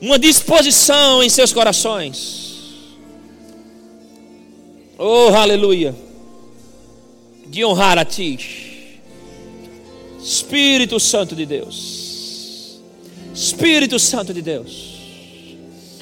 uma 0.00 0.18
disposição 0.18 1.22
em 1.22 1.28
seus 1.28 1.52
corações. 1.52 2.46
Oh, 4.98 5.34
aleluia! 5.34 5.94
De 7.46 7.64
honrar 7.64 7.98
a 7.98 8.04
Ti, 8.04 9.00
Espírito 10.22 10.98
Santo 10.98 11.36
de 11.36 11.46
Deus, 11.46 12.80
Espírito 13.34 13.98
Santo 13.98 14.34
de 14.34 14.42
Deus. 14.42 14.96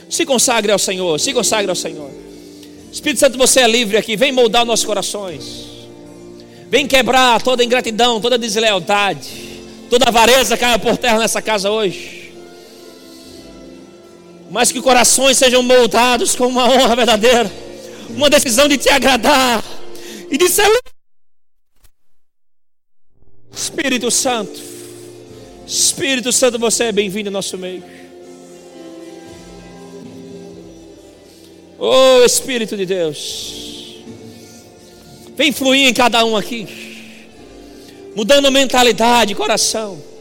Se 0.09 0.25
consagre 0.25 0.71
ao 0.71 0.79
Senhor, 0.79 1.19
se 1.19 1.33
consagre 1.33 1.71
ao 1.71 1.77
Senhor. 1.77 2.11
Espírito 2.93 3.19
Santo, 3.19 3.37
você 3.37 3.61
é 3.61 3.69
livre 3.69 3.97
aqui, 3.97 4.17
vem 4.17 4.31
moldar 4.31 4.65
nossos 4.65 4.85
corações. 4.85 5.65
Vem 6.71 6.87
quebrar 6.87 7.43
toda 7.43 7.65
ingratidão, 7.65 8.21
toda 8.21 8.39
deslealdade, 8.39 9.29
toda 9.91 10.09
avareza 10.09 10.57
caia 10.57 10.79
por 10.79 10.97
terra 10.97 11.19
nessa 11.19 11.43
casa 11.43 11.71
hoje. 11.71 12.24
Mas 14.55 14.71
que 14.71 14.81
corações 14.81 15.37
sejam 15.37 15.65
moldados 15.65 16.37
com 16.37 16.47
uma 16.47 16.71
honra 16.71 16.95
verdadeira, 16.95 17.51
uma 18.11 18.31
decisão 18.31 18.69
de 18.69 18.79
te 18.79 18.89
agradar 18.89 19.65
e 20.31 20.39
de 20.39 20.49
ser. 20.49 20.71
Espírito 23.53 24.13
Santo, 24.13 24.63
Espírito 25.67 26.31
Santo, 26.31 26.57
você 26.57 26.85
é 26.85 26.93
bem-vindo 26.93 27.31
ao 27.31 27.33
nosso 27.33 27.59
meio. 27.59 27.83
Oh 31.77 32.23
Espírito 32.25 32.77
de 32.77 32.87
Deus. 32.87 34.05
Vem 35.35 35.51
fluir 35.51 35.89
em 35.89 35.93
cada 35.93 36.25
um 36.25 36.37
aqui. 36.37 36.69
Mudando 38.15 38.53
mentalidade, 38.53 39.35
coração. 39.35 40.14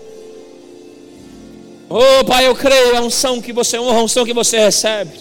Oh 1.95 2.25
Pai, 2.25 2.47
eu 2.47 2.55
creio 2.55 2.97
a 2.97 3.01
unção 3.01 3.39
que 3.39 3.53
você 3.53 3.77
honra, 3.77 3.99
a 3.99 4.03
unção 4.03 4.25
que 4.25 4.33
você 4.33 4.57
recebe. 4.57 5.11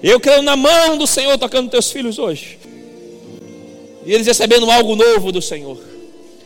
Eu 0.00 0.20
creio 0.20 0.40
na 0.40 0.54
mão 0.54 0.96
do 0.96 1.08
Senhor 1.08 1.36
tocando 1.38 1.68
teus 1.68 1.90
filhos 1.90 2.20
hoje. 2.20 2.56
E 4.04 4.12
eles 4.12 4.28
recebendo 4.28 4.70
algo 4.70 4.94
novo 4.94 5.32
do 5.32 5.42
Senhor. 5.42 5.76